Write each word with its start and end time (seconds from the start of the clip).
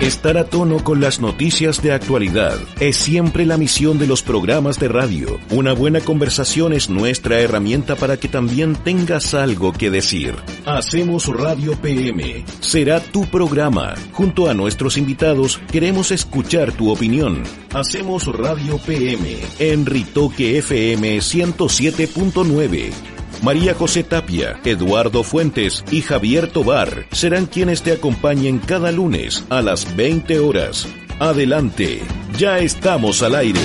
Estar 0.00 0.38
a 0.38 0.44
tono 0.44 0.82
con 0.82 1.00
las 1.00 1.20
noticias 1.20 1.82
de 1.82 1.92
actualidad 1.92 2.58
es 2.80 2.96
siempre 2.96 3.44
la 3.44 3.58
misión 3.58 3.98
de 3.98 4.06
los 4.06 4.22
programas 4.22 4.78
de 4.78 4.88
radio. 4.88 5.38
Una 5.50 5.74
buena 5.74 6.00
conversación 6.00 6.72
es 6.72 6.88
nuestra 6.88 7.40
herramienta 7.40 7.96
para 7.96 8.16
que 8.16 8.28
también 8.28 8.76
tengas 8.76 9.34
algo 9.34 9.72
que 9.72 9.90
decir. 9.90 10.34
Hacemos 10.64 11.26
Radio 11.26 11.76
PM. 11.82 12.44
Será 12.60 13.00
tu 13.00 13.26
programa. 13.26 13.94
Junto 14.12 14.48
a 14.48 14.54
nuestros 14.54 14.96
invitados 14.96 15.60
queremos 15.70 16.12
escuchar 16.12 16.72
tu 16.72 16.90
opinión. 16.90 17.42
Hacemos 17.74 18.26
Radio 18.26 18.78
PM 18.78 19.36
en 19.58 19.84
Ritoque 19.84 20.58
FM 20.58 21.18
107.9. 21.18 23.19
María 23.42 23.72
José 23.72 24.04
Tapia, 24.04 24.60
Eduardo 24.66 25.22
Fuentes 25.22 25.82
y 25.90 26.02
Javier 26.02 26.52
Tobar 26.52 27.06
serán 27.10 27.46
quienes 27.46 27.82
te 27.82 27.92
acompañen 27.92 28.58
cada 28.58 28.92
lunes 28.92 29.46
a 29.48 29.62
las 29.62 29.96
20 29.96 30.38
horas. 30.40 30.86
Adelante, 31.18 32.00
ya 32.36 32.58
estamos 32.58 33.22
al 33.22 33.34
aire. 33.34 33.60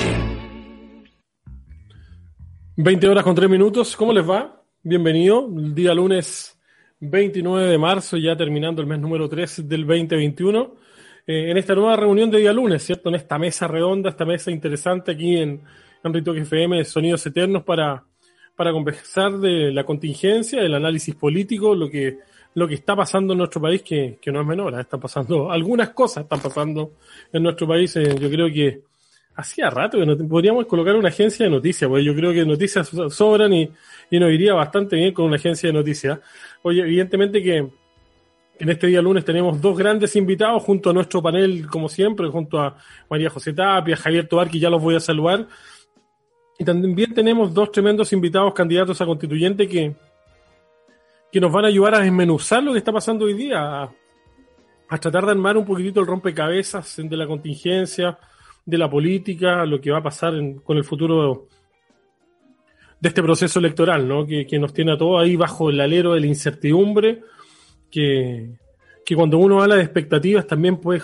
20 2.77 3.05
horas 3.05 3.25
con 3.25 3.36
3 3.36 3.49
minutos, 3.49 3.97
¿cómo 3.97 4.14
les 4.14 4.27
va? 4.27 4.64
Bienvenido, 4.81 5.49
el 5.58 5.75
día 5.75 5.94
lunes 5.94 6.58
29 7.02 7.67
de 7.67 7.77
marzo, 7.77 8.16
ya 8.16 8.38
terminando 8.38 8.81
el 8.81 8.88
mes 8.88 8.99
número 8.99 9.27
3 9.27 9.67
del 9.67 9.86
2021, 9.86 10.73
eh, 11.27 11.52
en 11.52 11.58
esta 11.58 11.75
nueva 11.75 11.97
reunión 11.97 12.31
de 12.31 12.38
día 12.38 12.53
lunes, 12.53 12.81
¿cierto? 12.81 13.09
En 13.09 13.16
esta 13.16 13.38
mesa 13.38 13.67
redonda, 13.67 14.09
esta 14.09 14.23
mesa 14.23 14.52
interesante 14.52 15.11
aquí 15.11 15.36
en, 15.36 15.61
en 16.02 16.14
Rito 16.14 16.33
FM, 16.33 16.86
Sonidos 16.86 17.25
Eternos 17.25 17.64
para 17.64 18.05
para 18.56 18.72
conversar 18.72 19.38
de 19.38 19.72
la 19.72 19.84
contingencia, 19.84 20.61
el 20.61 20.73
análisis 20.73 21.16
político, 21.16 21.75
lo 21.75 21.89
que, 21.89 22.20
lo 22.53 22.67
que 22.67 22.75
está 22.75 22.95
pasando 22.95 23.34
en 23.34 23.39
nuestro 23.39 23.61
país, 23.61 23.81
que, 23.81 24.17
que 24.22 24.31
no 24.31 24.42
es 24.42 24.48
menor, 24.48 24.73
¿eh? 24.75 24.81
están 24.81 25.00
pasando, 25.00 25.52
algunas 25.52 25.89
cosas 25.89 26.23
están 26.23 26.39
pasando 26.39 26.94
en 27.31 27.44
nuestro 27.44 27.67
país, 27.67 27.95
eh, 27.98 28.16
yo 28.20 28.30
creo 28.30 28.48
que 28.48 28.81
hacía 29.36 29.70
rato 29.70 29.98
que 29.98 30.23
podríamos 30.23 30.66
colocar 30.66 30.95
una 30.95 31.09
agencia 31.09 31.45
de 31.45 31.52
noticias, 31.52 31.89
porque 31.89 32.06
yo 32.06 32.16
creo 32.16 32.31
que 32.31 32.45
noticias 32.45 32.89
sobran 33.09 33.53
y, 33.53 33.70
y 34.09 34.20
nos 34.20 34.31
iría 34.31 34.53
bastante 34.53 34.95
bien 34.95 35.14
con 35.14 35.26
una 35.26 35.36
agencia 35.36 35.67
de 35.67 35.73
noticias. 35.73 36.20
Oye, 36.61 36.81
evidentemente 36.81 37.44
que 37.44 37.67
en 38.58 38.70
este 38.70 38.88
día 38.88 39.02
lunes 39.02 39.26
tenemos 39.26 39.59
dos 39.59 39.78
grandes 39.78 40.16
invitados 40.16 40.64
junto 40.64 40.89
a 40.89 40.94
nuestro 40.94 41.22
panel, 41.22 41.67
como 41.67 41.89
siempre, 41.89 42.28
junto 42.30 42.59
a 42.59 42.78
María 43.09 43.30
José 43.30 43.52
Tapia, 43.52 43.98
Javier 43.98 44.28
Tobar, 44.28 44.50
que 44.50 44.59
ya 44.59 44.70
los 44.70 44.81
voy 44.81 44.95
a 44.95 45.00
saludar. 45.02 45.48
Y 46.58 46.64
también 46.64 47.14
tenemos 47.14 47.53
dos 47.53 47.72
tremendos 47.72 48.14
invitados 48.14 48.53
candidatos 48.53 49.02
a 49.02 49.06
constituyente 49.06 49.67
que, 49.67 49.94
que 51.31 51.42
nos 51.42 51.52
van 51.52 51.66
a 51.66 51.67
ayudar 51.67 51.95
a 51.95 52.00
desmenuzar 52.00 52.64
lo 52.64 52.72
que 52.72 52.78
está 52.78 52.94
pasando 52.94 53.25
hoy 53.25 53.34
día, 53.34 53.84
a, 53.84 54.98
tratar 55.00 55.26
de 55.26 55.31
armar 55.31 55.58
un 55.58 55.66
poquitito 55.66 56.00
el 56.00 56.08
rompecabezas 56.08 56.95
de 56.98 57.17
la 57.17 57.28
contingencia, 57.28 58.17
de 58.66 58.78
la 58.78 58.89
política, 58.89 59.66
lo 59.66 59.81
que 59.81 59.92
va 59.92 59.98
a 59.98 60.03
pasar 60.03 60.33
con 60.64 60.78
el 60.78 60.86
futuro 60.86 61.48
de 63.00 63.09
este 63.09 63.21
proceso 63.21 63.60
electoral, 63.60 64.08
¿no? 64.08 64.26
Que, 64.26 64.48
que, 64.48 64.58
nos 64.58 64.73
tiene 64.73 64.94
a 64.94 64.98
todos 64.98 65.21
ahí 65.21 65.36
bajo 65.36 65.70
el 65.70 65.82
alero 65.82 66.14
de 66.14 66.21
la 66.21 66.27
incertidumbre, 66.27 67.21
que, 67.92 68.55
que 69.05 69.15
cuando 69.15 69.38
uno 69.38 69.61
habla 69.61 69.76
de 69.76 69.83
expectativas 69.83 70.48
también 70.48 70.77
pues 70.77 71.04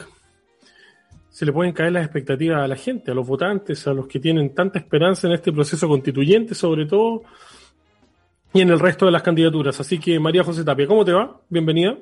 se 1.31 1.45
le 1.45 1.53
pueden 1.53 1.71
caer 1.71 1.93
las 1.93 2.03
expectativas 2.03 2.61
a 2.61 2.67
la 2.67 2.75
gente, 2.75 3.11
a 3.11 3.13
los 3.13 3.25
votantes, 3.25 3.87
a 3.87 3.93
los 3.93 4.05
que 4.05 4.19
tienen 4.19 4.53
tanta 4.53 4.77
esperanza 4.79 5.27
en 5.27 5.33
este 5.33 5.53
proceso 5.53 5.87
constituyente, 5.87 6.53
sobre 6.53 6.85
todo, 6.85 7.23
y 8.53 8.59
en 8.59 8.69
el 8.69 8.79
resto 8.79 9.05
de 9.05 9.13
las 9.13 9.23
candidaturas. 9.23 9.79
Así 9.79 9.97
que, 9.97 10.19
María 10.19 10.43
José 10.43 10.65
Tapia, 10.65 10.85
¿cómo 10.85 11.05
te 11.05 11.13
va? 11.13 11.39
Bienvenida. 11.47 11.97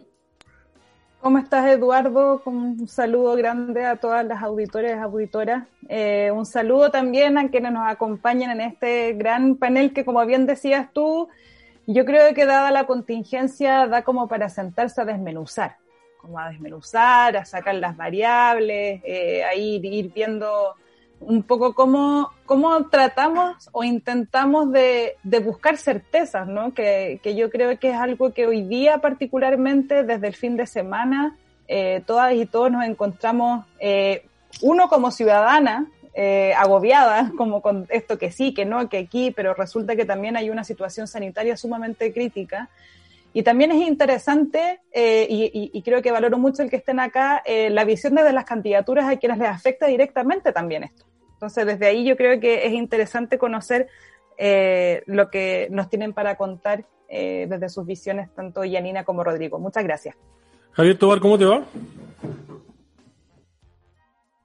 ¿Cómo 1.22 1.38
estás, 1.38 1.68
Eduardo? 1.68 2.42
Un 2.46 2.88
saludo 2.88 3.36
grande 3.36 3.86
a 3.86 3.98
todas 3.98 4.26
las 4.26 4.42
auditores 4.42 4.96
y 4.98 5.00
auditoras. 5.00 5.68
Eh, 5.88 6.32
un 6.34 6.48
saludo 6.48 6.90
también 6.90 7.38
a 7.38 7.50
quienes 7.50 7.72
nos 7.72 7.88
acompañan 7.88 8.50
en 8.52 8.62
este 8.62 9.14
gran 9.14 9.58
panel 9.58 9.94
que, 9.94 10.06
como 10.06 10.26
bien 10.26 10.48
decías 10.48 10.92
tú, 10.92 11.28
yo 11.86 12.04
creo 12.04 12.34
que 12.34 12.46
dada 12.46 12.72
la 12.72 12.88
contingencia 12.88 13.86
da 13.86 14.02
como 14.02 14.28
para 14.28 14.50
sentarse 14.50 15.02
a 15.02 15.06
desmenuzar 15.06 15.76
como 16.22 16.40
a 16.40 16.50
desmenuzar, 16.50 17.38
a 17.38 17.46
sacar 17.46 17.76
las 17.76 17.96
variables, 17.96 19.02
eh, 19.04 19.44
a 19.44 19.56
ir, 19.56 19.84
ir, 19.86 20.12
viendo 20.14 20.76
un 21.20 21.44
poco 21.44 21.74
cómo, 21.74 22.32
cómo 22.46 22.88
tratamos 22.90 23.70
o 23.72 23.84
intentamos 23.84 24.72
de, 24.72 25.16
de 25.24 25.40
buscar 25.40 25.78
certezas, 25.78 26.48
¿no? 26.48 26.74
Que, 26.74 27.20
que, 27.24 27.36
yo 27.36 27.50
creo 27.50 27.78
que 27.80 27.90
es 27.90 27.96
algo 27.96 28.34
que 28.34 28.48
hoy 28.48 28.62
día 28.62 29.00
particularmente 29.00 30.04
desde 30.04 30.28
el 30.28 30.36
fin 30.36 30.56
de 30.56 30.66
semana 30.66 31.38
eh, 31.72 32.02
todas 32.08 32.34
y 32.34 32.48
todos 32.48 32.72
nos 32.72 32.84
encontramos, 32.84 33.64
eh, 33.80 34.26
uno 34.64 34.90
como 34.90 35.12
ciudadana, 35.12 35.86
eh, 36.16 36.52
agobiada, 36.58 37.32
como 37.38 37.62
con 37.62 37.86
esto 37.90 38.18
que 38.18 38.32
sí, 38.32 38.56
que 38.56 38.66
no, 38.66 38.90
que 38.90 38.98
aquí, 38.98 39.32
pero 39.32 39.54
resulta 39.54 39.96
que 39.96 40.04
también 40.04 40.36
hay 40.36 40.50
una 40.50 40.64
situación 40.64 41.08
sanitaria 41.08 41.56
sumamente 41.56 42.12
crítica. 42.12 42.70
Y 43.32 43.44
también 43.44 43.72
es 43.72 43.88
interesante, 43.88 44.80
eh, 44.92 45.28
y, 45.30 45.82
creo 45.84 46.02
que 46.02 46.12
valoro 46.12 46.40
mucho 46.40 46.64
el 46.64 46.70
que 46.70 46.78
estén 46.78 47.00
acá, 47.00 47.44
eh, 47.46 47.70
la 47.70 47.86
visión 47.86 48.16
desde 48.16 48.34
las 48.34 48.46
candidaturas 48.46 49.06
a 49.06 49.18
quienes 49.18 49.38
les 49.38 49.50
afecta 49.50 49.86
directamente 49.86 50.52
también 50.52 50.84
esto. 50.84 51.06
Entonces, 51.34 51.66
desde 51.66 51.86
ahí 51.86 52.06
yo 52.06 52.18
creo 52.18 52.40
que 52.40 52.66
es 52.66 52.74
interesante 52.74 53.38
conocer 53.38 53.88
eh, 54.38 55.04
lo 55.06 55.30
que 55.30 55.68
nos 55.70 55.90
tienen 55.90 56.14
para 56.14 56.36
contar 56.36 56.86
eh, 57.08 57.46
desde 57.50 57.70
sus 57.70 57.86
visiones, 57.86 58.30
tanto 58.34 58.64
Yanina 58.64 59.04
como 59.04 59.24
Rodrigo. 59.24 59.60
Muchas 59.60 59.84
gracias. 59.84 60.16
Javier 60.72 60.98
Tobar, 60.98 61.20
¿cómo 61.20 61.38
te 61.38 61.46
va? 61.46 61.64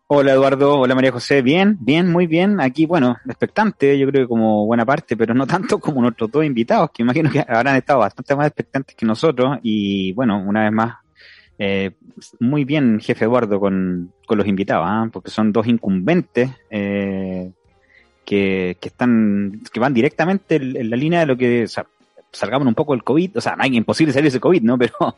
Hola 0.06 0.32
Eduardo, 0.32 0.80
hola 0.80 0.94
María 0.94 1.12
José, 1.12 1.40
bien, 1.40 1.78
bien, 1.80 2.12
muy 2.12 2.26
bien. 2.26 2.60
Aquí, 2.60 2.84
bueno, 2.84 3.16
expectante, 3.24 3.98
yo 3.98 4.06
creo 4.08 4.24
que 4.24 4.28
como 4.28 4.66
buena 4.66 4.84
parte, 4.84 5.16
pero 5.16 5.32
no 5.32 5.46
tanto 5.46 5.78
como 5.80 6.02
nuestros 6.02 6.30
dos 6.30 6.44
invitados, 6.44 6.90
que 6.92 7.02
imagino 7.02 7.30
que 7.30 7.40
habrán 7.40 7.76
estado 7.76 8.00
bastante 8.00 8.36
más 8.36 8.48
expectantes 8.48 8.94
que 8.94 9.06
nosotros. 9.06 9.58
Y 9.62 10.12
bueno, 10.12 10.44
una 10.46 10.64
vez 10.64 10.72
más, 10.72 10.96
eh, 11.58 11.92
muy 12.38 12.66
bien, 12.66 13.00
jefe 13.00 13.24
Eduardo, 13.24 13.58
con, 13.58 14.12
con 14.26 14.36
los 14.36 14.46
invitados, 14.46 14.86
¿eh? 14.86 15.10
porque 15.10 15.30
son 15.30 15.52
dos 15.52 15.66
incumbentes 15.66 16.50
eh, 16.68 17.50
que, 18.26 18.76
que 18.78 18.88
están, 18.88 19.62
que 19.72 19.80
van 19.80 19.94
directamente 19.94 20.56
en, 20.56 20.90
la 20.90 20.96
línea 20.96 21.20
de 21.20 21.26
lo 21.26 21.38
que, 21.38 21.66
salgamos 22.34 22.66
un 22.66 22.74
poco 22.74 22.92
del 22.92 23.04
COVID, 23.04 23.38
o 23.38 23.40
sea, 23.40 23.56
no 23.56 23.62
hay 23.62 23.76
imposible 23.76 24.12
salir 24.12 24.28
ese 24.28 24.40
COVID, 24.40 24.62
¿no? 24.62 24.78
Pero 24.84 25.16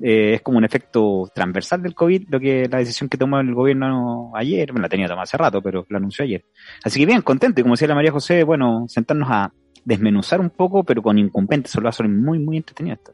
eh, 0.00 0.34
es 0.34 0.42
como 0.42 0.58
un 0.58 0.64
efecto 0.64 1.30
transversal 1.34 1.82
del 1.82 1.94
COVID, 1.94 2.28
lo 2.28 2.40
que 2.40 2.68
la 2.70 2.78
decisión 2.78 3.08
que 3.08 3.16
tomó 3.16 3.38
el 3.40 3.54
gobierno 3.54 4.32
ayer, 4.34 4.72
bueno, 4.72 4.82
la 4.82 4.88
tenía 4.88 5.06
tomada 5.06 5.22
hace 5.22 5.36
rato, 5.36 5.62
pero 5.62 5.86
lo 5.88 5.96
anunció 5.96 6.24
ayer. 6.24 6.44
Así 6.84 7.00
que 7.00 7.06
bien, 7.06 7.22
contento, 7.22 7.60
y 7.60 7.62
como 7.62 7.74
decía 7.74 7.88
la 7.88 7.94
María 7.94 8.12
José, 8.12 8.44
bueno, 8.44 8.84
sentarnos 8.88 9.28
a 9.30 9.52
desmenuzar 9.84 10.40
un 10.40 10.50
poco, 10.50 10.84
pero 10.84 11.02
con 11.02 11.18
incumbentes, 11.18 11.70
eso 11.70 11.80
lo 11.80 11.90
ser 11.92 12.08
muy, 12.08 12.38
muy 12.38 12.58
entretenido 12.58 12.94
esto. 12.94 13.12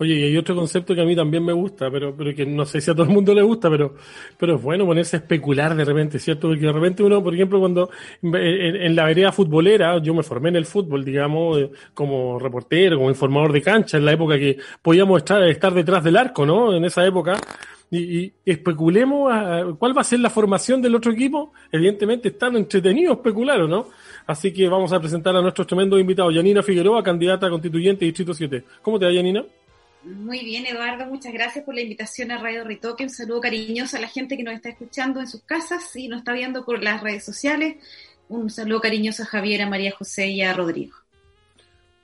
Oye, 0.00 0.14
y 0.14 0.22
hay 0.22 0.36
otro 0.36 0.54
concepto 0.54 0.94
que 0.94 1.00
a 1.00 1.04
mí 1.04 1.16
también 1.16 1.44
me 1.44 1.52
gusta, 1.52 1.90
pero, 1.90 2.14
pero 2.16 2.32
que 2.32 2.46
no 2.46 2.64
sé 2.64 2.80
si 2.80 2.88
a 2.88 2.94
todo 2.94 3.02
el 3.02 3.12
mundo 3.12 3.34
le 3.34 3.42
gusta, 3.42 3.68
pero, 3.68 3.94
pero 4.36 4.54
es 4.54 4.62
bueno 4.62 4.86
ponerse 4.86 5.16
a 5.16 5.18
especular 5.18 5.74
de 5.74 5.84
repente, 5.84 6.20
¿cierto? 6.20 6.48
Porque 6.48 6.66
de 6.66 6.72
repente 6.72 7.02
uno, 7.02 7.20
por 7.22 7.34
ejemplo, 7.34 7.58
cuando 7.58 7.90
en, 8.22 8.94
la 8.94 9.04
vereda 9.04 9.32
futbolera, 9.32 10.00
yo 10.00 10.14
me 10.14 10.22
formé 10.22 10.50
en 10.50 10.56
el 10.56 10.66
fútbol, 10.66 11.04
digamos, 11.04 11.58
eh, 11.58 11.70
como 11.94 12.38
reportero, 12.38 12.96
como 12.96 13.08
informador 13.08 13.52
de 13.52 13.60
cancha, 13.60 13.96
en 13.96 14.04
la 14.04 14.12
época 14.12 14.38
que 14.38 14.58
podíamos 14.80 15.18
estar, 15.18 15.42
estar 15.42 15.74
detrás 15.74 16.04
del 16.04 16.16
arco, 16.16 16.46
¿no? 16.46 16.74
En 16.76 16.84
esa 16.84 17.04
época. 17.04 17.36
Y, 17.90 18.32
especulemos 18.44 19.32
a, 19.32 19.64
cuál 19.78 19.96
va 19.96 20.02
a 20.02 20.04
ser 20.04 20.20
la 20.20 20.30
formación 20.30 20.80
del 20.80 20.94
otro 20.94 21.10
equipo. 21.10 21.52
Evidentemente 21.72 22.28
están 22.28 22.54
entretenidos 22.54 23.16
especular, 23.16 23.68
¿no? 23.68 23.88
Así 24.26 24.52
que 24.52 24.68
vamos 24.68 24.92
a 24.92 25.00
presentar 25.00 25.34
a 25.34 25.42
nuestros 25.42 25.66
tremendos 25.66 25.98
invitados. 25.98 26.34
Yanina 26.34 26.62
Figueroa, 26.62 27.02
candidata 27.02 27.50
constituyente 27.50 28.04
Distrito 28.04 28.32
7. 28.34 28.62
¿Cómo 28.82 28.98
te 28.98 29.06
va, 29.06 29.12
Yanina? 29.12 29.42
Muy 30.16 30.42
bien, 30.42 30.64
Eduardo, 30.64 31.04
muchas 31.06 31.34
gracias 31.34 31.64
por 31.66 31.74
la 31.74 31.82
invitación 31.82 32.30
a 32.30 32.38
Radio 32.38 32.64
Ritoque. 32.64 33.04
Un 33.04 33.10
saludo 33.10 33.42
cariñoso 33.42 33.98
a 33.98 34.00
la 34.00 34.08
gente 34.08 34.38
que 34.38 34.42
nos 34.42 34.54
está 34.54 34.70
escuchando 34.70 35.20
en 35.20 35.26
sus 35.26 35.42
casas 35.42 35.94
y 35.96 36.08
nos 36.08 36.20
está 36.20 36.32
viendo 36.32 36.64
por 36.64 36.82
las 36.82 37.02
redes 37.02 37.24
sociales. 37.24 37.76
Un 38.28 38.48
saludo 38.48 38.80
cariñoso 38.80 39.24
a 39.24 39.26
Javier, 39.26 39.60
a 39.60 39.68
María 39.68 39.92
José 39.92 40.28
y 40.28 40.40
a 40.40 40.54
Rodrigo. 40.54 40.96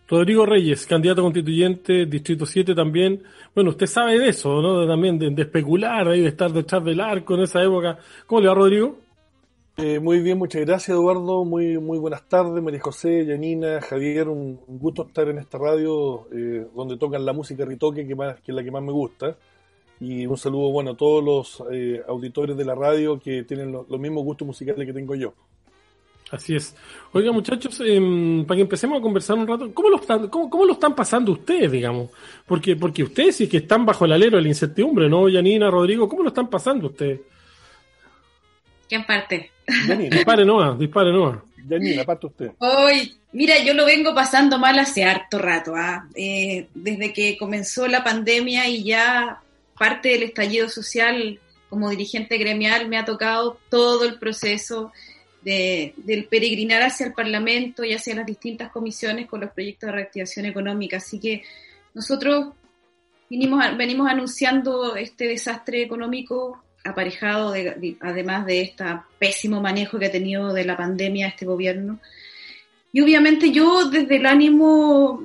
Rodrigo 0.07 0.45
Reyes, 0.45 0.87
candidato 0.87 1.23
constituyente, 1.23 2.05
Distrito 2.05 2.45
7 2.45 2.75
también. 2.75 3.23
Bueno, 3.55 3.71
usted 3.71 3.87
sabe 3.87 4.19
de 4.19 4.29
eso, 4.29 4.61
¿no? 4.61 4.87
también 4.87 5.19
de, 5.19 5.43
especular 5.43 6.07
ahí, 6.07 6.21
de 6.21 6.29
estar 6.29 6.53
detrás 6.53 6.85
del 6.85 7.01
arco 7.01 7.35
en 7.37 7.41
esa 7.45 7.63
época. 7.63 7.99
¿Cómo 8.27 8.43
le 8.43 8.49
va, 8.49 8.55
Rodrigo? 8.55 9.01
Eh, 9.77 9.99
muy 9.99 10.21
bien, 10.21 10.39
muchas 10.39 10.61
gracias, 10.61 10.91
Eduardo. 10.91 11.45
Muy, 11.45 11.79
muy 11.79 11.99
buenas 11.99 12.29
tardes, 12.29 12.63
María 12.63 12.81
José, 12.81 13.27
Yanina, 13.27 13.81
Javier. 13.81 14.29
Un, 14.29 14.61
gusto 14.69 15.07
estar 15.07 15.29
en 15.29 15.39
esta 15.39 15.59
radio 15.59 16.29
eh, 16.33 16.67
donde 16.75 16.97
tocan 16.97 17.25
la 17.25 17.33
música 17.33 17.65
Ritoque, 17.65 18.07
que, 18.07 18.15
más, 18.15 18.41
que 18.41 18.53
es 18.53 18.55
la 18.55 18.63
que 18.63 18.71
más 18.71 18.83
me 18.83 18.93
gusta. 18.93 19.37
Y 19.99 20.27
un 20.27 20.37
saludo, 20.37 20.71
bueno, 20.71 20.93
a 20.93 20.97
todos 20.97 21.25
los 21.25 21.65
eh, 21.73 22.01
auditores 22.07 22.57
de 22.57 22.65
la 22.65 22.75
radio 22.77 23.19
que 23.19 23.43
tienen 23.43 23.73
los 23.73 24.01
mismos 24.01 24.23
gustos 24.25 24.47
musicales 24.47 24.87
que 24.87 24.93
tengo 24.93 25.17
yo. 25.17 25.35
Así 26.31 26.55
es. 26.55 26.77
Oiga, 27.13 27.33
muchachos, 27.33 27.81
em, 27.85 28.45
para 28.45 28.57
que 28.57 28.63
empecemos 28.63 28.99
a 28.99 29.03
conversar 29.03 29.37
un 29.37 29.47
rato, 29.47 29.73
¿cómo 29.75 29.89
lo 29.89 29.97
están, 29.97 30.29
cómo, 30.29 30.65
lo 30.65 30.73
están 30.73 30.95
pasando 30.95 31.33
ustedes, 31.33 31.71
digamos? 31.71 32.11
Porque, 32.47 32.77
porque 32.77 33.03
ustedes 33.03 33.37
sí 33.37 33.49
que 33.49 33.59
están 33.59 33.85
bajo 33.85 34.05
el 34.05 34.13
alero 34.13 34.37
de 34.37 34.43
la 34.43 34.49
incertidumbre, 34.49 35.09
¿no, 35.09 35.29
Yanina, 35.29 35.71
Rodrigo? 35.71 36.09
¿Cómo 36.09 36.23
lo 36.23 36.29
están 36.29 36.49
pasando 36.49 36.87
ustedes? 36.89 37.21
¿Quién 38.89 39.05
parte? 39.05 39.54
Yanina. 39.89 40.17
dispare 40.17 40.45
no, 40.45 40.75
dispare 40.77 41.13
no. 41.13 41.43
Yanina, 41.67 42.05
parte 42.05 42.27
usted. 42.27 42.51
Hoy, 42.59 43.17
mira, 43.33 43.59
yo 43.65 43.73
lo 43.75 43.87
vengo 43.87 44.15
pasando 44.15 44.59
mal 44.59 44.79
hace 44.79 45.05
harto 45.05 45.39
rato, 45.39 45.75
¿ah? 45.75 46.07
Eh, 46.15 46.69
desde 46.75 47.13
que 47.13 47.39
comenzó 47.39 47.87
la 47.89 48.05
pandemia 48.05 48.69
y 48.69 48.85
ya 48.85 49.41
parte 49.79 50.11
del 50.11 50.25
estallido 50.25 50.69
social 50.69 51.41
como 51.69 51.91
dirigente 51.91 52.39
gremial 52.39 52.89
me 52.89 52.99
ha 52.99 53.05
tocado 53.05 53.59
todo 53.69 54.05
el 54.05 54.19
proceso 54.19 54.93
del 55.43 56.27
peregrinar 56.31 56.83
hacia 56.83 57.07
el 57.07 57.13
Parlamento 57.13 57.85
y 57.85 57.93
hacia 57.93 58.15
las 58.15 58.25
distintas 58.25 58.71
comisiones 58.73 59.27
con 59.27 59.41
los 59.41 59.51
proyectos 59.51 59.89
de 59.89 59.93
reactivación 59.93 60.47
económica. 60.47 60.97
Así 60.97 61.21
que 61.21 61.43
nosotros 61.93 62.55
vinimos, 63.29 63.63
venimos 63.77 64.09
anunciando 64.09 64.97
este 64.97 65.27
desastre 65.27 65.83
económico 65.83 66.64
aparejado, 66.85 67.55
además 68.01 68.47
de 68.47 68.61
este 68.61 68.85
pésimo 69.19 69.61
manejo 69.61 69.99
que 69.99 70.07
ha 70.07 70.13
tenido 70.13 70.53
de 70.53 70.65
la 70.65 70.77
pandemia 70.77 71.29
este 71.29 71.47
gobierno. 71.47 71.99
Y 72.93 73.01
obviamente 73.01 73.51
yo 73.51 73.91
desde 73.91 74.17
el 74.17 74.27
ánimo 74.27 75.25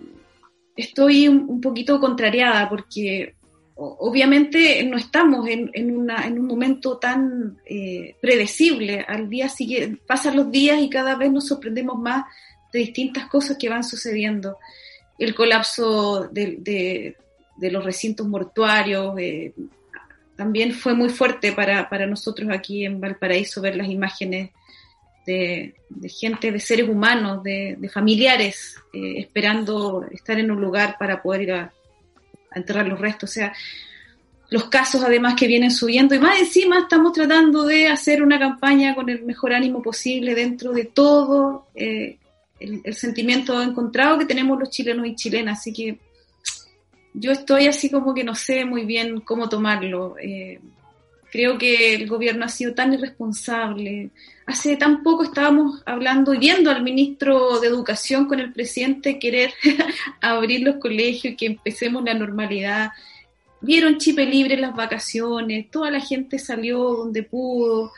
estoy 0.75 1.27
un 1.27 1.61
poquito 1.61 1.99
contrariada 1.99 2.69
porque 2.69 3.35
obviamente 3.79 4.83
no 4.83 4.97
estamos 4.97 5.47
en, 5.47 5.71
un 5.95 6.45
momento 6.45 6.97
tan 6.97 7.57
eh, 7.65 8.15
predecible. 8.21 9.05
Al 9.07 9.29
día 9.29 9.47
sigue, 9.47 9.97
pasan 10.05 10.35
los 10.35 10.51
días 10.51 10.81
y 10.81 10.89
cada 10.89 11.15
vez 11.15 11.31
nos 11.31 11.47
sorprendemos 11.47 11.97
más 11.97 12.25
de 12.73 12.79
distintas 12.79 13.27
cosas 13.27 13.57
que 13.57 13.69
van 13.69 13.83
sucediendo. 13.83 14.57
El 15.17 15.33
colapso 15.33 16.27
de, 16.27 17.15
los 17.57 17.83
recintos 17.83 18.27
mortuarios 18.27 19.15
también 20.39 20.71
fue 20.71 20.93
muy 20.93 21.09
fuerte 21.09 21.51
para, 21.51 22.07
nosotros 22.07 22.49
aquí 22.49 22.85
en 22.85 23.01
Valparaíso 23.01 23.59
ver 23.59 23.75
las 23.75 23.89
imágenes 23.89 24.51
de, 25.25 25.75
gente, 26.07 26.53
de 26.53 26.61
seres 26.61 26.87
humanos, 26.87 27.43
de, 27.43 27.89
familiares, 27.93 28.77
eh, 28.93 29.15
esperando 29.17 30.05
estar 30.09 30.39
en 30.39 30.49
un 30.49 30.61
lugar 30.61 30.95
para 30.97 31.21
poder 31.21 31.41
ir 31.41 31.51
a, 31.51 31.73
enterrar 32.55 32.87
los 32.87 33.01
restos. 33.01 33.29
O 33.29 33.33
sea, 33.33 33.53
los 34.49 34.69
casos 34.69 35.03
además 35.03 35.35
que 35.35 35.45
vienen 35.45 35.71
subiendo 35.71 36.15
y 36.15 36.19
más 36.19 36.39
encima 36.39 36.79
estamos 36.79 37.11
tratando 37.11 37.65
de 37.65 37.87
hacer 37.87 38.23
una 38.23 38.39
campaña 38.39 38.95
con 38.95 39.09
el 39.09 39.23
mejor 39.23 39.51
ánimo 39.51 39.81
posible 39.81 40.35
dentro 40.35 40.71
de 40.71 40.85
todo 40.85 41.67
eh, 41.75 42.17
el, 42.61 42.93
sentimiento 42.93 43.61
encontrado 43.61 44.17
que 44.17 44.25
tenemos 44.25 44.57
los 44.57 44.69
chilenos 44.69 45.05
y 45.05 45.15
chilenas. 45.15 45.59
Así 45.59 45.73
que 45.73 45.99
yo 47.13 47.31
estoy 47.31 47.67
así 47.67 47.89
como 47.89 48.13
que 48.13 48.23
no 48.23 48.35
sé 48.35 48.65
muy 48.65 48.85
bien 48.85 49.21
cómo 49.21 49.49
tomarlo. 49.49 50.15
Eh, 50.21 50.59
creo 51.31 51.57
que 51.57 51.95
el 51.95 52.07
gobierno 52.07 52.45
ha 52.45 52.49
sido 52.49 52.73
tan 52.73 52.93
irresponsable. 52.93 54.09
Hace 54.45 54.77
tan 54.77 55.03
poco 55.03 55.23
estábamos 55.23 55.81
hablando 55.85 56.33
y 56.33 56.39
viendo 56.39 56.71
al 56.71 56.83
ministro 56.83 57.59
de 57.59 57.67
Educación 57.67 58.25
con 58.25 58.39
el 58.39 58.51
presidente 58.51 59.19
querer 59.19 59.53
abrir 60.21 60.61
los 60.61 60.77
colegios 60.77 61.33
y 61.33 61.37
que 61.37 61.45
empecemos 61.47 62.03
la 62.03 62.13
normalidad. 62.13 62.91
Vieron 63.61 63.97
chipe 63.97 64.25
libre 64.25 64.57
las 64.57 64.75
vacaciones, 64.75 65.69
toda 65.69 65.91
la 65.91 65.99
gente 65.99 66.39
salió 66.39 66.79
donde 66.79 67.23
pudo. 67.23 67.91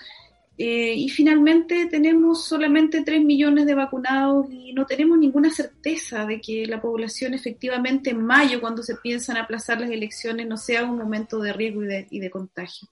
Eh, 0.64 0.94
y 0.96 1.10
finalmente 1.10 1.88
tenemos 1.88 2.46
solamente 2.46 3.02
3 3.02 3.24
millones 3.24 3.66
de 3.66 3.74
vacunados 3.74 4.46
y 4.52 4.74
no 4.74 4.86
tenemos 4.86 5.18
ninguna 5.18 5.50
certeza 5.50 6.28
de 6.28 6.40
que 6.40 6.68
la 6.68 6.80
población 6.80 7.34
efectivamente 7.34 8.12
en 8.12 8.24
mayo, 8.24 8.62
cuando 8.62 8.84
se 8.84 8.96
piensan 8.98 9.38
aplazar 9.38 9.82
las 9.82 9.90
elecciones, 9.90 10.46
no 10.46 10.58
sea 10.58 10.84
un 10.84 11.00
momento 11.00 11.40
de 11.40 11.52
riesgo 11.52 11.84
y 11.84 11.88
de, 11.88 12.08
y 12.12 12.20
de 12.20 12.30
contagio. 12.30 12.88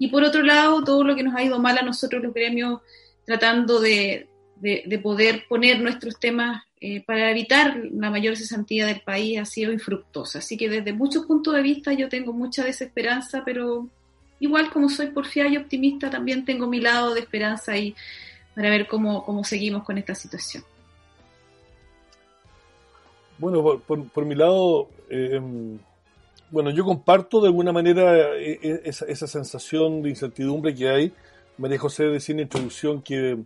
Y 0.00 0.08
por 0.08 0.24
otro 0.24 0.42
lado, 0.42 0.82
todo 0.82 1.04
lo 1.04 1.14
que 1.14 1.22
nos 1.22 1.36
ha 1.36 1.44
ido 1.44 1.60
mal 1.60 1.78
a 1.78 1.82
nosotros 1.82 2.20
los 2.20 2.34
gremios 2.34 2.80
tratando 3.24 3.78
de, 3.78 4.28
poder 5.00 5.44
poner 5.48 5.80
nuestros 5.80 6.18
temas 6.18 6.64
eh, 6.80 7.04
para 7.04 7.30
evitar 7.30 7.80
la 7.92 8.10
mayor 8.10 8.36
cesantía 8.36 8.86
del 8.86 9.02
país 9.02 9.38
ha 9.38 9.44
sido 9.44 9.72
infructuosa. 9.72 10.40
Así 10.40 10.56
que 10.56 10.68
desde 10.68 10.92
muchos 10.92 11.26
puntos 11.26 11.54
de 11.54 11.62
vista 11.62 11.92
yo 11.92 12.08
tengo 12.08 12.32
mucha 12.32 12.64
desesperanza, 12.64 13.44
pero 13.44 13.88
igual 14.44 14.70
como 14.70 14.88
soy 14.88 15.08
porfiada 15.08 15.48
y 15.48 15.56
optimista, 15.56 16.10
también 16.10 16.44
tengo 16.44 16.66
mi 16.66 16.80
lado 16.80 17.14
de 17.14 17.20
esperanza 17.20 17.76
y 17.76 17.94
para 18.54 18.70
ver 18.70 18.86
cómo, 18.86 19.24
cómo 19.24 19.42
seguimos 19.42 19.82
con 19.82 19.98
esta 19.98 20.14
situación. 20.14 20.62
Bueno, 23.38 23.80
por, 23.80 24.24
mi 24.24 24.34
lado, 24.36 24.88
eh, 25.10 25.40
bueno, 26.50 26.70
yo 26.70 26.84
comparto 26.84 27.40
de 27.40 27.48
alguna 27.48 27.72
manera 27.72 28.36
eh, 28.36 28.60
eh, 28.62 28.80
esa, 28.84 29.26
sensación 29.26 30.02
de 30.02 30.10
incertidumbre 30.10 30.74
que 30.74 30.88
hay. 30.88 31.12
María 31.58 31.78
José 31.78 32.04
decía 32.04 32.34
en 32.34 32.40
introducción 32.40 33.02
que, 33.02 33.38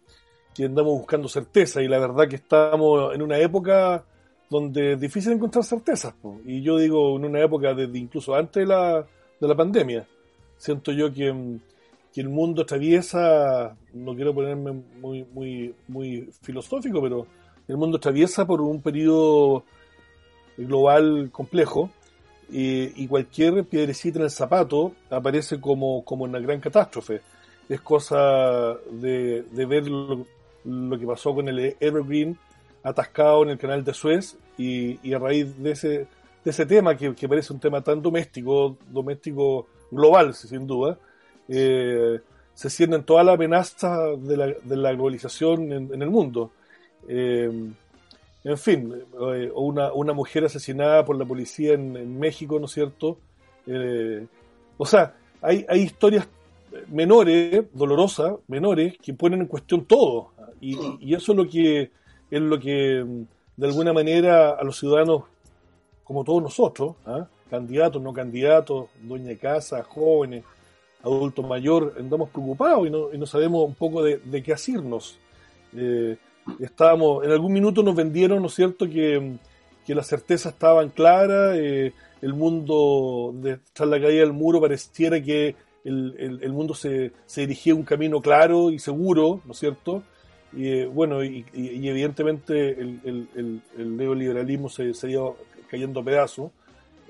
andamos 0.58 0.98
buscando 0.98 1.28
certeza 1.28 1.80
y 1.80 1.86
la 1.86 2.00
verdad 2.00 2.26
que 2.28 2.34
estamos 2.34 3.14
en 3.14 3.22
una 3.22 3.38
época 3.38 4.04
donde 4.50 4.94
es 4.94 5.00
difícil 5.00 5.32
encontrar 5.32 5.64
certezas. 5.64 6.14
Y 6.44 6.62
yo 6.62 6.76
digo 6.78 7.16
en 7.16 7.24
una 7.24 7.40
época 7.40 7.72
desde 7.74 7.96
incluso 7.96 8.34
antes 8.34 8.66
la, 8.66 9.06
de 9.40 9.48
la 9.48 9.54
pandemia. 9.54 10.04
Siento 10.58 10.92
yo 10.92 11.12
que, 11.12 11.28
el 12.16 12.28
mundo 12.28 12.62
atraviesa, 12.62 13.76
no 13.92 14.12
quiero 14.16 14.34
ponerme 14.34 14.72
muy, 15.00 15.24
muy, 15.32 15.72
muy 15.86 16.28
filosófico, 16.42 17.00
pero 17.00 17.28
el 17.68 17.76
mundo 17.76 17.98
atraviesa 17.98 18.44
por 18.44 18.60
un 18.60 18.82
periodo 18.82 19.62
global 20.56 21.30
complejo 21.30 21.90
y 22.50 23.06
cualquier 23.06 23.64
piedrecita 23.66 24.18
en 24.18 24.24
el 24.24 24.30
zapato 24.30 24.94
aparece 25.10 25.60
como, 25.60 26.04
como 26.04 26.24
una 26.24 26.40
gran 26.40 26.58
catástrofe. 26.58 27.20
Es 27.68 27.80
cosa 27.82 28.74
de, 28.90 29.44
ver 29.52 29.86
lo, 29.88 30.26
que 30.98 31.06
pasó 31.06 31.34
con 31.34 31.48
el 31.48 31.76
Evergreen 31.78 32.36
atascado 32.82 33.42
en 33.42 33.50
el 33.50 33.58
canal 33.58 33.84
de 33.84 33.92
Suez 33.92 34.36
y, 34.56 35.12
a 35.12 35.18
raíz 35.18 35.56
de 35.62 35.70
ese, 35.72 35.88
de 36.44 36.50
ese 36.50 36.66
tema 36.66 36.96
que, 36.96 37.28
parece 37.28 37.52
un 37.52 37.60
tema 37.60 37.82
tan 37.82 38.00
doméstico, 38.00 38.76
doméstico 38.88 39.66
global 39.90 40.34
sin 40.34 40.66
duda, 40.66 40.98
eh, 41.48 42.20
se 42.54 42.70
sienten 42.70 43.04
todas 43.04 43.24
las 43.24 43.36
amenazas 43.36 44.20
de 44.26 44.36
la, 44.36 44.46
de 44.46 44.76
la 44.76 44.92
globalización 44.92 45.72
en, 45.72 46.02
el 46.02 46.10
mundo. 46.10 46.50
Eh, 47.06 47.70
en 48.44 48.58
fin, 48.58 48.94
eh, 49.32 49.52
una, 49.54 49.92
una 49.92 50.12
mujer 50.12 50.44
asesinada 50.44 51.04
por 51.04 51.16
la 51.16 51.24
policía 51.24 51.74
en, 51.74 52.18
México, 52.18 52.58
¿no 52.58 52.66
es 52.66 52.72
cierto? 52.72 53.18
Eh, 53.66 54.26
o 54.76 54.86
sea, 54.86 55.14
hay, 55.42 55.66
hay 55.68 55.82
historias 55.82 56.26
menores, 56.88 57.64
dolorosas, 57.72 58.34
menores, 58.48 58.96
que 58.98 59.14
ponen 59.14 59.42
en 59.42 59.46
cuestión 59.46 59.84
todo. 59.84 60.32
Y, 60.60 61.14
eso 61.14 61.32
es 61.32 61.38
lo 61.38 61.48
que 61.48 61.90
es 62.30 62.40
lo 62.40 62.58
que 62.58 63.04
de 63.56 63.66
alguna 63.66 63.92
manera 63.92 64.50
a 64.50 64.64
los 64.64 64.78
ciudadanos, 64.78 65.22
como 66.04 66.24
todos 66.24 66.42
nosotros, 66.42 66.96
¿ah? 67.06 67.28
Candidatos, 67.48 68.02
no 68.02 68.12
candidatos, 68.12 68.86
dueña 69.02 69.28
de 69.28 69.38
casa, 69.38 69.82
jóvenes, 69.82 70.44
adultos 71.02 71.46
mayores, 71.46 71.96
andamos 71.98 72.30
preocupados 72.30 72.86
y 72.86 72.90
no, 73.18 73.26
sabemos 73.26 73.64
un 73.66 73.74
poco 73.74 74.02
de, 74.02 74.42
qué 74.42 74.52
hacernos. 74.52 75.18
Eh, 75.76 76.16
en 76.58 77.30
algún 77.30 77.52
minuto 77.52 77.82
nos 77.82 77.94
vendieron, 77.94 78.40
¿no 78.40 78.48
es 78.48 78.54
cierto?, 78.54 78.88
que, 78.88 79.36
que 79.86 79.94
las 79.94 80.06
certezas 80.06 80.54
estaban 80.54 80.88
claras, 80.90 81.56
eh, 81.56 81.92
el 82.20 82.34
mundo, 82.34 83.32
de, 83.34 83.58
tras 83.72 83.88
la 83.88 84.00
caída 84.00 84.20
del 84.20 84.32
muro, 84.32 84.60
pareciera 84.60 85.22
que 85.22 85.54
el, 85.84 86.40
el, 86.42 86.52
mundo 86.52 86.74
se, 86.74 87.12
se, 87.26 87.42
dirigía 87.42 87.74
un 87.74 87.84
camino 87.84 88.20
claro 88.20 88.70
y 88.70 88.78
seguro, 88.78 89.40
¿no 89.44 89.52
es 89.52 89.58
cierto? 89.58 90.02
Y 90.52 90.68
eh, 90.68 90.86
bueno, 90.86 91.22
y, 91.22 91.44
evidentemente 91.54 92.70
el, 92.80 93.60
neoliberalismo 93.76 94.68
se, 94.68 94.94
se 94.94 95.18
cayendo 95.70 96.00
a 96.00 96.04
pedazos, 96.04 96.50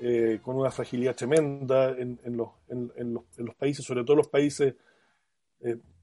eh, 0.01 0.39
con 0.41 0.55
una 0.55 0.71
fragilidad 0.71 1.15
tremenda 1.15 1.89
en, 1.89 2.19
en, 2.23 2.37
los, 2.37 2.49
en, 2.69 3.13
los, 3.13 3.23
en, 3.37 3.45
los, 3.45 3.55
países, 3.55 3.85
sobre 3.85 4.03
todo 4.03 4.15
los 4.17 4.27
países 4.27 4.75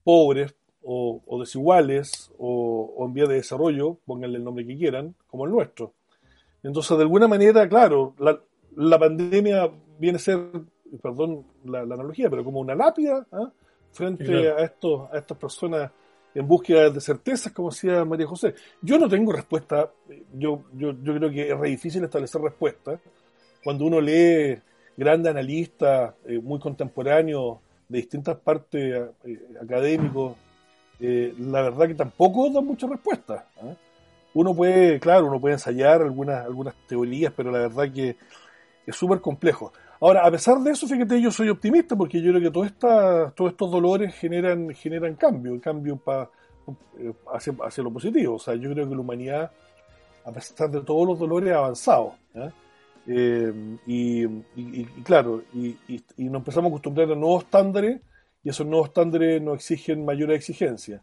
pobres, 0.05 0.55
o, 0.89 1.39
desiguales 1.41 2.31
o, 2.39 3.05
en 3.07 3.13
vía 3.13 3.27
de 3.27 3.35
desarrollo, 3.35 3.99
pónganle 4.05 4.39
el 4.39 4.45
nombre 4.45 4.67
que 4.67 4.77
quieran, 4.77 5.15
como 5.27 5.45
el 5.45 5.51
nuestro. 5.51 5.95
Entonces, 6.63 6.97
de 6.97 7.03
alguna 7.03 7.27
manera, 7.27 7.69
claro, 7.69 8.15
la, 8.19 8.41
la 8.77 8.99
pandemia 8.99 9.71
viene 9.99 10.17
a 10.17 10.21
ser, 10.21 10.39
perdón 11.03 11.45
la, 11.65 11.81
analogía, 11.81 12.31
pero 12.31 12.45
como 12.45 12.61
una 12.61 12.75
lápida 12.75 13.27
¿ah? 13.33 13.51
frente 13.91 14.49
a, 14.49 14.59
estos, 14.59 15.11
a 15.13 15.19
estas 15.19 15.37
personas 15.37 15.91
en 16.35 16.47
búsqueda 16.47 16.91
de 16.91 17.01
certezas, 17.01 17.53
como 17.53 17.71
decía 17.71 18.05
María 18.05 18.27
José. 18.27 18.55
Yo 18.81 18.99
no 18.99 19.09
tengo 19.09 19.33
respuesta, 19.33 19.91
yo, 20.35 20.65
yo, 20.75 20.93
yo 21.03 21.15
creo 21.17 21.31
que 21.31 21.51
es 21.51 21.59
re 21.59 21.71
difícil 21.71 22.05
establecer 22.05 22.41
respuestas. 22.41 23.01
Cuando 23.67 23.85
uno 23.85 24.01
lee 24.01 24.61
grandes 24.97 25.29
analistas 25.29 26.15
eh, 26.25 26.39
muy 26.39 26.61
contemporáneos 26.61 27.59
de 27.89 27.99
distintas 27.99 28.37
partes 28.37 29.11
eh, 29.25 29.39
académicos, 29.61 30.37
eh, 31.01 31.35
la 31.37 31.63
verdad 31.63 31.89
que 31.89 31.97
tampoco 31.97 32.49
dan 32.49 32.65
muchas 32.65 32.89
respuestas. 32.89 33.43
¿ah? 33.61 33.75
Uno 34.35 34.55
puede, 34.55 35.01
claro, 35.01 35.27
uno 35.27 35.41
puede 35.41 35.55
ensayar 35.57 36.01
algunas, 36.01 36.45
algunas 36.45 36.77
teorías, 36.87 37.33
pero 37.37 37.51
la 37.51 37.59
verdad 37.59 37.93
que 37.93 38.17
es 38.87 38.95
súper 38.95 39.21
complejo. 39.21 39.73
Ahora, 40.01 40.25
a 40.25 40.31
pesar 40.31 40.61
de 40.61 40.71
eso, 40.71 40.87
fíjate, 40.87 41.21
yo 41.21 41.33
soy 41.33 41.49
optimista 41.49 41.97
porque 41.97 42.23
yo 42.23 42.33
creo 42.33 42.53
que 42.53 42.67
esta, 42.69 43.33
todos 43.33 43.51
estos 43.51 43.69
dolores 43.69 44.15
generan, 44.15 44.69
cambio, 45.19 45.61
cambio 45.61 45.97
pa, 45.97 46.31
eh, 47.01 47.13
hacia, 47.35 47.83
lo 47.83 47.93
positivo. 47.93 48.37
O 48.37 48.39
sea, 48.39 48.55
yo 48.55 48.73
creo 48.73 48.89
que 48.89 48.95
la 48.95 49.01
humanidad, 49.01 49.51
a 50.25 50.31
pesar 50.31 50.71
de 50.71 50.83
todos 50.83 51.05
los 51.05 51.19
dolores, 51.19 51.53
ha 51.53 51.59
avanzado. 51.59 52.15
Eh, 52.33 52.49
y, 53.07 54.25
y, 54.57 54.85
claro, 55.05 55.45
y, 55.55 55.77
y, 55.89 56.25
nos 56.25 56.41
empezamos 56.41 56.71
a 56.71 56.73
acostumbrar 56.73 57.13
a 57.13 57.15
nuevos 57.15 57.45
estándares 57.45 58.01
y 58.43 58.49
esos 58.49 58.67
nuevos 58.67 58.89
estándares 58.89 59.41
nos 59.41 59.57
exigen 59.57 60.05
mayores 60.05 60.39
exigencias. 60.39 61.03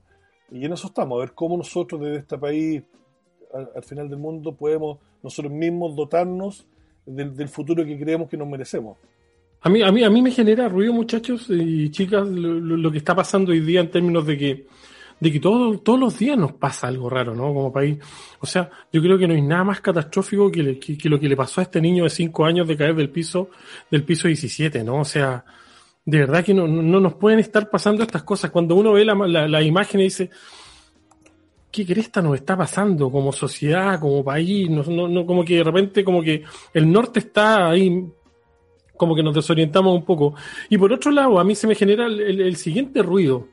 Y 0.51 0.65
en 0.65 0.73
eso 0.73 0.87
estamos, 0.87 1.17
a 1.17 1.21
ver 1.21 1.33
cómo 1.33 1.57
nosotros 1.57 2.01
desde 2.01 2.17
este 2.17 2.37
país, 2.37 2.83
al 3.75 3.83
final 3.83 4.09
del 4.09 4.19
mundo, 4.19 4.55
podemos 4.55 4.99
nosotros 5.21 5.53
mismos 5.53 5.95
dotarnos 5.95 6.67
del, 7.05 7.49
futuro 7.49 7.85
que 7.85 7.99
creemos 7.99 8.29
que 8.29 8.37
nos 8.37 8.47
merecemos. 8.47 8.97
A 9.61 9.69
mí, 9.69 9.81
a, 9.81 9.91
mí, 9.91 10.03
a 10.03 10.09
mí 10.09 10.21
me 10.21 10.31
genera 10.31 10.67
ruido, 10.67 10.93
muchachos 10.93 11.47
y 11.49 11.89
chicas, 11.89 12.27
lo, 12.27 12.91
que 12.91 12.97
está 12.97 13.15
pasando 13.15 13.51
hoy 13.51 13.61
día 13.61 13.79
en 13.79 13.89
términos 13.89 14.25
de 14.25 14.37
que, 14.37 14.67
de 15.23 15.31
que 15.31 15.39
todo, 15.39 15.79
todos 15.79 15.97
los 15.97 16.19
días 16.19 16.37
nos 16.37 16.51
pasa 16.51 16.87
algo 16.87 17.09
raro, 17.09 17.33
¿no? 17.33 17.53
Como 17.53 17.71
país. 17.71 17.97
O 18.41 18.45
sea, 18.45 18.69
yo 18.91 19.01
creo 19.01 19.17
que 19.17 19.25
no 19.25 19.33
hay 19.33 19.41
nada 19.41 19.63
más 19.63 19.79
catastrófico 19.79 20.51
que, 20.51 20.61
lo 21.05 21.17
que 21.17 21.29
le 21.29 21.37
pasó 21.37 21.61
a 21.61 21.63
este 21.63 21.79
niño 21.79 22.03
de 22.03 22.09
5 22.09 22.45
años 22.45 22.67
de 22.67 22.75
caer 22.75 22.93
del 22.93 23.09
piso, 23.09 23.49
del 23.89 24.03
piso 24.03 24.27
17, 24.27 24.83
¿no? 24.83 24.99
O 24.99 25.05
sea, 25.05 25.45
de 26.03 26.17
verdad 26.19 26.43
que 26.43 26.53
no, 26.53 26.67
no 26.67 26.99
nos 26.99 27.13
pueden 27.13 27.39
estar 27.39 27.69
pasando 27.69 28.03
estas 28.03 28.23
cosas. 28.23 28.51
Cuando 28.51 28.75
uno 28.75 28.91
ve 28.91 29.05
la, 29.05 29.15
la, 29.15 29.61
imagen 29.61 30.01
y 30.01 30.03
dice, 30.03 30.29
¿qué 31.71 31.85
cresta 31.85 32.21
nos 32.21 32.35
está 32.35 32.57
pasando 32.57 33.09
como 33.09 33.31
sociedad, 33.31 34.01
como 34.01 34.25
país? 34.25 34.69
No, 34.69 34.83
no, 35.07 35.25
como 35.25 35.45
que 35.45 35.55
de 35.55 35.63
repente, 35.63 36.03
como 36.03 36.21
que 36.21 36.43
el 36.73 36.91
norte 36.91 37.19
está 37.19 37.69
ahí, 37.69 38.05
como 38.97 39.15
que 39.15 39.23
nos 39.23 39.33
desorientamos 39.33 39.95
un 39.95 40.03
poco. 40.03 40.35
Y 40.69 40.77
por 40.77 40.91
otro 40.91 41.11
lado, 41.11 41.39
a 41.39 41.45
mí 41.45 41.55
se 41.55 41.65
me 41.65 41.75
genera 41.75 42.07
el, 42.07 42.57
siguiente 42.57 43.01
ruido. 43.01 43.47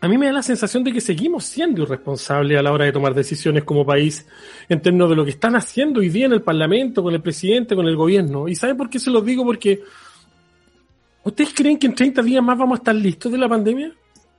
A 0.00 0.08
mí 0.08 0.18
me 0.18 0.26
da 0.26 0.32
la 0.32 0.42
sensación 0.42 0.84
de 0.84 0.92
que 0.92 1.00
seguimos 1.00 1.44
siendo 1.44 1.82
irresponsables 1.82 2.58
a 2.58 2.62
la 2.62 2.70
hora 2.70 2.84
de 2.84 2.92
tomar 2.92 3.14
decisiones 3.14 3.64
como 3.64 3.86
país 3.86 4.26
en 4.68 4.80
términos 4.80 5.08
de 5.08 5.16
lo 5.16 5.24
que 5.24 5.30
están 5.30 5.56
haciendo 5.56 6.00
hoy 6.00 6.10
día 6.10 6.26
en 6.26 6.32
el 6.32 6.42
Parlamento, 6.42 7.02
con 7.02 7.14
el 7.14 7.22
presidente, 7.22 7.74
con 7.74 7.86
el 7.86 7.96
gobierno. 7.96 8.46
¿Y 8.46 8.54
saben 8.54 8.76
por 8.76 8.90
qué 8.90 8.98
se 8.98 9.10
los 9.10 9.24
digo? 9.24 9.44
Porque 9.44 9.82
¿ustedes 11.24 11.54
creen 11.54 11.78
que 11.78 11.86
en 11.86 11.94
30 11.94 12.22
días 12.22 12.42
más 12.42 12.58
vamos 12.58 12.78
a 12.78 12.80
estar 12.80 12.94
listos 12.94 13.32
de 13.32 13.38
la 13.38 13.48
pandemia 13.48 13.92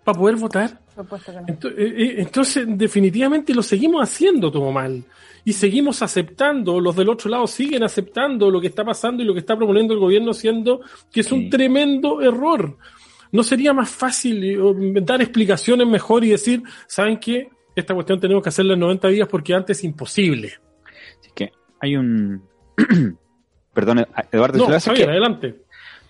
para 0.03 0.17
poder 0.17 0.35
votar? 0.35 0.79
Eh, 0.97 1.77
eh, 1.77 2.15
entonces, 2.19 2.65
definitivamente 2.67 3.53
lo 3.53 3.63
seguimos 3.63 4.01
haciendo 4.01 4.51
todo 4.51 4.71
mal. 4.71 5.03
Y 5.43 5.53
seguimos 5.53 6.01
aceptando, 6.01 6.79
los 6.79 6.95
del 6.95 7.09
otro 7.09 7.29
lado 7.29 7.47
siguen 7.47 7.83
aceptando 7.83 8.51
lo 8.51 8.59
que 8.59 8.67
está 8.67 8.83
pasando 8.83 9.23
y 9.23 9.25
lo 9.25 9.33
que 9.33 9.39
está 9.39 9.55
proponiendo 9.55 9.93
el 9.93 9.99
gobierno, 9.99 10.33
siendo 10.33 10.81
que 11.11 11.21
es 11.21 11.31
un 11.31 11.49
tremendo 11.49 12.21
error. 12.21 12.77
¿No 13.31 13.43
sería 13.43 13.73
más 13.73 13.89
fácil 13.89 14.43
eh, 14.43 15.01
dar 15.01 15.21
explicaciones 15.21 15.87
mejor 15.87 16.23
y 16.23 16.29
decir, 16.29 16.63
¿saben 16.87 17.19
qué? 17.19 17.49
Esta 17.75 17.93
cuestión 17.93 18.19
tenemos 18.19 18.41
que 18.41 18.49
hacerla 18.49 18.73
en 18.73 18.79
90 18.79 19.07
días 19.09 19.27
porque 19.27 19.53
antes 19.53 19.77
es 19.77 19.83
imposible. 19.83 20.53
Así 21.19 21.31
que 21.35 21.51
hay 21.79 21.95
un... 21.95 22.41
Perdón, 23.73 24.07
Eduardo, 24.31 24.57
no, 24.57 24.75
adelante 24.75 25.67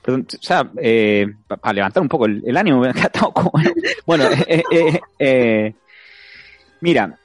o 0.08 0.24
sea, 0.42 0.70
eh, 0.82 1.28
para 1.48 1.74
levantar 1.74 2.02
un 2.02 2.10
poco 2.10 2.26
el, 2.26 2.58
ánimo, 2.58 2.82
bueno, 4.06 4.24
eh, 4.48 4.64
eh, 4.72 5.00
eh, 5.20 5.74
mira, 6.82 7.20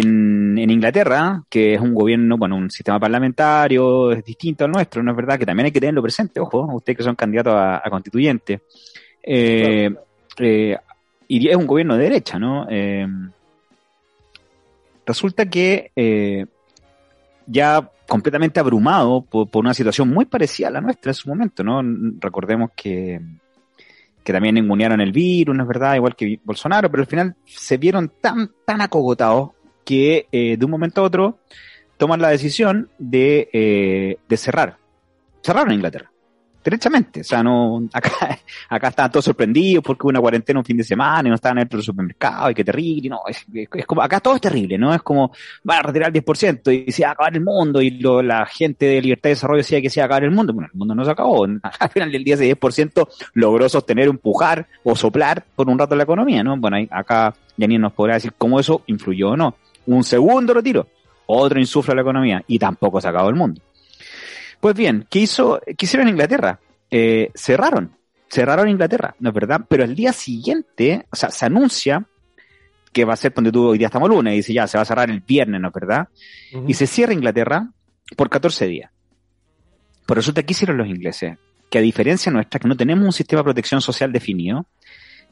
en, 0.00 0.70
Inglaterra, 0.70 1.42
que 1.48 1.74
es 1.74 1.80
un 1.80 1.94
gobierno, 1.94 2.36
bueno, 2.36 2.56
un 2.56 2.70
sistema 2.70 2.98
parlamentario, 2.98 4.12
es 4.12 4.24
distinto 4.24 4.64
al 4.64 4.72
nuestro, 4.72 5.02
¿no 5.02 5.12
es 5.12 5.16
verdad? 5.16 5.38
Que 5.38 5.46
también 5.46 5.66
hay 5.66 5.72
que 5.72 5.80
tenerlo 5.80 6.02
presente, 6.02 6.40
ojo, 6.40 6.66
ustedes 6.74 6.98
que 6.98 7.04
son 7.04 7.14
candidatos 7.14 7.54
a, 7.54 7.82
constituyente. 7.90 8.62
y 9.24 9.94
es 11.48 11.56
un 11.56 11.66
gobierno 11.66 11.96
de 11.96 12.02
derecha, 12.02 12.38
¿no? 12.38 12.66
resulta 15.06 15.48
que 15.50 16.48
ya 17.46 17.90
completamente 18.08 18.60
abrumado 18.60 19.22
por, 19.22 19.48
una 19.54 19.74
situación 19.74 20.08
muy 20.08 20.24
parecida 20.24 20.68
a 20.68 20.72
la 20.72 20.80
nuestra 20.80 21.10
en 21.10 21.14
su 21.14 21.28
momento, 21.28 21.62
¿no? 21.62 21.82
Recordemos 22.20 22.70
que, 22.76 23.20
que 24.22 24.32
también 24.32 24.56
inmuniaron 24.56 25.00
el 25.00 25.12
virus, 25.12 25.56
¿no 25.56 25.62
es 25.62 25.68
verdad? 25.68 25.94
Igual 25.96 26.16
que 26.16 26.40
Bolsonaro, 26.44 26.90
pero 26.90 27.02
al 27.02 27.08
final 27.08 27.36
se 27.44 27.76
vieron 27.76 28.12
tan, 28.20 28.50
tan 28.64 28.80
acogotados 28.80 29.50
que 29.84 30.26
eh, 30.32 30.56
de 30.56 30.64
un 30.64 30.70
momento 30.70 31.00
a 31.00 31.04
otro 31.04 31.38
toman 31.96 32.20
la 32.20 32.28
decisión 32.28 32.88
de, 32.98 33.48
eh, 33.52 34.18
de 34.28 34.36
cerrar. 34.36 34.78
Cerraron 35.42 35.72
Inglaterra 35.72 36.10
derechamente. 36.64 37.20
O 37.20 37.24
sea, 37.24 37.42
no, 37.42 37.86
acá, 37.92 38.38
acá 38.68 38.88
estaban 38.88 39.12
todos 39.12 39.26
sorprendidos 39.26 39.84
porque 39.84 40.02
hubo 40.04 40.10
una 40.10 40.20
cuarentena 40.20 40.58
un 40.58 40.64
fin 40.64 40.78
de 40.78 40.84
semana 40.84 41.28
y 41.28 41.30
no 41.30 41.34
estaban 41.34 41.58
dentro 41.58 41.76
del 41.76 41.84
supermercado 41.84 42.50
y 42.50 42.54
qué 42.54 42.64
terrible. 42.64 43.10
No, 43.10 43.20
es, 43.28 43.86
como, 43.86 44.02
acá 44.02 44.20
todo 44.20 44.34
es 44.36 44.40
terrible, 44.40 44.78
¿no? 44.78 44.94
Es 44.94 45.02
como, 45.02 45.30
van 45.62 45.78
a 45.78 45.82
retirar 45.82 46.10
el 46.14 46.24
10% 46.24 46.86
y 46.86 46.90
se 46.90 47.02
va 47.02 47.10
a 47.10 47.12
acabar 47.12 47.34
el 47.34 47.44
mundo 47.44 47.82
y 47.82 47.90
lo, 47.90 48.22
la 48.22 48.46
gente 48.46 48.86
de 48.86 49.02
Libertad 49.02 49.30
y 49.30 49.32
Desarrollo 49.32 49.58
decía 49.58 49.80
que 49.82 49.90
se 49.90 50.00
iba 50.00 50.04
a 50.04 50.06
acabar 50.06 50.24
el 50.24 50.30
mundo. 50.30 50.52
Bueno, 50.54 50.70
el 50.72 50.78
mundo 50.78 50.94
no 50.94 51.04
se 51.04 51.10
acabó. 51.10 51.44
Al 51.78 51.90
final 51.90 52.10
del 52.10 52.24
día 52.24 52.34
ese 52.34 52.56
10% 52.58 53.08
logró 53.34 53.68
sostener, 53.68 54.08
empujar 54.08 54.66
o 54.82 54.96
soplar 54.96 55.44
por 55.54 55.68
un 55.68 55.78
rato 55.78 55.94
la 55.94 56.04
economía, 56.04 56.42
¿no? 56.42 56.56
Bueno, 56.56 56.78
ahí, 56.78 56.88
acá 56.90 57.34
Janine 57.58 57.80
nos 57.80 57.92
podrá 57.92 58.14
decir 58.14 58.32
cómo 58.36 58.58
eso 58.58 58.82
influyó 58.86 59.30
o 59.30 59.36
no. 59.36 59.54
Un 59.86 60.04
segundo 60.04 60.54
retiro, 60.54 60.88
otro 61.26 61.58
insufla 61.58 61.94
la 61.94 62.02
economía 62.02 62.42
y 62.46 62.58
tampoco 62.58 63.00
se 63.00 63.08
acabó 63.08 63.28
el 63.28 63.34
mundo. 63.34 63.60
Pues 64.60 64.74
bien, 64.74 65.06
¿qué 65.10 65.20
hizo? 65.20 65.60
¿Qué 65.64 65.84
hicieron 65.84 66.08
en 66.08 66.14
Inglaterra? 66.14 66.58
Eh, 66.90 67.30
cerraron, 67.34 67.96
cerraron 68.28 68.68
Inglaterra, 68.68 69.14
¿no 69.18 69.30
es 69.30 69.34
verdad? 69.34 69.62
Pero 69.68 69.84
el 69.84 69.94
día 69.94 70.12
siguiente, 70.12 71.06
o 71.10 71.16
sea, 71.16 71.30
se 71.30 71.46
anuncia 71.46 72.06
que 72.92 73.04
va 73.04 73.12
a 73.12 73.16
ser 73.16 73.34
donde 73.34 73.50
tú 73.50 73.66
hoy 73.68 73.78
día 73.78 73.88
estamos 73.88 74.08
lunes, 74.08 74.32
y 74.32 74.36
dice 74.36 74.52
ya, 74.54 74.66
se 74.66 74.78
va 74.78 74.82
a 74.82 74.86
cerrar 74.86 75.10
el 75.10 75.20
viernes, 75.20 75.60
¿no 75.60 75.68
es 75.68 75.74
verdad? 75.74 76.08
Y 76.66 76.74
se 76.74 76.86
cierra 76.86 77.12
Inglaterra 77.12 77.68
por 78.16 78.30
14 78.30 78.66
días. 78.66 78.90
Pero 80.06 80.16
resulta 80.16 80.42
que 80.42 80.52
hicieron 80.52 80.76
los 80.76 80.86
ingleses, 80.86 81.36
que 81.68 81.78
a 81.78 81.80
diferencia 81.80 82.30
nuestra, 82.30 82.60
que 82.60 82.68
no 82.68 82.76
tenemos 82.76 83.04
un 83.04 83.12
sistema 83.12 83.40
de 83.40 83.44
protección 83.44 83.80
social 83.80 84.12
definido, 84.12 84.66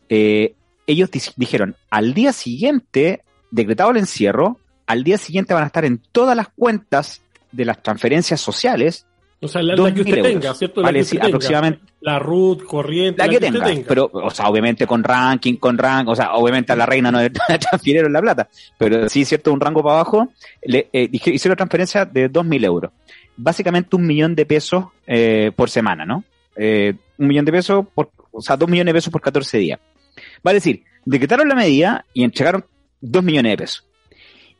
eh, 0.08 0.54
ellos 0.86 1.10
dijeron, 1.36 1.76
al 1.88 2.14
día 2.14 2.32
siguiente, 2.32 3.22
decretado 3.52 3.92
el 3.92 3.98
encierro, 3.98 4.58
al 4.86 5.04
día 5.04 5.18
siguiente 5.18 5.54
van 5.54 5.62
a 5.62 5.66
estar 5.66 5.84
en 5.84 6.02
todas 6.10 6.36
las 6.36 6.48
cuentas 6.48 7.22
de 7.52 7.64
las 7.64 7.80
transferencias 7.80 8.40
sociales 8.40 9.06
o 9.44 9.48
sea, 9.48 9.60
la, 9.60 9.74
que 9.92 10.02
usted 10.02 10.22
tenga, 10.22 10.54
¿cierto? 10.54 10.82
La 10.82 10.90
aproximadamente. 10.90 11.80
La 12.00 12.20
RUT, 12.20 12.62
corriente. 12.62 13.20
La, 13.20 13.28
que, 13.28 13.40
tenga, 13.40 13.66
Pero, 13.88 14.08
o 14.12 14.30
sea, 14.30 14.48
obviamente 14.48 14.86
con 14.86 15.02
ranking, 15.02 15.56
con 15.56 15.76
rank, 15.76 16.08
o 16.08 16.14
sea, 16.14 16.34
obviamente 16.34 16.72
a 16.72 16.76
la 16.76 16.86
reina 16.86 17.10
no 17.10 17.18
le 17.20 17.30
transfirieron 17.70 18.12
la 18.12 18.20
plata. 18.20 18.48
Pero 18.78 19.08
sí, 19.08 19.24
cierto, 19.24 19.52
un 19.52 19.58
rango 19.58 19.82
para 19.82 19.96
abajo, 19.96 20.28
le 20.62 20.88
eh, 20.92 21.08
hicieron 21.10 21.56
transferencia 21.56 22.04
de 22.04 22.30
2.000 22.30 22.64
euros. 22.64 22.92
Básicamente 23.36 23.96
un 23.96 24.06
millón 24.06 24.36
de 24.36 24.46
pesos 24.46 24.84
eh, 25.08 25.50
por 25.56 25.68
semana, 25.70 26.06
¿no? 26.06 26.22
Eh, 26.54 26.94
un 27.18 27.26
millón 27.26 27.44
de 27.44 27.50
pesos 27.50 27.84
por, 27.92 28.10
o 28.30 28.40
sea, 28.40 28.56
dos 28.56 28.68
millones 28.68 28.92
de 28.92 28.98
pesos 28.98 29.12
por 29.12 29.22
14 29.22 29.58
días. 29.58 29.80
Va 30.46 30.52
a 30.52 30.54
decir, 30.54 30.84
decretaron 31.04 31.48
la 31.48 31.56
medida 31.56 32.04
y 32.14 32.22
entregaron 32.22 32.64
dos 33.02 33.22
millones 33.22 33.52
de 33.52 33.56
pesos. 33.58 33.86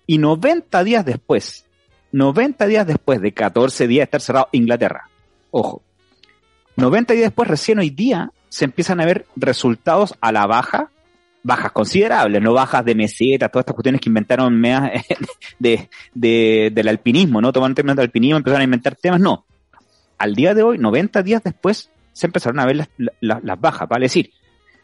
Y 0.07 0.19
90 0.19 0.85
días 0.85 1.05
después, 1.07 1.65
90 2.11 2.67
días 2.67 2.87
después 2.87 3.23
de 3.23 3.33
14 3.33 3.87
días 3.87 4.01
de 4.01 4.05
estar 4.05 4.21
cerrado 4.21 4.49
Inglaterra. 4.53 5.09
Ojo. 5.51 5.83
90 6.77 7.15
días 7.15 7.27
después, 7.27 7.49
recién 7.49 7.79
hoy 7.79 7.91
día, 7.91 8.33
se 8.49 8.65
empiezan 8.65 9.01
a 9.01 9.07
ver 9.07 9.27
resultados 9.37 10.15
a 10.21 10.33
la 10.33 10.47
baja, 10.47 10.91
bajas 11.43 11.73
considerables, 11.73 12.43
no 12.43 12.53
bajas 12.53 12.85
de 12.85 12.95
meseta, 12.95 13.49
todas 13.49 13.63
estas 13.63 13.75
cuestiones 13.75 14.01
que 14.01 14.11
inventaron 14.11 14.61
de, 15.59 15.89
de, 16.15 16.71
del 16.75 16.89
alpinismo, 16.89 17.41
¿no? 17.41 17.53
Tomaron 17.53 17.75
términos 17.75 17.97
del 17.97 18.05
alpinismo, 18.05 18.39
empezaron 18.39 18.63
a 18.63 18.65
inventar 18.65 18.97
temas, 18.97 19.21
no. 19.21 19.47
Al 20.19 20.35
día 20.35 20.55
de 20.55 20.63
hoy, 20.63 20.79
90 20.79 21.23
días 21.23 21.43
después, 21.43 21.91
se 22.13 22.27
empezaron 22.27 22.61
a 22.61 22.67
ver 22.67 22.77
las, 22.77 22.89
las, 23.21 23.43
las 23.43 23.61
bajas, 23.61 23.89
vale 23.89 24.05
decir, 24.07 24.31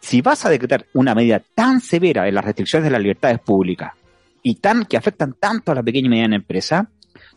si 0.01 0.21
vas 0.21 0.45
a 0.45 0.51
decretar 0.51 0.87
una 0.95 1.15
medida 1.15 1.43
tan 1.55 1.81
severa 1.81 2.29
en 2.29 2.35
las 2.35 2.45
restricciones 2.45 2.85
de 2.85 2.91
las 2.91 3.01
libertades 3.01 3.39
públicas, 3.41 3.93
y 4.43 4.57
tan, 4.57 4.85
que 4.85 4.97
afectan 4.97 5.35
tanto 5.35 5.73
a 5.73 5.75
la 5.75 5.83
pequeña 5.83 6.07
y 6.07 6.11
mediana 6.11 6.37
empresa, 6.37 6.89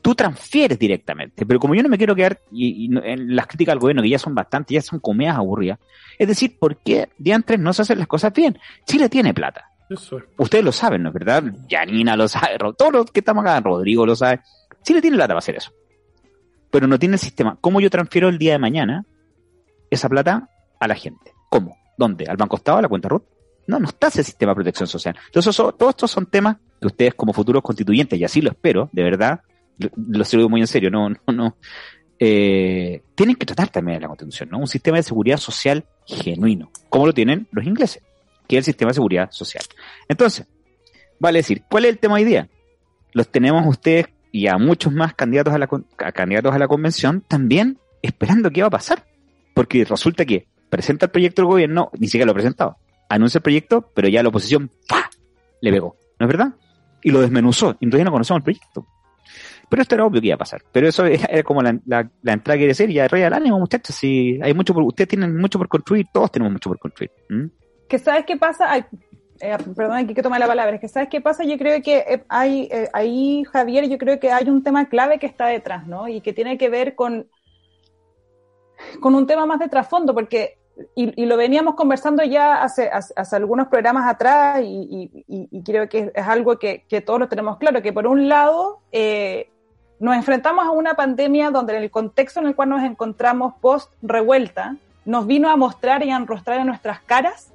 tú 0.01 0.15
transfieres 0.15 0.77
directamente. 0.79 1.45
Pero 1.45 1.59
como 1.59 1.75
yo 1.75 1.83
no 1.83 1.89
me 1.89 1.97
quiero 1.97 2.15
quedar 2.15 2.39
y, 2.51 2.89
en 3.03 3.35
las 3.35 3.47
críticas 3.47 3.73
al 3.73 3.79
gobierno, 3.79 4.01
que 4.01 4.09
ya 4.09 4.19
son 4.19 4.35
bastante, 4.35 4.73
ya 4.73 4.81
son 4.81 4.99
comidas 4.99 5.37
aburridas, 5.37 5.79
es 6.17 6.27
decir, 6.27 6.57
¿por 6.57 6.77
qué 6.77 7.09
diantres 7.17 7.59
no 7.59 7.73
se 7.73 7.81
hacen 7.81 7.99
las 7.99 8.07
cosas 8.07 8.33
bien? 8.33 8.57
Chile 8.85 9.09
tiene 9.09 9.33
plata. 9.33 9.65
Ustedes 10.37 10.63
lo 10.63 10.71
saben, 10.71 11.03
¿no 11.03 11.09
es 11.09 11.13
verdad? 11.13 11.43
Janina 11.69 12.15
lo 12.15 12.27
sabe, 12.27 12.57
todos 12.77 12.93
los 12.93 13.11
que 13.11 13.19
estamos 13.19 13.43
acá, 13.43 13.59
Rodrigo 13.59 14.05
lo 14.05 14.15
sabe. 14.15 14.39
Chile 14.83 15.01
tiene 15.01 15.17
plata 15.17 15.29
para 15.29 15.39
hacer 15.39 15.55
eso. 15.55 15.71
Pero 16.71 16.87
no 16.87 16.97
tiene 16.97 17.15
el 17.15 17.19
sistema. 17.19 17.57
¿Cómo 17.59 17.81
yo 17.81 17.89
transfiero 17.89 18.29
el 18.29 18.37
día 18.37 18.53
de 18.53 18.59
mañana 18.59 19.05
esa 19.89 20.07
plata 20.07 20.47
a 20.79 20.87
la 20.87 20.95
gente? 20.95 21.33
¿Cómo? 21.49 21.80
¿Dónde? 22.01 22.25
¿Al 22.27 22.35
Banco 22.35 22.55
Estado? 22.55 22.79
¿A 22.79 22.81
la 22.81 22.87
cuenta 22.87 23.09
RUT? 23.09 23.23
No, 23.67 23.77
no 23.77 23.87
está 23.87 24.07
ese 24.07 24.23
sistema 24.23 24.53
de 24.53 24.55
protección 24.55 24.87
social. 24.87 25.15
Entonces, 25.27 25.55
todos 25.55 25.89
estos 25.89 26.09
son 26.09 26.25
temas 26.25 26.57
que 26.79 26.87
ustedes 26.87 27.13
como 27.13 27.31
futuros 27.31 27.61
constituyentes, 27.61 28.19
y 28.19 28.23
así 28.23 28.41
lo 28.41 28.49
espero, 28.49 28.89
de 28.91 29.03
verdad, 29.03 29.41
lo, 29.77 30.23
digo 30.23 30.49
muy 30.49 30.61
en 30.61 30.67
serio, 30.67 30.89
no, 30.89 31.09
no, 31.09 31.17
no, 31.31 31.57
eh, 32.17 33.03
tienen 33.13 33.35
que 33.35 33.45
tratar 33.45 33.69
también 33.69 33.99
de 33.99 34.01
la 34.01 34.07
Constitución, 34.07 34.49
¿no? 34.49 34.57
Un 34.57 34.67
sistema 34.67 34.97
de 34.97 35.03
seguridad 35.03 35.37
social 35.37 35.85
genuino, 36.07 36.71
como 36.89 37.05
lo 37.05 37.13
tienen 37.13 37.47
los 37.51 37.67
ingleses, 37.67 38.01
que 38.47 38.57
es 38.57 38.61
el 38.61 38.65
sistema 38.65 38.89
de 38.89 38.95
seguridad 38.95 39.29
social. 39.29 39.63
Entonces, 40.09 40.47
vale 41.19 41.37
decir, 41.37 41.61
¿cuál 41.69 41.85
es 41.85 41.91
el 41.91 41.99
tema 41.99 42.15
hoy 42.15 42.23
día? 42.23 42.49
Los 43.13 43.29
tenemos 43.29 43.63
ustedes 43.67 44.07
y 44.31 44.47
a 44.47 44.57
muchos 44.57 44.91
más 44.91 45.13
candidatos 45.13 45.53
a 45.53 45.59
la, 45.59 45.67
candidatos 45.67 46.55
a 46.55 46.57
la 46.57 46.67
convención 46.67 47.21
también 47.27 47.77
esperando 48.01 48.49
qué 48.49 48.61
va 48.61 48.69
a 48.69 48.71
pasar. 48.71 49.05
Porque 49.53 49.83
resulta 49.83 50.25
que 50.25 50.47
presenta 50.71 51.05
el 51.05 51.11
proyecto 51.11 51.43
del 51.43 51.49
gobierno, 51.49 51.91
ni 51.99 52.07
siquiera 52.07 52.25
lo 52.25 52.31
ha 52.31 52.35
presentado. 52.35 52.77
Anuncia 53.09 53.37
el 53.37 53.43
proyecto, 53.43 53.91
pero 53.93 54.07
ya 54.07 54.23
la 54.23 54.29
oposición 54.29 54.71
le 55.59 55.71
pegó. 55.71 55.97
¿No 56.17 56.25
es 56.25 56.31
verdad? 56.31 56.53
Y 57.03 57.11
lo 57.11 57.21
desmenuzó. 57.21 57.77
Entonces 57.81 58.05
no 58.05 58.11
conocemos 58.11 58.39
el 58.39 58.43
proyecto. 58.43 58.87
Pero 59.69 59.81
esto 59.81 59.95
era 59.95 60.05
obvio 60.05 60.21
que 60.21 60.27
iba 60.27 60.35
a 60.35 60.39
pasar. 60.39 60.61
Pero 60.71 60.87
eso 60.87 61.05
era 61.05 61.43
como 61.43 61.61
la, 61.61 61.77
la, 61.85 62.33
entrada 62.33 62.57
que 62.57 62.83
y 62.87 62.93
ya 62.93 63.07
rey 63.07 63.23
al 63.23 63.33
ánimo, 63.33 63.59
muchachos. 63.59 63.95
Si 63.95 64.39
hay 64.41 64.53
mucho 64.53 64.73
por, 64.73 64.83
ustedes 64.83 65.09
tienen 65.09 65.37
mucho 65.37 65.59
por 65.59 65.67
construir, 65.67 66.07
todos 66.13 66.31
tenemos 66.31 66.53
mucho 66.53 66.69
por 66.69 66.79
construir. 66.79 67.11
Que 67.89 67.99
sabes 67.99 68.25
qué 68.25 68.37
pasa, 68.37 68.77
eh, 69.41 69.57
perdón, 69.75 69.97
aquí 69.97 70.13
que 70.13 70.21
tomar 70.21 70.39
la 70.39 70.47
palabra, 70.47 70.75
es 70.75 70.81
que 70.81 70.87
sabes 70.87 71.09
qué 71.09 71.19
pasa, 71.19 71.43
yo 71.43 71.57
creo 71.57 71.81
que 71.81 71.97
eh, 71.97 72.23
hay, 72.29 72.69
eh, 72.71 72.89
ahí, 72.93 73.43
Javier, 73.51 73.89
yo 73.89 73.97
creo 73.97 74.19
que 74.19 74.31
hay 74.31 74.47
un 74.49 74.63
tema 74.63 74.87
clave 74.87 75.17
que 75.19 75.25
está 75.25 75.47
detrás, 75.47 75.87
¿no? 75.87 76.07
Y 76.07 76.21
que 76.21 76.31
tiene 76.31 76.57
que 76.57 76.69
ver 76.69 76.93
con, 76.95 77.27
con 78.99 79.15
un 79.15 79.25
tema 79.25 79.45
más 79.45 79.59
de 79.59 79.67
trasfondo, 79.67 80.13
porque, 80.13 80.59
y, 80.95 81.25
lo 81.25 81.37
veníamos 81.37 81.75
conversando 81.75 82.23
ya 82.23 82.63
hace, 82.63 82.89
hace, 82.89 83.35
algunos 83.35 83.67
programas 83.67 84.09
atrás, 84.09 84.61
y, 84.63 85.09
creo 85.65 85.87
que 85.89 86.11
es 86.13 86.27
algo 86.27 86.57
que, 86.57 86.85
todos 87.05 87.19
lo 87.19 87.27
tenemos 87.27 87.57
claro, 87.57 87.81
que 87.81 87.93
por 87.93 88.07
un 88.07 88.29
lado, 88.29 88.79
nos 89.99 90.15
enfrentamos 90.15 90.65
a 90.65 90.71
una 90.71 90.95
pandemia 90.95 91.51
donde 91.51 91.77
en 91.77 91.83
el 91.83 91.91
contexto 91.91 92.39
en 92.39 92.47
el 92.47 92.55
cual 92.55 92.69
nos 92.69 92.83
encontramos 92.83 93.53
post 93.61 93.93
revuelta, 94.01 94.75
nos 95.05 95.27
vino 95.27 95.49
a 95.49 95.55
mostrar 95.55 96.03
y 96.03 96.11
a 96.11 96.15
enrostrar 96.15 96.59
en 96.59 96.67
nuestras 96.67 97.01
caras 97.01 97.53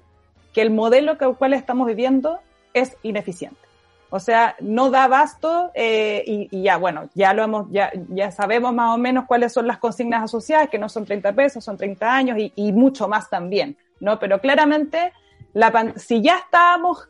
que 0.52 0.62
el 0.62 0.70
modelo 0.70 1.18
que 1.18 1.24
el 1.24 1.36
cual 1.36 1.54
estamos 1.54 1.86
viviendo 1.86 2.38
es 2.72 2.96
ineficiente. 3.02 3.65
O 4.10 4.20
sea, 4.20 4.54
no 4.60 4.90
da 4.90 5.04
abasto 5.04 5.70
eh, 5.74 6.22
y, 6.26 6.62
ya, 6.62 6.76
bueno, 6.76 7.08
ya 7.14 7.34
lo 7.34 7.42
hemos, 7.42 7.66
ya, 7.70 7.90
ya 8.10 8.30
sabemos 8.30 8.72
más 8.72 8.94
o 8.94 8.98
menos 8.98 9.24
cuáles 9.26 9.52
son 9.52 9.66
las 9.66 9.78
consignas 9.78 10.22
asociadas, 10.22 10.68
que 10.68 10.78
no 10.78 10.88
son 10.88 11.04
30 11.04 11.32
pesos, 11.32 11.64
son 11.64 11.76
30 11.76 12.14
años 12.14 12.38
y, 12.38 12.72
mucho 12.72 13.08
más 13.08 13.28
también, 13.28 13.76
¿no? 13.98 14.18
Pero 14.18 14.40
claramente, 14.40 15.12
la 15.52 15.92
si 15.96 16.22
ya 16.22 16.38
estábamos 16.38 17.08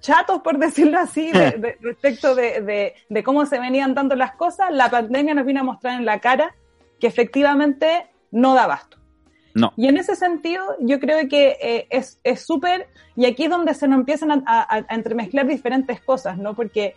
chatos, 0.00 0.42
por 0.42 0.58
decirlo 0.58 0.98
así, 0.98 1.32
respecto 1.80 2.34
de, 2.34 2.94
de, 3.08 3.22
cómo 3.22 3.46
se 3.46 3.58
venían 3.58 3.94
dando 3.94 4.14
las 4.14 4.32
cosas, 4.32 4.70
la 4.70 4.90
pandemia 4.90 5.34
nos 5.34 5.46
vino 5.46 5.60
a 5.60 5.64
mostrar 5.64 5.94
en 5.94 6.04
la 6.04 6.20
cara 6.20 6.54
que 7.00 7.06
efectivamente 7.06 8.06
no 8.30 8.54
da 8.54 8.64
abasto. 8.64 8.97
Y 9.76 9.88
en 9.88 9.96
ese 9.96 10.14
sentido, 10.14 10.64
yo 10.80 11.00
creo 11.00 11.28
que 11.28 11.56
eh, 11.60 11.88
es 11.90 12.44
súper, 12.44 12.88
y 13.16 13.26
aquí 13.26 13.44
es 13.44 13.50
donde 13.50 13.74
se 13.74 13.88
nos 13.88 13.98
empiezan 13.98 14.44
a, 14.46 14.84
entremezclar 14.90 15.46
diferentes 15.46 16.00
cosas, 16.00 16.38
¿no? 16.38 16.54
Porque 16.54 16.94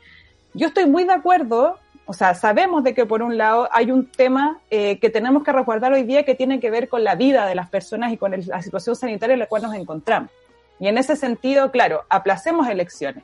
yo 0.53 0.67
estoy 0.67 0.85
muy 0.85 1.05
de 1.05 1.13
acuerdo, 1.13 1.79
o 2.05 2.13
sea, 2.13 2.33
sabemos 2.35 2.83
de 2.83 2.93
que 2.93 3.05
por 3.05 3.21
un 3.21 3.37
lado 3.37 3.69
hay 3.71 3.91
un 3.91 4.05
tema 4.05 4.59
eh, 4.69 4.99
que 4.99 5.09
tenemos 5.09 5.43
que 5.43 5.51
recordar 5.51 5.93
hoy 5.93 6.03
día 6.03 6.23
que 6.23 6.35
tiene 6.35 6.59
que 6.59 6.69
ver 6.69 6.89
con 6.89 7.03
la 7.03 7.15
vida 7.15 7.45
de 7.45 7.55
las 7.55 7.69
personas 7.69 8.11
y 8.11 8.17
con 8.17 8.31
la 8.31 8.61
situación 8.61 8.95
sanitaria 8.95 9.33
en 9.33 9.39
la 9.39 9.47
cual 9.47 9.63
nos 9.63 9.73
encontramos. 9.73 10.29
Y 10.79 10.87
en 10.87 10.97
ese 10.97 11.15
sentido, 11.15 11.71
claro, 11.71 12.03
aplacemos 12.09 12.67
elecciones. 12.67 13.23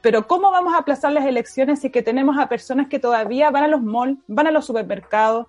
Pero 0.00 0.26
¿cómo 0.28 0.52
vamos 0.52 0.74
a 0.74 0.78
aplazar 0.78 1.12
las 1.12 1.26
elecciones 1.26 1.80
si 1.80 1.90
que 1.90 2.00
tenemos 2.00 2.38
a 2.38 2.48
personas 2.48 2.86
que 2.88 3.00
todavía 3.00 3.50
van 3.50 3.64
a 3.64 3.68
los 3.68 3.82
malls, 3.82 4.18
van 4.28 4.46
a 4.46 4.52
los 4.52 4.64
supermercados, 4.64 5.48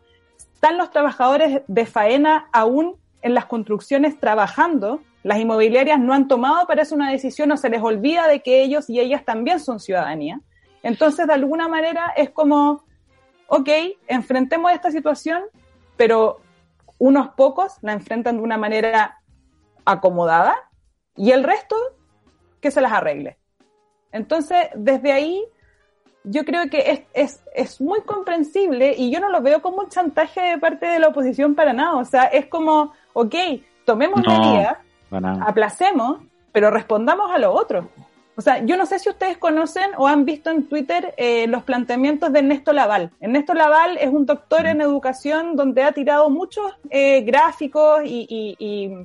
están 0.58 0.80
los 0.80 0.90
trabajadores 0.90 1.62
de 1.68 1.86
faena 1.86 2.50
aún 2.52 2.96
en 3.22 3.36
las 3.36 3.46
construcciones 3.46 4.20
trabajando, 4.20 5.02
las 5.22 5.38
inmobiliarias 5.38 6.00
no 6.00 6.16
han 6.16 6.28
tomado 6.28 6.66
para 6.66 6.82
eso 6.82 6.96
una 6.96 7.12
decisión 7.12 7.52
o 7.52 7.58
se 7.58 7.70
les 7.70 7.80
olvida 7.80 8.28
de 8.28 8.42
que 8.42 8.64
ellos 8.64 8.90
y 8.90 9.00
ellas 9.00 9.24
también 9.24 9.60
son 9.60 9.80
ciudadanía. 9.80 10.42
Entonces, 10.82 11.28
de 11.28 11.34
alguna 11.34 11.68
manera 11.68 12.12
es 12.18 12.32
como, 12.32 12.84
ok, 13.46 13.70
enfrentemos 14.08 14.72
esta 14.72 14.90
situación, 14.90 15.44
pero 15.96 16.42
unos 16.98 17.28
pocos 17.36 17.74
la 17.82 17.94
enfrentan 17.94 18.38
de 18.38 18.42
una 18.42 18.58
manera 18.58 19.20
acomodada 19.86 20.56
y 21.16 21.34
el 21.34 21.44
resto 21.44 21.76
que 22.62 22.72
se 22.72 22.82
las 22.82 22.94
arregle. 22.94 23.38
Entonces, 24.12 24.70
desde 24.74 25.12
ahí 25.12 25.46
yo 26.30 26.44
creo 26.46 26.70
que 26.70 26.92
es, 26.92 27.02
es, 27.14 27.44
es, 27.56 27.82
muy 27.82 28.02
comprensible 28.02 28.94
y 28.98 29.12
yo 29.12 29.20
no 29.20 29.30
lo 29.30 29.42
veo 29.42 29.62
como 29.62 29.78
un 29.78 29.90
chantaje 29.90 30.42
de 30.42 30.58
parte 30.58 30.86
de 30.86 31.00
la 31.00 31.08
oposición 31.08 31.56
para 31.56 31.74
nada. 31.74 31.96
O 31.96 32.06
sea, 32.06 32.26
es 32.26 32.48
como, 32.48 32.94
ok, 33.14 33.36
tomemos 33.86 34.20
medidas, 34.26 34.78
aplacemos, 35.42 36.20
pero 36.52 36.70
respondamos 36.70 37.32
a 37.32 37.38
lo 37.38 37.54
otro. 37.54 37.90
O 38.36 38.42
sea, 38.42 38.64
yo 38.64 38.78
no 38.78 38.86
sé 38.86 39.00
si 39.00 39.10
ustedes 39.10 39.38
conocen 39.38 39.90
o 39.98 40.08
han 40.08 40.24
visto 40.24 40.52
en 40.52 40.68
Twitter 40.68 41.14
eh, 41.18 41.48
los 41.48 41.64
planteamientos 41.64 42.32
de 42.32 42.40
Ernesto 42.40 42.72
Laval. 42.72 43.10
Ernesto 43.20 43.56
Laval 43.56 43.98
es 43.98 44.10
un 44.10 44.28
doctor 44.28 44.68
en 44.68 44.80
educación 44.80 45.56
donde 45.56 45.82
ha 45.82 45.92
tirado 45.92 46.30
muchos 46.30 46.72
eh, 46.92 47.22
gráficos 47.22 48.02
y, 48.06 48.56
y, 48.60 48.96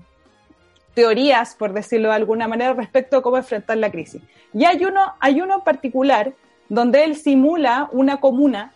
teorías, 0.92 1.54
por 1.54 1.72
decirlo 1.72 2.10
de 2.10 2.16
alguna 2.16 2.46
manera, 2.46 2.74
respecto 2.74 3.16
a 3.16 3.22
cómo 3.22 3.38
enfrentar 3.38 3.78
la 3.78 3.90
crisis. 3.90 4.20
Y 4.52 4.66
hay 4.66 4.84
uno, 4.84 5.00
hay 5.20 5.40
uno 5.40 5.64
particular 5.64 6.34
donde 6.72 7.04
él 7.04 7.16
simula 7.16 7.90
una 7.92 8.18
comuna, 8.18 8.72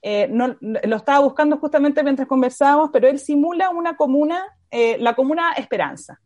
eh, 0.00 0.28
no, 0.30 0.56
lo 0.60 0.96
estaba 0.96 1.18
buscando 1.18 1.58
justamente 1.58 2.02
mientras 2.02 2.26
conversábamos, 2.26 2.88
pero 2.90 3.06
él 3.06 3.18
simula 3.18 3.68
una 3.68 3.98
comuna, 3.98 4.42
eh, 4.70 4.96
la 4.98 5.14
comuna 5.14 5.52
Esperanza. 5.52 6.22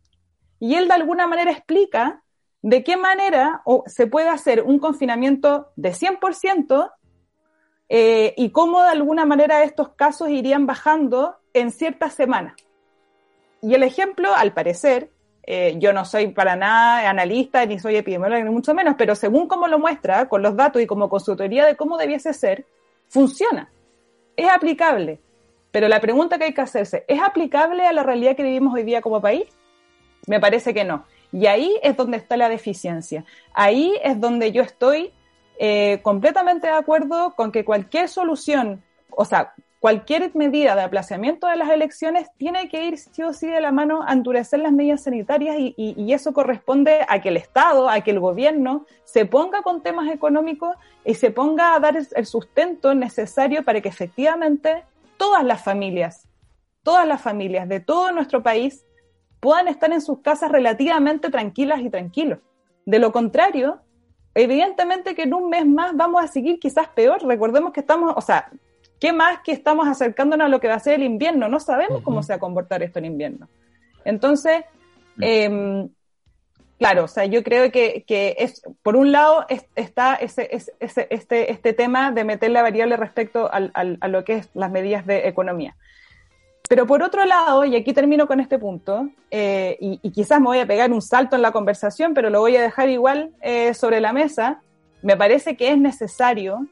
Y 0.61 0.77
él 0.77 0.87
de 0.87 0.95
alguna 0.95 1.27
manera 1.27 1.51
explica 1.51 2.23
de 2.63 2.85
qué 2.85 2.97
manera 2.97 3.63
se 3.87 4.07
puede 4.07 4.29
hacer 4.29 4.63
un 4.63 4.79
confinamiento 4.79 5.73
de 5.75 5.93
100% 5.93 6.93
eh, 7.89 8.35
y 8.37 8.51
cómo 8.51 8.81
de 8.83 8.91
alguna 8.91 9.25
manera 9.25 9.65
estos 9.65 9.89
casos 9.95 10.29
irían 10.29 10.67
bajando 10.67 11.35
en 11.53 11.73
ciertas 11.73 12.15
semanas. 12.15 12.55
Y 13.61 13.75
el 13.75 13.83
ejemplo, 13.83 14.33
al 14.37 14.53
parecer, 14.53 15.11
eh, 15.51 15.77
yo 15.79 15.95
no 15.95 16.05
soy 16.05 16.29
para 16.29 16.57
nada 16.57 17.09
analista, 17.09 17.65
ni 17.65 17.79
soy 17.79 17.97
epidemiólogo, 17.97 18.45
ni 18.45 18.51
mucho 18.51 18.75
menos, 18.75 18.97
pero 18.99 19.15
según 19.15 19.49
como 19.49 19.67
lo 19.67 19.79
muestra, 19.79 20.29
con 20.29 20.43
los 20.43 20.55
datos 20.55 20.83
y 20.83 20.87
como 20.87 21.09
consultoría 21.09 21.65
de 21.65 21.75
cómo 21.75 21.97
debiese 21.97 22.35
ser, 22.35 22.67
funciona. 23.09 23.71
Es 24.37 24.47
aplicable. 24.51 25.21
Pero 25.71 25.89
la 25.89 26.01
pregunta 26.01 26.37
que 26.37 26.45
hay 26.45 26.53
que 26.53 26.61
hacerse, 26.61 27.07
¿es 27.09 27.19
aplicable 27.23 27.87
a 27.87 27.95
la 27.95 28.03
realidad 28.03 28.37
que 28.37 28.43
vivimos 28.43 28.75
hoy 28.75 28.83
día 28.83 29.01
como 29.01 29.23
país? 29.23 29.49
Me 30.27 30.39
parece 30.39 30.75
que 30.75 30.85
no. 30.85 31.07
Y 31.33 31.47
ahí 31.47 31.81
es 31.83 31.97
donde 31.97 32.19
está 32.19 32.37
la 32.37 32.51
deficiencia. 32.51 33.25
Ahí 33.55 33.95
es 34.05 34.21
donde 34.21 34.53
yo 34.53 34.61
estoy 34.61 35.15
eh, 35.59 36.01
completamente 36.03 36.67
de 36.67 36.75
acuerdo 36.75 37.35
con 37.35 37.53
que 37.53 37.65
cualquier 37.65 38.11
solución, 38.11 38.83
o 39.09 39.25
sea, 39.25 39.55
cualquier 39.81 40.35
medida 40.35 40.75
de 40.75 40.83
aplazamiento 40.83 41.47
de 41.47 41.57
las 41.57 41.71
elecciones 41.71 42.29
tiene 42.37 42.69
que 42.69 42.85
ir 42.85 42.99
sí 42.99 43.23
o 43.23 43.33
sí 43.33 43.47
de 43.47 43.61
la 43.61 43.71
mano 43.71 44.03
a 44.03 44.13
endurecer 44.13 44.61
las 44.61 44.73
medidas 44.73 45.05
sanitarias 45.05 45.57
y, 45.59 46.13
eso 46.13 46.33
corresponde 46.33 47.07
a 47.09 47.21
que 47.21 47.29
el 47.29 47.37
Estado, 47.37 47.89
a 47.89 48.01
que 48.01 48.11
el 48.11 48.19
gobierno 48.19 48.87
se 49.05 49.25
ponga 49.25 49.63
con 49.63 49.83
temas 49.83 50.11
económicos 50.13 50.75
y 51.05 51.15
se 51.15 51.31
ponga 51.31 51.75
a 51.75 51.81
dar 51.81 51.97
el 51.97 52.27
sustento 52.27 52.95
necesario 52.95 53.65
para 53.65 53.81
que 53.81 53.89
efectivamente 53.89 54.85
todas 55.17 55.45
las 55.45 55.63
familias, 55.63 56.29
todas 56.83 57.07
las 57.07 57.21
familias 57.21 57.69
de 57.69 57.81
todo 57.81 58.11
nuestro 58.11 58.43
país 58.43 58.85
puedan 59.41 59.69
estar 59.69 59.93
en 59.93 60.01
sus 60.01 60.21
casas 60.21 60.51
relativamente 60.51 61.31
tranquilas 61.31 61.81
y 61.81 61.91
tranquilos. 61.91 62.41
De 62.85 62.99
lo 62.99 63.13
contrario, 63.13 63.81
evidentemente 64.35 65.15
que 65.15 65.23
en 65.23 65.35
un 65.35 65.51
mes 65.51 65.67
más 65.67 65.95
vamos 65.95 66.25
a 66.25 66.27
seguir 66.27 66.59
quizás 66.59 66.89
peor. 66.89 67.23
Recordemos 67.23 67.73
que 67.73 67.81
estamos, 67.81 68.15
o 68.17 68.21
sea, 68.21 68.51
¿Qué 69.01 69.13
más 69.13 69.41
que 69.43 69.53
estamos 69.53 69.87
acercándonos 69.87 70.47
a 70.47 70.49
lo 70.49 70.61
que 70.61 70.69
va 70.69 70.75
a 70.75 70.81
ser 70.81 70.95
el 70.95 71.05
invierno? 71.05 71.49
No 71.49 71.61
sabemos 71.61 72.03
cómo 72.03 72.23
se 72.23 72.33
va 72.33 72.37
a 72.37 72.41
comportar 72.41 72.83
esto 72.83 72.99
en 72.99 73.05
invierno. 73.05 73.49
Entonces, 74.05 74.65
em, 75.21 75.89
claro, 76.79 77.05
o 77.05 77.09
sea, 77.09 77.25
yo 77.27 77.45
creo 77.45 77.71
que, 77.71 78.05
que 78.07 78.37
es, 78.39 78.63
por 78.83 78.97
un 78.97 79.13
lado 79.13 79.47
está 79.77 80.15
ese, 80.17 80.49
ese, 80.53 81.07
este, 81.11 81.53
este 81.53 81.73
tema 81.73 82.11
de 82.11 82.25
meter 82.25 82.51
la 82.51 82.63
variable 82.63 82.97
respecto 82.97 83.53
al, 83.53 83.71
al, 83.75 83.99
a 84.01 84.09
lo 84.09 84.25
que 84.25 84.35
es 84.35 84.51
las 84.55 84.71
medidas 84.71 85.07
de 85.07 85.29
economía. 85.29 85.77
Pero 86.69 86.87
por 86.87 87.03
otro 87.03 87.25
lado, 87.25 87.65
y 87.65 87.77
aquí 87.77 87.93
termino 87.93 88.27
con 88.27 88.41
este 88.41 88.59
punto, 88.59 89.09
eh, 89.31 89.79
y, 89.81 90.01
y, 90.03 90.11
quizás 90.11 90.39
me 90.39 90.47
voy 90.47 90.59
a 90.59 90.67
pegar 90.67 90.93
un 90.93 91.01
salto 91.01 91.35
en 91.35 91.41
la 91.41 91.51
conversación, 91.51 92.13
pero 92.13 92.29
lo 92.29 92.41
voy 92.41 92.57
a 92.57 92.63
dejar 92.63 92.91
igual 92.91 93.31
eh, 93.41 93.73
sobre 93.73 94.01
la 94.01 94.13
mesa, 94.13 94.61
me 95.01 95.17
parece 95.17 95.57
que 95.57 95.71
es 95.71 95.79
necesario, 95.79 96.67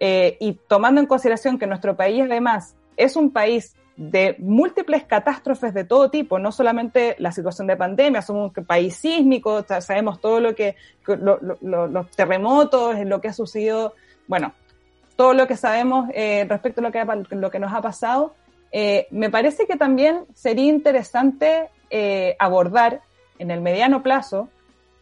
eh, 0.00 0.36
y 0.40 0.52
tomando 0.52 1.00
en 1.00 1.06
consideración 1.06 1.58
que 1.58 1.66
nuestro 1.66 1.96
país 1.96 2.22
además 2.22 2.76
es 2.96 3.16
un 3.16 3.30
país 3.30 3.74
de 3.96 4.36
múltiples 4.38 5.02
catástrofes 5.04 5.74
de 5.74 5.82
todo 5.82 6.08
tipo, 6.08 6.38
no 6.38 6.52
solamente 6.52 7.16
la 7.18 7.32
situación 7.32 7.66
de 7.66 7.76
pandemia, 7.76 8.22
somos 8.22 8.52
un 8.56 8.64
país 8.64 8.94
sísmico, 8.94 9.64
sabemos 9.80 10.20
todo 10.20 10.38
lo 10.38 10.54
que, 10.54 10.76
lo, 11.04 11.38
lo, 11.40 11.88
los 11.88 12.10
terremotos, 12.12 12.96
lo 13.04 13.20
que 13.20 13.28
ha 13.28 13.32
sucedido, 13.32 13.94
bueno, 14.28 14.52
todo 15.16 15.34
lo 15.34 15.48
que 15.48 15.56
sabemos 15.56 16.08
eh, 16.14 16.46
respecto 16.48 16.80
a 16.80 16.84
lo 16.84 16.92
que, 16.92 17.04
lo 17.34 17.50
que 17.50 17.58
nos 17.58 17.72
ha 17.72 17.82
pasado, 17.82 18.36
eh, 18.70 19.08
me 19.10 19.30
parece 19.30 19.66
que 19.66 19.76
también 19.76 20.26
sería 20.32 20.66
interesante 20.66 21.70
abordar 22.38 23.00
en 23.38 23.50
el 23.50 23.60
mediano 23.60 24.02
plazo 24.02 24.48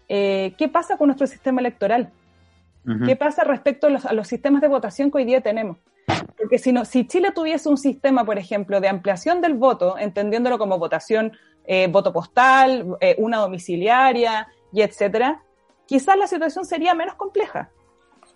qué 0.08 0.70
pasa 0.72 0.96
con 0.96 1.08
nuestro 1.08 1.26
sistema 1.26 1.60
electoral, 1.60 2.12
uh 2.86 2.90
-huh. 2.90 3.06
qué 3.06 3.16
pasa 3.16 3.44
respecto 3.44 3.88
a 3.88 3.90
los, 3.90 4.06
a 4.06 4.12
los 4.12 4.28
sistemas 4.28 4.62
de 4.62 4.68
votación 4.68 5.10
que 5.10 5.18
hoy 5.18 5.24
día 5.24 5.40
tenemos. 5.40 5.78
Porque 6.36 6.58
si, 6.58 6.72
no, 6.72 6.84
si 6.84 7.06
Chile 7.06 7.32
tuviese 7.34 7.68
un 7.68 7.76
sistema, 7.76 8.24
por 8.24 8.38
ejemplo, 8.38 8.80
de 8.80 8.88
ampliación 8.88 9.40
del 9.40 9.54
voto, 9.54 9.98
entendiéndolo 9.98 10.58
como 10.58 10.78
votación, 10.78 11.32
eh, 11.64 11.88
voto 11.88 12.12
postal, 12.12 12.96
eh, 13.00 13.16
una 13.18 13.38
domiciliaria 13.38 14.46
y 14.72 14.82
etcétera, 14.82 15.42
quizás 15.86 16.16
la 16.16 16.26
situación 16.26 16.64
sería 16.64 16.94
menos 16.94 17.14
compleja. 17.14 17.70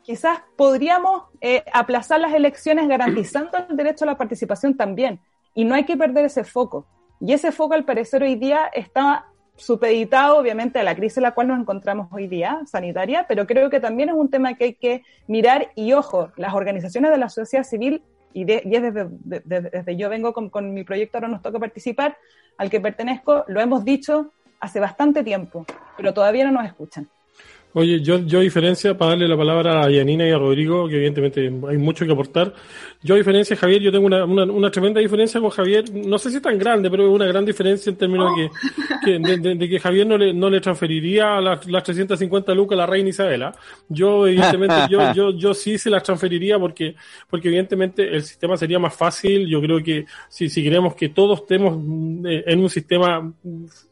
Quizás 0.02 0.42
podríamos 0.56 1.24
eh, 1.40 1.62
aplazar 1.72 2.20
las 2.20 2.32
elecciones 2.32 2.88
garantizando 2.88 3.58
el 3.68 3.76
derecho 3.76 4.04
a 4.04 4.06
la 4.06 4.16
participación 4.16 4.76
también. 4.76 5.20
Y 5.54 5.64
no 5.64 5.74
hay 5.74 5.84
que 5.84 5.96
perder 5.96 6.24
ese 6.24 6.42
foco. 6.42 6.86
Y 7.20 7.32
ese 7.32 7.52
foco, 7.52 7.74
al 7.74 7.84
parecer, 7.84 8.22
hoy 8.22 8.34
día 8.34 8.70
está 8.72 9.26
supeditado, 9.60 10.38
obviamente, 10.38 10.78
a 10.78 10.82
la 10.82 10.94
crisis 10.94 11.18
en 11.18 11.24
la 11.24 11.32
cual 11.32 11.48
nos 11.48 11.60
encontramos 11.60 12.08
hoy 12.10 12.26
día, 12.26 12.60
sanitaria, 12.66 13.26
pero 13.28 13.46
creo 13.46 13.70
que 13.70 13.78
también 13.78 14.08
es 14.08 14.14
un 14.14 14.30
tema 14.30 14.54
que 14.54 14.64
hay 14.64 14.74
que 14.74 15.04
mirar 15.26 15.70
y, 15.74 15.92
ojo, 15.92 16.32
las 16.36 16.54
organizaciones 16.54 17.10
de 17.10 17.18
la 17.18 17.28
sociedad 17.28 17.64
civil, 17.64 18.02
y, 18.32 18.44
de, 18.44 18.62
y 18.64 18.76
es 18.76 18.82
desde, 18.82 19.08
de, 19.10 19.40
de, 19.44 19.60
desde, 19.60 19.96
yo 19.96 20.08
vengo 20.08 20.32
con, 20.32 20.50
con, 20.50 20.72
mi 20.72 20.84
proyecto, 20.84 21.18
ahora 21.18 21.28
nos 21.28 21.42
toca 21.42 21.58
participar, 21.58 22.16
al 22.56 22.70
que 22.70 22.80
pertenezco, 22.80 23.44
lo 23.48 23.60
hemos 23.60 23.84
dicho 23.84 24.32
hace 24.60 24.80
bastante 24.80 25.22
tiempo, 25.22 25.66
pero 25.96 26.14
todavía 26.14 26.44
no 26.44 26.52
nos 26.52 26.66
escuchan. 26.66 27.08
Oye, 27.72 28.00
yo, 28.00 28.18
yo 28.18 28.40
a 28.40 28.42
diferencia, 28.42 28.98
para 28.98 29.12
darle 29.12 29.28
la 29.28 29.36
palabra 29.36 29.82
a 29.82 29.90
Yanina 29.90 30.26
y 30.26 30.32
a 30.32 30.38
Rodrigo, 30.38 30.88
que 30.88 30.96
evidentemente 30.96 31.40
hay 31.68 31.78
mucho 31.78 32.04
que 32.04 32.12
aportar, 32.12 32.52
yo 33.00 33.14
a 33.14 33.18
diferencia 33.18 33.56
Javier, 33.56 33.80
yo 33.80 33.92
tengo 33.92 34.06
una, 34.06 34.24
una, 34.24 34.42
una 34.44 34.70
tremenda 34.72 35.00
diferencia 35.00 35.40
con 35.40 35.50
Javier, 35.50 35.84
no 35.94 36.18
sé 36.18 36.30
si 36.30 36.36
es 36.36 36.42
tan 36.42 36.58
grande, 36.58 36.90
pero 36.90 37.06
es 37.06 37.14
una 37.14 37.26
gran 37.26 37.44
diferencia 37.44 37.90
en 37.90 37.96
términos 37.96 38.32
oh. 38.32 38.40
de, 38.40 38.50
que, 39.04 39.18
de, 39.18 39.36
de, 39.36 39.54
de, 39.54 39.68
que 39.68 39.78
Javier 39.78 40.04
no 40.04 40.18
le, 40.18 40.34
no 40.34 40.50
le 40.50 40.60
transferiría 40.60 41.40
las, 41.40 41.64
las 41.66 41.84
350 41.84 42.52
lucas 42.54 42.74
a 42.74 42.80
la 42.80 42.86
reina 42.86 43.08
Isabela. 43.10 43.54
Yo, 43.88 44.26
evidentemente, 44.26 44.74
yo, 44.90 45.12
yo, 45.14 45.30
yo 45.30 45.54
sí 45.54 45.78
se 45.78 45.90
las 45.90 46.02
transferiría 46.02 46.58
porque, 46.58 46.96
porque 47.28 47.48
evidentemente 47.48 48.08
el 48.14 48.22
sistema 48.22 48.56
sería 48.56 48.80
más 48.80 48.94
fácil. 48.94 49.46
Yo 49.46 49.60
creo 49.60 49.80
que 49.80 50.06
si, 50.28 50.50
si 50.50 50.62
queremos 50.62 50.96
que 50.96 51.10
todos 51.10 51.42
estemos 51.42 51.78
eh, 52.26 52.42
en 52.46 52.58
un 52.58 52.68
sistema 52.68 53.32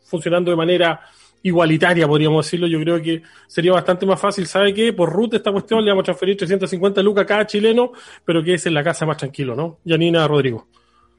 funcionando 0.02 0.50
de 0.50 0.56
manera 0.56 1.00
igualitaria, 1.42 2.06
podríamos 2.06 2.46
decirlo, 2.46 2.66
yo 2.66 2.80
creo 2.80 3.00
que 3.02 3.22
sería 3.46 3.72
bastante 3.72 4.06
más 4.06 4.20
fácil. 4.20 4.46
¿Sabe 4.46 4.74
qué? 4.74 4.92
Por 4.92 5.10
ruta 5.10 5.36
esta 5.36 5.52
cuestión 5.52 5.84
le 5.84 5.90
vamos 5.90 6.02
a 6.02 6.06
transferir 6.06 6.36
350 6.36 7.02
lucas 7.02 7.24
a 7.24 7.26
cada 7.26 7.46
chileno, 7.46 7.92
pero 8.24 8.42
que 8.42 8.54
es 8.54 8.66
en 8.66 8.74
la 8.74 8.84
casa 8.84 9.06
más 9.06 9.16
tranquilo, 9.16 9.54
¿no? 9.54 9.78
Yanina 9.84 10.26
Rodrigo. 10.26 10.66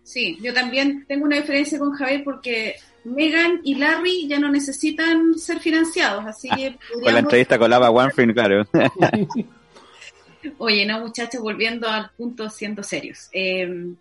Sí, 0.03 0.37
yo 0.41 0.53
también 0.53 1.05
tengo 1.07 1.25
una 1.25 1.37
diferencia 1.37 1.77
con 1.77 1.91
Javier 1.91 2.23
porque 2.23 2.75
Megan 3.03 3.61
y 3.63 3.75
Larry 3.75 4.27
ya 4.27 4.39
no 4.39 4.49
necesitan 4.49 5.37
ser 5.37 5.59
financiados, 5.59 6.25
así 6.25 6.49
que... 6.49 6.71
Podríamos... 6.71 7.03
Con 7.03 7.13
la 7.13 7.19
entrevista 7.19 7.59
con 7.59 7.69
Lava 7.69 7.89
Warframe, 7.91 8.33
claro. 8.33 8.67
Oye, 10.57 10.85
no, 10.85 10.99
muchachos, 11.01 11.41
volviendo 11.41 11.87
al 11.87 12.11
punto 12.11 12.49
siendo 12.49 12.81
serios. 12.81 13.29
Eh, 13.33 13.93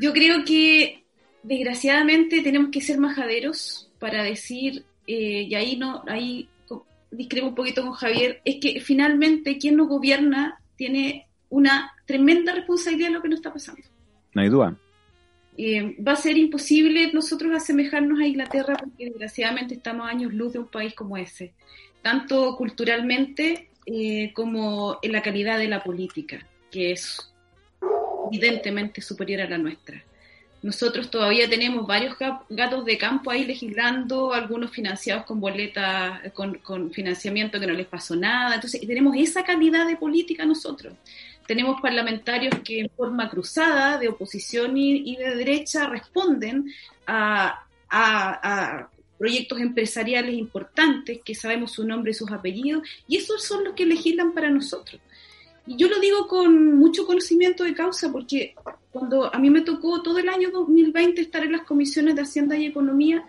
yo 0.00 0.12
creo 0.12 0.44
que 0.44 1.04
desgraciadamente 1.42 2.42
tenemos 2.42 2.70
que 2.70 2.80
ser 2.80 2.98
majaderos 2.98 3.90
para 3.98 4.22
decir 4.22 4.84
eh, 5.08 5.46
y 5.48 5.54
ahí 5.54 5.76
no, 5.76 6.04
ahí 6.06 6.48
discrepo 7.10 7.48
un 7.48 7.54
poquito 7.54 7.82
con 7.82 7.92
Javier, 7.92 8.42
es 8.44 8.56
que 8.60 8.80
finalmente 8.80 9.58
quien 9.58 9.76
nos 9.76 9.88
gobierna 9.88 10.60
tiene 10.76 11.26
una 11.48 11.92
tremenda 12.06 12.54
responsabilidad 12.54 13.08
en 13.08 13.14
lo 13.14 13.22
que 13.22 13.28
nos 13.28 13.38
está 13.38 13.52
pasando. 13.52 13.82
No 14.34 14.42
hay 14.42 14.48
duda. 14.48 14.76
Eh, 15.56 15.96
va 16.00 16.12
a 16.12 16.16
ser 16.16 16.36
imposible 16.36 17.10
nosotros 17.12 17.52
asemejarnos 17.52 18.20
a 18.20 18.26
Inglaterra 18.26 18.76
porque 18.78 19.06
desgraciadamente 19.06 19.74
estamos 19.74 20.06
a 20.06 20.10
años 20.10 20.32
luz 20.32 20.52
de 20.52 20.60
un 20.60 20.68
país 20.68 20.94
como 20.94 21.16
ese, 21.16 21.54
tanto 22.02 22.54
culturalmente 22.56 23.70
eh, 23.86 24.32
como 24.34 24.98
en 25.02 25.12
la 25.12 25.22
calidad 25.22 25.58
de 25.58 25.68
la 25.68 25.82
política, 25.82 26.46
que 26.70 26.92
es 26.92 27.32
evidentemente 28.30 29.00
superior 29.00 29.40
a 29.40 29.48
la 29.48 29.58
nuestra. 29.58 30.04
Nosotros 30.60 31.08
todavía 31.10 31.48
tenemos 31.48 31.86
varios 31.86 32.16
gatos 32.48 32.84
de 32.84 32.98
campo 32.98 33.30
ahí 33.30 33.44
legislando, 33.44 34.32
algunos 34.32 34.72
financiados 34.72 35.24
con 35.24 35.40
boletas, 35.40 36.32
con, 36.32 36.58
con, 36.58 36.90
financiamiento 36.90 37.60
que 37.60 37.66
no 37.66 37.74
les 37.74 37.86
pasó 37.86 38.16
nada. 38.16 38.56
Entonces, 38.56 38.80
tenemos 38.80 39.14
esa 39.16 39.44
calidad 39.44 39.86
de 39.86 39.96
política 39.96 40.44
nosotros. 40.44 40.94
Tenemos 41.46 41.80
parlamentarios 41.80 42.54
que 42.64 42.80
en 42.80 42.90
forma 42.90 43.30
cruzada, 43.30 43.98
de 43.98 44.08
oposición 44.08 44.76
y, 44.76 45.12
y 45.12 45.16
de 45.16 45.36
derecha, 45.36 45.86
responden 45.86 46.72
a, 47.06 47.64
a, 47.88 48.78
a 48.78 48.90
proyectos 49.16 49.60
empresariales 49.60 50.34
importantes 50.34 51.20
que 51.24 51.34
sabemos 51.34 51.72
su 51.72 51.86
nombre 51.86 52.10
y 52.10 52.14
sus 52.14 52.30
apellidos, 52.32 52.82
y 53.06 53.16
esos 53.16 53.44
son 53.44 53.64
los 53.64 53.74
que 53.74 53.86
legislan 53.86 54.32
para 54.32 54.50
nosotros. 54.50 55.00
Y 55.66 55.76
yo 55.76 55.88
lo 55.88 56.00
digo 56.00 56.26
con 56.26 56.78
mucho 56.78 57.06
conocimiento 57.06 57.62
de 57.62 57.74
causa 57.74 58.10
porque 58.10 58.54
cuando 58.92 59.34
a 59.34 59.38
mí 59.38 59.50
me 59.50 59.60
tocó 59.60 60.02
todo 60.02 60.18
el 60.18 60.28
año 60.28 60.50
2020 60.50 61.20
estar 61.20 61.44
en 61.44 61.52
las 61.52 61.62
comisiones 61.62 62.14
de 62.14 62.22
Hacienda 62.22 62.56
y 62.56 62.66
Economía, 62.66 63.24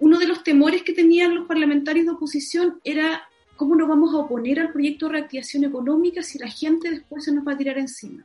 uno 0.00 0.18
de 0.18 0.26
los 0.26 0.42
temores 0.42 0.82
que 0.82 0.92
tenían 0.92 1.34
los 1.34 1.46
parlamentarios 1.46 2.06
de 2.06 2.12
oposición 2.12 2.80
era 2.84 3.22
cómo 3.56 3.76
nos 3.76 3.88
vamos 3.88 4.14
a 4.14 4.18
oponer 4.18 4.58
al 4.58 4.72
proyecto 4.72 5.06
de 5.06 5.12
reactivación 5.12 5.64
económica 5.64 6.22
si 6.22 6.38
la 6.38 6.48
gente 6.48 6.90
después 6.90 7.24
se 7.24 7.32
nos 7.32 7.46
va 7.46 7.52
a 7.52 7.58
tirar 7.58 7.78
encima. 7.78 8.24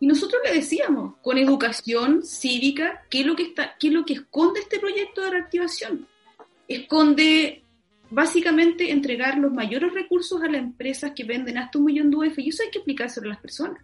Y 0.00 0.06
nosotros 0.06 0.40
le 0.44 0.52
decíamos, 0.52 1.14
con 1.22 1.38
educación 1.38 2.22
cívica, 2.24 3.02
¿qué 3.10 3.20
es 3.20 3.26
lo 3.26 3.34
que, 3.34 3.44
está, 3.44 3.74
qué 3.80 3.88
es 3.88 3.92
lo 3.94 4.04
que 4.04 4.12
esconde 4.12 4.60
este 4.60 4.78
proyecto 4.78 5.22
de 5.22 5.30
reactivación? 5.30 6.06
Esconde 6.68 7.64
básicamente 8.10 8.92
entregar 8.92 9.38
los 9.38 9.52
mayores 9.52 9.92
recursos 9.92 10.40
a 10.42 10.46
las 10.46 10.60
empresas 10.60 11.12
que 11.16 11.24
venden 11.24 11.58
hasta 11.58 11.78
un 11.78 11.86
millón 11.86 12.10
de 12.10 12.16
UF 12.16 12.38
y 12.38 12.50
eso 12.50 12.62
hay 12.62 12.70
que 12.70 12.78
explicárselo 12.78 13.26
a 13.26 13.30
las 13.30 13.40
personas. 13.40 13.82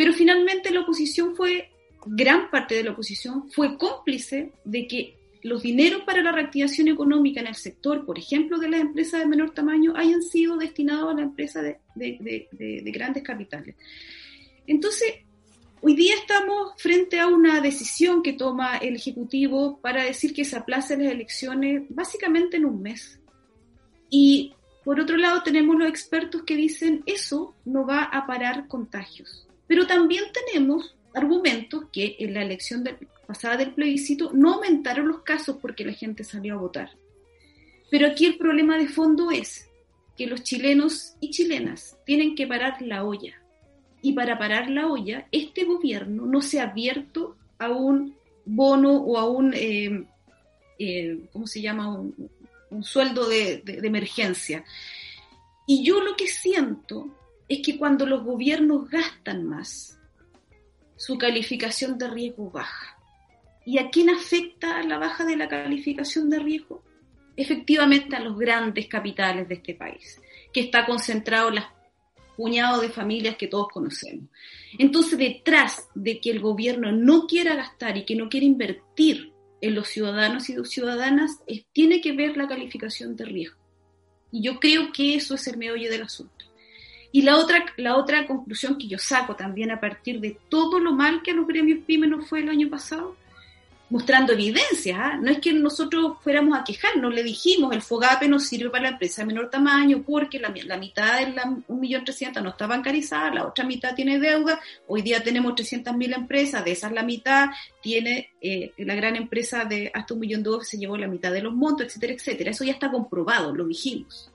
Pero 0.00 0.14
finalmente 0.14 0.70
la 0.70 0.80
oposición 0.80 1.36
fue, 1.36 1.68
gran 2.06 2.50
parte 2.50 2.74
de 2.74 2.84
la 2.84 2.92
oposición 2.92 3.50
fue 3.50 3.76
cómplice 3.76 4.50
de 4.64 4.88
que 4.88 5.18
los 5.42 5.62
dineros 5.62 6.04
para 6.04 6.22
la 6.22 6.32
reactivación 6.32 6.88
económica 6.88 7.40
en 7.40 7.48
el 7.48 7.54
sector, 7.54 8.06
por 8.06 8.18
ejemplo, 8.18 8.58
de 8.58 8.70
las 8.70 8.80
empresas 8.80 9.20
de 9.20 9.26
menor 9.26 9.50
tamaño, 9.50 9.92
hayan 9.94 10.22
sido 10.22 10.56
destinados 10.56 11.10
a 11.10 11.16
la 11.16 11.20
empresa 11.20 11.60
de, 11.60 11.80
de, 11.94 12.16
de, 12.50 12.80
de 12.82 12.90
grandes 12.90 13.22
capitales. 13.22 13.76
Entonces, 14.66 15.16
Hoy 15.82 15.94
día 15.94 16.14
estamos 16.14 16.72
frente 16.78 17.20
a 17.20 17.26
una 17.26 17.60
decisión 17.60 18.22
que 18.22 18.34
toma 18.34 18.78
el 18.78 18.96
Ejecutivo 18.96 19.80
para 19.82 20.04
decir 20.04 20.32
que 20.34 20.44
se 20.46 20.56
aplacen 20.56 21.04
las 21.04 21.12
elecciones 21.12 21.84
básicamente 21.90 22.56
en 22.58 22.64
un 22.66 22.80
mes. 22.80 23.18
Y 24.10 24.54
por 24.82 25.00
otro 25.00 25.18
lado 25.18 25.42
tenemos 25.42 25.76
los 25.76 25.88
expertos 25.88 26.42
que 26.42 26.56
dicen 26.56 27.02
eso 27.06 27.54
no 27.66 27.86
va 27.86 28.04
a 28.04 28.26
parar 28.26 28.66
contagios. 28.66 29.46
Pero 29.70 29.86
también 29.86 30.24
tenemos 30.32 30.96
argumentos 31.14 31.84
que 31.92 32.16
en 32.18 32.34
la 32.34 32.42
elección 32.42 32.82
pasada 33.24 33.58
del 33.58 33.72
plebiscito 33.72 34.32
no 34.34 34.54
aumentaron 34.54 35.06
los 35.06 35.22
casos 35.22 35.58
porque 35.62 35.84
la 35.84 35.92
gente 35.92 36.24
salió 36.24 36.54
a 36.54 36.60
votar. 36.60 36.90
Pero 37.88 38.08
aquí 38.08 38.26
el 38.26 38.36
problema 38.36 38.76
de 38.78 38.88
fondo 38.88 39.30
es 39.30 39.68
que 40.16 40.26
los 40.26 40.42
chilenos 40.42 41.14
y 41.20 41.30
chilenas 41.30 41.96
tienen 42.04 42.34
que 42.34 42.48
parar 42.48 42.82
la 42.82 43.04
olla 43.04 43.40
y 44.02 44.12
para 44.12 44.36
parar 44.36 44.68
la 44.68 44.88
olla, 44.88 45.28
este 45.30 45.62
gobierno 45.62 46.26
no 46.26 46.42
se 46.42 46.58
ha 46.58 46.64
abierto 46.64 47.36
a 47.60 47.70
un 47.70 48.16
bono 48.44 48.96
o 48.96 49.18
a 49.18 49.30
un, 49.30 49.54
eh, 49.54 50.04
eh, 50.80 51.20
¿cómo 51.32 51.46
se 51.46 51.60
llama? 51.60 51.96
Un, 51.96 52.82
sueldo 52.82 53.28
de, 53.28 53.62
emergencia. 53.84 54.64
Y 55.64 55.84
yo 55.84 56.00
lo 56.00 56.16
que 56.16 56.26
siento 56.26 57.19
es 57.50 57.60
que 57.60 57.76
cuando 57.76 58.06
los 58.06 58.24
gobiernos 58.24 58.88
gastan 58.88 59.44
más, 59.44 59.98
su 60.96 61.18
calificación 61.18 61.98
de 61.98 62.08
riesgo 62.08 62.50
baja. 62.50 62.96
¿Y 63.66 63.76
a 63.78 63.90
quién 63.90 64.08
afecta 64.08 64.82
la 64.84 64.96
baja 64.96 65.26
de 65.26 65.36
la 65.36 65.48
calificación 65.48 66.30
de 66.30 66.38
riesgo? 66.38 66.82
efectivamente 67.40 68.16
a 68.16 68.20
los 68.20 68.38
grandes 68.38 68.86
capitales 68.86 69.48
de 69.48 69.54
este 69.54 69.74
país, 69.74 70.20
que 70.52 70.60
está 70.60 70.84
concentrado 70.84 71.48
en 71.48 71.56
las 71.56 71.66
puñados 72.36 72.82
de 72.82 72.90
familias 72.90 73.36
que 73.36 73.48
todos 73.48 73.68
conocemos. 73.68 74.28
Entonces, 74.78 75.18
detrás 75.18 75.88
de 75.94 76.20
que 76.20 76.30
el 76.30 76.40
gobierno 76.40 76.92
no 76.92 77.26
quiera 77.26 77.54
gastar 77.54 77.96
y 77.96 78.04
que 78.04 78.14
no 78.14 78.28
quiera 78.28 78.46
invertir 78.46 79.32
en 79.60 79.74
los 79.74 79.88
ciudadanos 79.88 80.48
y 80.48 80.64
ciudadanas, 80.64 81.38
tiene 81.72 82.00
que 82.00 82.12
ver 82.12 82.36
la 82.36 82.48
calificación 82.48 83.16
de 83.16 83.24
riesgo. 83.24 83.58
Y 84.32 84.42
yo 84.42 84.60
creo 84.60 84.92
que 84.92 85.14
eso 85.14 85.34
es 85.34 85.46
el 85.48 85.58
meollo 85.58 85.90
del 85.90 86.02
asunto. 86.02 86.46
Y 87.12 87.22
la 87.22 87.36
otra, 87.36 87.64
la 87.76 87.96
otra 87.96 88.26
conclusión 88.26 88.78
que 88.78 88.86
yo 88.86 88.98
saco 88.98 89.34
también 89.34 89.70
a 89.70 89.80
partir 89.80 90.20
de 90.20 90.38
todo 90.48 90.78
lo 90.78 90.92
mal 90.92 91.22
que 91.22 91.32
a 91.32 91.34
los 91.34 91.46
gremios 91.46 91.80
pymes 91.86 92.10
nos 92.10 92.28
fue 92.28 92.40
el 92.40 92.48
año 92.48 92.70
pasado, 92.70 93.16
mostrando 93.88 94.32
evidencias, 94.32 94.96
¿ah? 94.96 95.18
no 95.20 95.32
es 95.32 95.40
que 95.40 95.52
nosotros 95.52 96.18
fuéramos 96.22 96.56
a 96.56 96.62
quejarnos, 96.62 97.12
le 97.12 97.24
dijimos, 97.24 97.74
el 97.74 97.82
FOGAPE 97.82 98.28
no 98.28 98.38
sirve 98.38 98.70
para 98.70 98.84
la 98.84 98.88
empresa 98.90 99.22
de 99.22 99.26
menor 99.26 99.50
tamaño 99.50 100.04
porque 100.06 100.38
la, 100.38 100.54
la 100.64 100.76
mitad 100.76 101.18
de 101.18 101.32
la 101.32 101.42
1.300.000 101.42 102.40
no 102.40 102.50
está 102.50 102.68
bancarizada, 102.68 103.34
la 103.34 103.48
otra 103.48 103.64
mitad 103.64 103.92
tiene 103.96 104.20
deuda, 104.20 104.60
hoy 104.86 105.02
día 105.02 105.20
tenemos 105.24 105.54
300.000 105.54 106.14
empresas, 106.14 106.64
de 106.64 106.70
esas 106.70 106.92
la 106.92 107.02
mitad 107.02 107.48
tiene, 107.82 108.30
eh, 108.40 108.72
la 108.78 108.94
gran 108.94 109.16
empresa 109.16 109.64
de 109.64 109.90
hasta 109.92 110.14
un 110.14 110.20
millón 110.20 110.44
de 110.44 110.50
se 110.62 110.78
llevó 110.78 110.96
la 110.96 111.08
mitad 111.08 111.32
de 111.32 111.42
los 111.42 111.52
montos, 111.52 111.88
etcétera, 111.88 112.12
etcétera, 112.12 112.50
eso 112.52 112.62
ya 112.62 112.72
está 112.72 112.92
comprobado, 112.92 113.52
lo 113.52 113.66
dijimos 113.66 114.30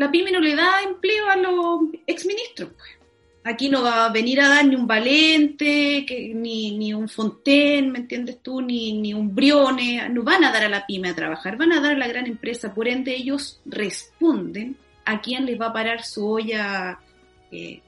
la 0.00 0.10
pyme 0.10 0.32
no 0.32 0.40
le 0.40 0.56
da 0.56 0.80
empleo 0.82 1.28
a 1.28 1.36
los 1.36 1.80
exministros. 2.06 2.70
Pues. 2.70 2.88
Aquí 3.44 3.68
no 3.68 3.82
va 3.82 4.06
a 4.06 4.12
venir 4.12 4.40
a 4.40 4.48
dar 4.48 4.64
ni 4.64 4.74
un 4.74 4.86
Valente, 4.86 6.06
ni, 6.34 6.78
ni 6.78 6.94
un 6.94 7.06
Fontaine, 7.06 7.90
¿me 7.90 7.98
entiendes 7.98 8.42
tú? 8.42 8.62
Ni, 8.62 8.94
ni 8.94 9.12
un 9.12 9.34
Brione, 9.34 10.08
no 10.08 10.22
van 10.22 10.42
a 10.44 10.52
dar 10.52 10.64
a 10.64 10.68
la 10.70 10.86
pyme 10.86 11.10
a 11.10 11.14
trabajar, 11.14 11.58
van 11.58 11.72
a 11.72 11.82
dar 11.82 11.92
a 11.92 11.98
la 11.98 12.08
gran 12.08 12.26
empresa, 12.26 12.74
por 12.74 12.88
ende 12.88 13.14
ellos 13.14 13.60
responden 13.66 14.74
a 15.04 15.20
quién 15.20 15.44
les 15.44 15.60
va 15.60 15.66
a 15.66 15.72
parar 15.74 16.02
su 16.02 16.26
olla 16.26 16.98
eh, 17.52 17.82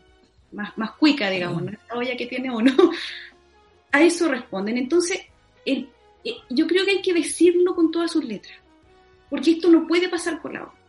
más, 0.52 0.76
más 0.76 0.90
cuica, 0.92 1.30
digamos, 1.30 1.62
¿no? 1.62 1.70
la 1.70 1.96
olla 1.96 2.14
que 2.14 2.26
tiene 2.26 2.50
uno. 2.50 2.72
A 3.94 4.02
eso 4.02 4.28
responden. 4.28 4.78
Entonces, 4.78 5.20
el, 5.64 5.88
eh, 6.24 6.36
yo 6.50 6.66
creo 6.66 6.84
que 6.84 6.92
hay 6.92 7.02
que 7.02 7.12
decirlo 7.14 7.74
con 7.74 7.90
todas 7.90 8.10
sus 8.10 8.24
letras, 8.24 8.58
porque 9.30 9.52
esto 9.52 9.70
no 9.70 9.86
puede 9.86 10.10
pasar 10.10 10.40
por 10.42 10.52
la 10.52 10.60
lado. 10.60 10.81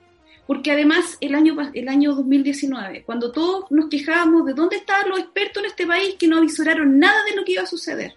Porque 0.45 0.71
además 0.71 1.17
el 1.21 1.36
año, 1.36 1.56
el 1.73 1.88
año 1.88 2.15
2019, 2.15 3.03
cuando 3.06 3.32
todos 3.32 3.71
nos 3.71 3.88
quejábamos 3.89 4.45
de 4.45 4.53
dónde 4.53 4.77
estaban 4.77 5.10
los 5.10 5.19
expertos 5.19 5.63
en 5.63 5.69
este 5.69 5.88
país 5.88 6.15
que 6.19 6.27
no 6.27 6.38
avisaron 6.38 6.99
nada 6.99 7.23
de 7.23 7.36
lo 7.36 7.45
que 7.45 7.53
iba 7.53 7.63
a 7.63 7.67
suceder, 7.67 8.15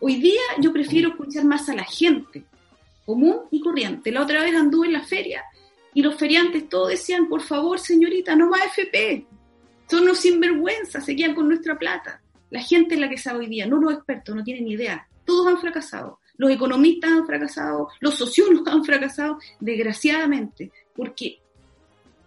hoy 0.00 0.16
día 0.16 0.40
yo 0.60 0.72
prefiero 0.72 1.10
escuchar 1.10 1.44
más 1.44 1.68
a 1.68 1.74
la 1.74 1.84
gente, 1.84 2.44
común 3.06 3.40
y 3.50 3.60
corriente. 3.60 4.12
La 4.12 4.22
otra 4.22 4.42
vez 4.42 4.54
anduve 4.54 4.88
en 4.88 4.92
la 4.92 5.02
feria 5.02 5.42
y 5.94 6.02
los 6.02 6.16
feriantes 6.16 6.68
todos 6.68 6.90
decían, 6.90 7.28
por 7.28 7.40
favor 7.40 7.78
señorita, 7.78 8.36
no 8.36 8.48
más 8.48 8.66
FP, 8.66 9.26
son 9.88 10.02
unos 10.02 10.18
sinvergüenzas, 10.18 11.04
se 11.04 11.16
quedan 11.16 11.34
con 11.34 11.48
nuestra 11.48 11.78
plata. 11.78 12.20
La 12.50 12.60
gente 12.60 12.94
es 12.94 13.00
la 13.00 13.08
que 13.08 13.16
sabe 13.16 13.40
hoy 13.40 13.46
día, 13.46 13.66
no 13.66 13.80
los 13.80 13.94
expertos, 13.94 14.34
no 14.34 14.44
tienen 14.44 14.64
ni 14.64 14.72
idea. 14.72 15.08
Todos 15.24 15.46
han 15.46 15.58
fracasado. 15.58 16.20
Los 16.36 16.52
economistas 16.52 17.10
han 17.10 17.26
fracasado, 17.26 17.88
los 17.98 18.14
sociólogos 18.14 18.72
han 18.72 18.84
fracasado, 18.84 19.38
desgraciadamente. 19.58 20.70
Porque, 20.98 21.38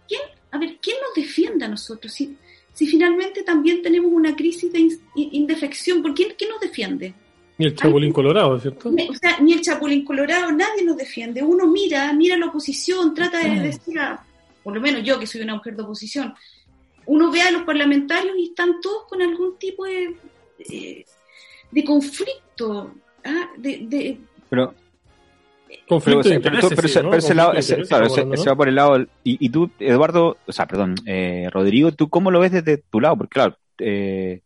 ¿quién, 0.08 0.22
a 0.50 0.56
ver, 0.56 0.78
¿quién 0.80 0.96
nos 1.06 1.14
defiende 1.14 1.66
a 1.66 1.68
nosotros? 1.68 2.10
Si, 2.10 2.38
si 2.72 2.86
finalmente 2.86 3.42
también 3.42 3.82
tenemos 3.82 4.10
una 4.10 4.34
crisis 4.34 4.72
de 4.72 4.98
indefección, 5.14 6.00
¿por 6.00 6.14
quién, 6.14 6.34
nos 6.48 6.58
defiende? 6.58 7.12
Ni 7.58 7.66
el 7.66 7.76
Chapulín 7.76 8.14
Colorado, 8.14 8.58
¿cierto? 8.58 8.88
O 8.88 9.14
sea, 9.14 9.38
ni 9.40 9.52
el 9.52 9.60
Chapulín 9.60 10.06
Colorado, 10.06 10.50
nadie 10.52 10.84
nos 10.84 10.96
defiende. 10.96 11.42
Uno 11.42 11.66
mira, 11.66 12.10
mira 12.14 12.34
la 12.38 12.46
oposición, 12.46 13.12
trata 13.12 13.40
de 13.40 13.60
decir, 13.60 13.98
por 14.62 14.74
lo 14.74 14.80
menos 14.80 15.04
yo 15.04 15.18
que 15.18 15.26
soy 15.26 15.42
una 15.42 15.56
mujer 15.56 15.76
de 15.76 15.82
oposición, 15.82 16.34
uno 17.04 17.30
ve 17.30 17.42
a 17.42 17.50
los 17.50 17.64
parlamentarios 17.64 18.34
y 18.38 18.44
están 18.44 18.80
todos 18.80 19.04
con 19.06 19.20
algún 19.20 19.58
tipo 19.58 19.84
de, 19.84 20.16
de, 21.70 21.84
conflicto. 21.84 22.94
¿ah? 23.22 23.50
De, 23.58 24.18
Pero 24.48 24.74
Conflicto 25.88 26.22
pero, 26.22 26.40
pero, 26.42 26.88
ese, 27.16 27.34
lado, 27.34 27.52
claro, 27.88 28.08
se 28.08 28.50
va 28.50 28.56
por 28.56 28.68
el 28.68 28.74
lado. 28.74 29.00
Y, 29.24 29.44
y, 29.44 29.48
tú, 29.50 29.70
Eduardo, 29.78 30.38
o 30.46 30.52
sea, 30.52 30.66
perdón, 30.66 30.94
eh, 31.06 31.48
Rodrigo, 31.50 31.92
¿tú 31.92 32.08
cómo 32.08 32.30
lo 32.30 32.40
ves 32.40 32.52
desde 32.52 32.78
tu 32.78 33.00
lado? 33.00 33.16
Porque, 33.16 33.34
claro, 33.34 33.56
eh, 33.78 34.42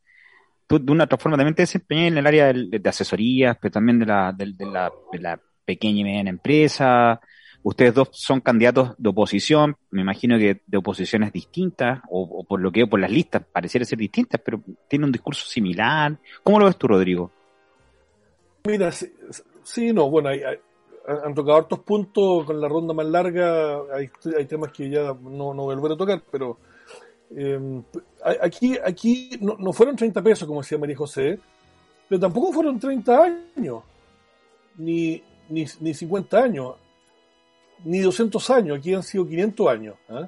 tú 0.66 0.78
de 0.78 0.92
una 0.92 1.04
otra 1.04 1.18
forma 1.18 1.36
también 1.36 1.54
te 1.54 1.62
desempeñas 1.62 2.08
en 2.08 2.18
el 2.18 2.26
área 2.26 2.52
de, 2.52 2.78
de 2.78 2.88
asesorías, 2.88 3.56
pero 3.60 3.72
también 3.72 3.98
de 3.98 4.06
la, 4.06 4.32
de, 4.32 4.46
la, 4.66 4.90
de 5.12 5.18
la 5.18 5.40
pequeña 5.64 6.00
y 6.00 6.04
mediana 6.04 6.30
empresa. 6.30 7.20
Ustedes 7.62 7.94
dos 7.94 8.10
son 8.12 8.40
candidatos 8.40 8.94
de 8.96 9.08
oposición, 9.08 9.76
me 9.90 10.02
imagino 10.02 10.38
que 10.38 10.62
de 10.64 10.78
oposiciones 10.78 11.32
distintas, 11.32 12.00
o, 12.08 12.22
o 12.22 12.44
por 12.44 12.60
lo 12.60 12.70
que 12.70 12.80
veo 12.80 12.88
por 12.88 13.00
las 13.00 13.10
listas, 13.10 13.42
pareciera 13.52 13.84
ser 13.84 13.98
distintas, 13.98 14.40
pero 14.44 14.62
tiene 14.88 15.04
un 15.04 15.12
discurso 15.12 15.44
similar. 15.46 16.16
¿Cómo 16.44 16.60
lo 16.60 16.66
ves 16.66 16.76
tú, 16.76 16.86
Rodrigo? 16.86 17.32
Mira, 18.66 18.92
sí, 18.92 19.12
sí 19.64 19.92
no, 19.92 20.08
bueno, 20.08 20.28
hay, 20.28 20.40
han 21.06 21.34
tocado 21.34 21.58
hartos 21.58 21.78
puntos 21.80 22.44
con 22.44 22.60
la 22.60 22.68
ronda 22.68 22.92
más 22.92 23.06
larga. 23.06 23.80
Hay, 23.94 24.10
hay 24.36 24.44
temas 24.46 24.72
que 24.72 24.90
ya 24.90 25.14
no, 25.20 25.54
no 25.54 25.62
volver 25.64 25.92
a 25.92 25.96
tocar, 25.96 26.22
pero 26.30 26.58
eh, 27.34 27.82
aquí, 28.40 28.76
aquí 28.84 29.30
no, 29.40 29.56
no, 29.58 29.72
fueron 29.72 29.96
30 29.96 30.22
pesos, 30.22 30.46
como 30.46 30.60
decía 30.60 30.78
María 30.78 30.96
José, 30.96 31.38
pero 32.08 32.20
tampoco 32.20 32.52
fueron 32.52 32.78
30 32.78 33.22
años, 33.22 33.82
ni, 34.76 35.22
ni, 35.48 35.64
ni 35.80 35.94
50 35.94 36.38
años, 36.38 36.74
ni 37.84 38.00
200 38.00 38.50
años. 38.50 38.78
Aquí 38.78 38.94
han 38.94 39.02
sido 39.02 39.26
500 39.26 39.68
años. 39.68 39.94
¿eh? 40.08 40.26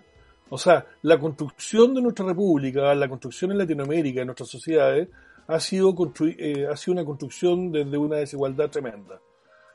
O 0.51 0.59
sea, 0.59 0.87
la 1.03 1.19
construcción 1.19 1.95
de 1.95 2.03
nuestra 2.03 2.25
república, 2.25 2.95
la 2.95 3.09
construcción 3.09 3.53
en 3.53 3.59
Latinoamérica, 3.59 4.21
en 4.21 4.27
nuestras 4.27 4.49
sociedades, 4.49 5.09
ha 5.47 5.61
sido, 5.61 5.95
eh, 6.21 6.67
ha 6.71 6.77
sido 6.77 6.93
una 6.93 7.05
construcción 7.05 7.73
desde 7.73 7.97
una 7.97 8.17
desigualdad 8.17 8.71
tremenda. 8.71 9.21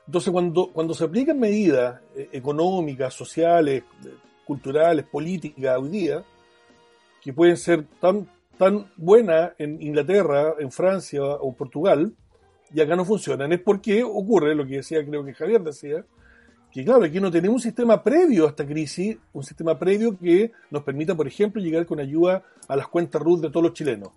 Entonces, 0.06 0.30
cuando, 0.30 0.70
cuando 0.72 0.94
se 0.94 1.04
aplican 1.04 1.38
medidas 1.38 2.00
eh, 2.14 2.28
económicas, 2.32 3.14
sociales, 3.14 3.84
culturales, 4.44 5.04
políticas 5.06 5.78
hoy 5.78 5.88
día, 5.88 6.24
que 7.22 7.32
pueden 7.32 7.56
ser 7.56 7.84
tan, 8.00 8.28
tan 8.58 8.90
buenas 8.96 9.52
en 9.58 9.80
Inglaterra, 9.80 10.54
en 10.58 10.70
Francia 10.70 11.22
o 11.22 11.54
Portugal, 11.54 12.12
y 12.72 12.80
acá 12.80 12.96
no 12.96 13.04
funcionan, 13.04 13.52
es 13.52 13.60
porque 13.60 14.02
ocurre 14.02 14.54
lo 14.54 14.66
que 14.66 14.76
decía, 14.76 15.04
creo 15.06 15.24
que 15.24 15.32
Javier 15.32 15.62
decía, 15.62 16.04
que 16.70 16.84
claro, 16.84 17.04
aquí 17.04 17.20
no 17.20 17.30
tenemos 17.30 17.54
un 17.54 17.60
sistema 17.60 18.02
previo 18.02 18.46
a 18.46 18.48
esta 18.48 18.66
crisis, 18.66 19.16
un 19.32 19.44
sistema 19.44 19.78
previo 19.78 20.18
que 20.18 20.50
nos 20.70 20.82
permita, 20.82 21.14
por 21.14 21.28
ejemplo, 21.28 21.62
llegar 21.62 21.86
con 21.86 22.00
ayuda 22.00 22.42
a 22.66 22.74
las 22.74 22.88
cuentas 22.88 23.22
RUT 23.22 23.42
de 23.42 23.50
todos 23.50 23.62
los 23.62 23.74
chilenos. 23.74 24.08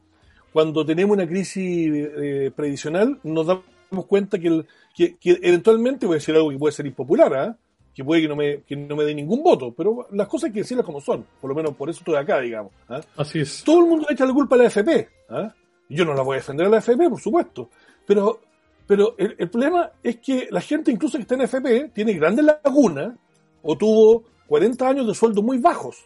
Cuando 0.52 0.84
tenemos 0.84 1.16
una 1.16 1.28
crisis 1.28 1.88
eh, 1.94 2.52
previsional, 2.56 3.20
nos 3.24 3.46
damos 3.90 4.06
cuenta 4.06 4.38
que, 4.40 4.48
el, 4.48 4.66
que, 4.96 5.18
eventualmente 5.24 6.06
voy 6.06 6.16
a 6.16 6.20
decir 6.20 6.36
algo 6.36 6.50
que 6.50 6.58
puede 6.58 6.74
ser 6.74 6.86
impopular, 6.86 7.34
¿ah? 7.36 7.58
que 7.94 8.04
puede 8.04 8.22
que 8.22 8.28
no, 8.28 8.36
me, 8.36 8.62
que 8.62 8.76
no 8.76 8.96
me 8.96 9.04
dé 9.04 9.16
ningún 9.16 9.42
voto, 9.42 9.74
pero 9.76 10.08
las 10.12 10.28
cosas 10.28 10.48
hay 10.48 10.54
que 10.54 10.60
decirlas 10.60 10.86
como 10.86 11.02
son, 11.02 11.26
por 11.42 11.50
lo 11.50 11.56
menos 11.56 11.76
por 11.76 11.90
eso 11.90 12.00
estoy 12.00 12.16
acá, 12.16 12.40
digamos. 12.40 12.72
¿ah? 12.90 13.02
Así 13.16 13.40
es. 13.40 13.64
Todo 13.64 13.80
el 13.80 13.86
mundo 13.88 14.06
le 14.08 14.14
echa 14.14 14.26
la 14.26 14.34
culpa 14.34 14.56
a 14.56 14.60
la 14.60 14.66
FP. 14.66 15.10
¿ah? 15.30 15.54
Yo 15.90 16.06
no 16.06 16.14
la 16.14 16.22
voy 16.22 16.36
a 16.36 16.40
defender 16.40 16.68
a 16.68 16.70
la 16.70 16.78
FP, 16.78 17.10
por 17.10 17.20
supuesto, 17.20 17.70
pero, 18.06 18.40
pero 18.86 19.16
el, 19.18 19.36
el, 19.38 19.50
problema 19.50 19.92
es 20.04 20.18
que 20.18 20.48
la 20.52 20.62
gente, 20.62 20.92
incluso 20.92 21.18
que 21.18 21.24
está 21.24 21.36
en 21.36 21.42
FP, 21.42 21.92
tiene 21.94 22.14
grandes 22.14 22.46
lagunas 22.46 23.16
o 23.64 23.78
tuvo 23.78 24.24
40 24.48 24.88
años 24.88 25.08
de 25.08 25.14
sueldo 25.14 25.42
muy 25.42 25.58
bajos. 25.60 26.06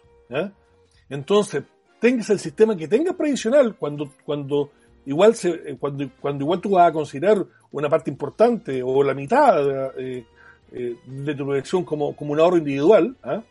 Entonces, 1.10 1.64
tengas 2.00 2.30
el 2.30 2.40
sistema 2.40 2.76
que 2.76 2.88
tengas 2.88 3.16
previsional 3.16 3.76
cuando, 3.76 4.12
cuando 4.26 4.72
igual 5.06 5.36
se, 5.36 5.50
eh, 5.50 5.78
cuando, 5.80 6.10
cuando 6.20 6.44
igual 6.44 6.62
tú 6.62 6.72
vas 6.72 6.90
a 6.90 6.94
considerar 6.94 7.46
una 7.72 7.90
parte 7.90 8.10
importante 8.10 8.82
o 8.84 9.04
la 9.04 9.14
mitad 9.14 9.94
eh, 9.98 10.26
eh, 10.72 10.96
de 11.06 11.36
tu 11.36 11.46
proyección 11.46 11.84
como, 11.84 12.16
como 12.16 12.34
un 12.34 12.40
ahorro 12.40 12.58
individual, 12.58 13.16
¿ah? 13.24 13.42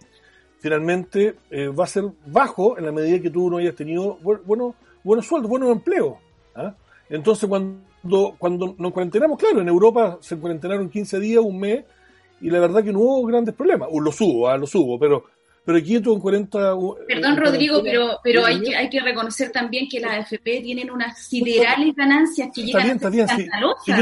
finalmente 0.58 1.36
va 1.78 1.84
a 1.84 1.86
ser 1.86 2.04
bajo 2.26 2.76
en 2.78 2.84
la 2.84 2.92
medida 2.92 3.20
que 3.20 3.30
tú 3.30 3.50
no 3.50 3.56
hayas 3.56 3.74
tenido 3.74 4.18
bueno, 4.22 4.74
buenos 5.02 5.26
sueldos, 5.26 5.50
buenos 5.50 5.70
empleos. 5.70 6.14
¿ah? 6.54 6.74
Entonces, 7.08 7.48
cuando, 7.48 8.36
cuando 8.38 8.74
nos 8.78 8.92
cuarentenamos, 8.92 9.38
claro, 9.38 9.60
en 9.60 9.68
Europa 9.68 10.18
se 10.20 10.36
cuarentenaron 10.36 10.90
15 10.90 11.18
días, 11.18 11.42
un 11.42 11.58
mes, 11.58 11.84
y 12.42 12.50
la 12.50 12.60
verdad 12.60 12.84
que 12.84 12.92
no 12.92 13.00
hubo 13.00 13.26
grandes 13.26 13.54
problemas. 13.54 13.88
O 13.90 14.00
lo 14.00 14.12
subo, 14.12 14.48
¿ah? 14.48 14.56
lo 14.56 14.66
subo, 14.66 14.98
pero 14.98 15.24
pero 15.70 15.78
aquí 15.78 15.94
en 15.94 16.02
40... 16.02 16.74
Perdón, 17.06 17.36
Rodrigo, 17.36 17.80
pero, 17.80 18.18
pero 18.24 18.44
hay, 18.44 18.60
que, 18.60 18.74
hay 18.74 18.90
que 18.90 18.98
reconocer 18.98 19.52
también 19.52 19.88
que 19.88 20.00
las 20.00 20.32
AFP 20.32 20.62
tienen 20.62 20.90
unas 20.90 21.16
siderales 21.24 21.94
ganancias 21.94 22.48
que 22.52 22.64
llegan 22.64 22.90
está 22.90 23.08
bien, 23.08 23.30
a 23.30 23.36
sí, 23.36 23.44
sí, 23.84 23.92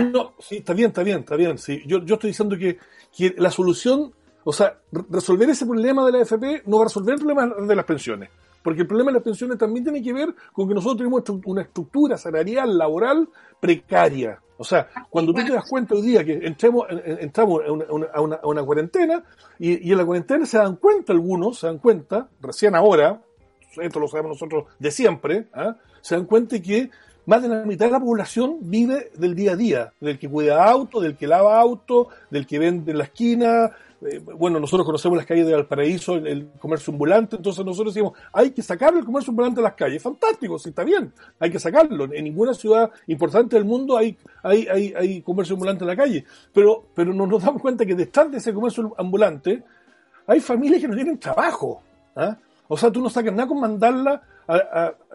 sí, 0.40 0.56
está 0.56 0.72
bien, 0.72 0.88
está 0.88 1.02
bien, 1.02 1.18
está 1.18 1.36
bien. 1.36 1.58
Sí. 1.58 1.82
Yo, 1.84 2.02
yo 2.06 2.14
estoy 2.14 2.30
diciendo 2.30 2.56
que, 2.56 2.78
que 3.14 3.34
la 3.36 3.50
solución, 3.50 4.14
o 4.44 4.52
sea, 4.54 4.78
resolver 5.10 5.50
ese 5.50 5.66
problema 5.66 6.06
de 6.06 6.12
la 6.12 6.18
AFP 6.20 6.62
no 6.64 6.78
va 6.78 6.84
a 6.84 6.86
resolver 6.86 7.16
el 7.16 7.20
problema 7.20 7.46
de 7.46 7.76
las 7.76 7.84
pensiones 7.84 8.30
Porque 8.68 8.82
el 8.82 8.86
problema 8.86 9.10
de 9.10 9.14
las 9.14 9.22
pensiones 9.22 9.56
también 9.56 9.82
tiene 9.82 10.02
que 10.02 10.12
ver 10.12 10.28
con 10.52 10.68
que 10.68 10.74
nosotros 10.74 10.98
tenemos 10.98 11.22
una 11.46 11.62
estructura 11.62 12.18
salarial, 12.18 12.76
laboral 12.76 13.26
precaria. 13.58 14.38
O 14.58 14.64
sea, 14.64 14.86
cuando 15.08 15.32
tú 15.32 15.42
te 15.42 15.54
das 15.54 15.66
cuenta 15.66 15.94
hoy 15.94 16.02
día 16.02 16.22
que 16.22 16.34
entremos, 16.34 16.86
entramos 16.90 17.62
a 17.66 17.72
una, 17.72 18.08
a 18.12 18.46
una, 18.46 18.62
cuarentena 18.62 19.24
y, 19.58 19.90
en 19.90 19.96
la 19.96 20.04
cuarentena 20.04 20.44
se 20.44 20.58
dan 20.58 20.76
cuenta 20.76 21.14
algunos, 21.14 21.60
se 21.60 21.66
dan 21.66 21.78
cuenta, 21.78 22.28
recién 22.42 22.74
ahora, 22.74 23.22
esto 23.80 24.00
lo 24.00 24.06
sabemos 24.06 24.32
nosotros 24.32 24.64
de 24.78 24.90
siempre, 24.90 25.46
¿ah? 25.54 25.76
se 26.02 26.14
dan 26.14 26.26
cuenta 26.26 26.60
que 26.60 26.90
más 27.24 27.40
de 27.40 27.48
la 27.48 27.64
mitad 27.64 27.86
de 27.86 27.92
la 27.92 28.00
población 28.00 28.58
vive 28.60 29.10
del 29.16 29.34
día 29.34 29.52
a 29.52 29.56
día, 29.56 29.92
del 29.98 30.18
que 30.18 30.28
cuida 30.28 30.62
auto, 30.62 31.00
del 31.00 31.16
que 31.16 31.26
lava 31.26 31.58
auto, 31.58 32.08
del 32.30 32.46
que 32.46 32.58
vende 32.58 32.92
en 32.92 32.98
la 32.98 33.04
esquina. 33.04 33.70
Eh, 34.00 34.20
bueno, 34.20 34.60
nosotros 34.60 34.86
conocemos 34.86 35.16
las 35.16 35.26
calles 35.26 35.46
de 35.46 35.54
Valparaíso, 35.54 36.14
el, 36.14 36.50
comercio 36.58 36.92
ambulante, 36.92 37.36
entonces 37.36 37.64
nosotros 37.64 37.94
decimos, 37.94 38.16
hay 38.32 38.50
que 38.50 38.62
sacar 38.62 38.94
el 38.94 39.04
comercio 39.04 39.30
ambulante 39.30 39.56
de 39.56 39.64
las 39.64 39.74
calles. 39.74 40.02
Fantástico, 40.02 40.58
sí, 40.58 40.68
está 40.68 40.84
bien, 40.84 41.12
hay 41.38 41.50
que 41.50 41.58
sacarlo. 41.58 42.04
En 42.12 42.24
ninguna 42.24 42.54
ciudad 42.54 42.90
importante 43.08 43.56
del 43.56 43.64
mundo 43.64 43.96
hay, 43.96 44.16
hay, 44.42 44.68
hay, 44.68 44.94
hay 44.96 45.22
comercio 45.22 45.54
ambulante 45.54 45.84
en 45.84 45.88
la 45.88 45.96
calle. 45.96 46.24
Pero, 46.52 46.84
pero 46.94 47.12
no 47.12 47.26
nos 47.26 47.42
damos 47.42 47.60
cuenta 47.60 47.84
que 47.84 47.94
detrás 47.94 48.30
de 48.30 48.38
ese 48.38 48.52
comercio 48.52 48.94
ambulante 48.96 49.62
hay 50.26 50.40
familias 50.40 50.80
que 50.80 50.88
no 50.88 50.94
tienen 50.94 51.18
trabajo. 51.18 51.82
¿ah? 52.14 52.36
O 52.68 52.76
sea, 52.76 52.92
tú 52.92 53.00
no 53.00 53.10
sacas 53.10 53.32
nada 53.32 53.48
con 53.48 53.60
mandarla 53.60 54.22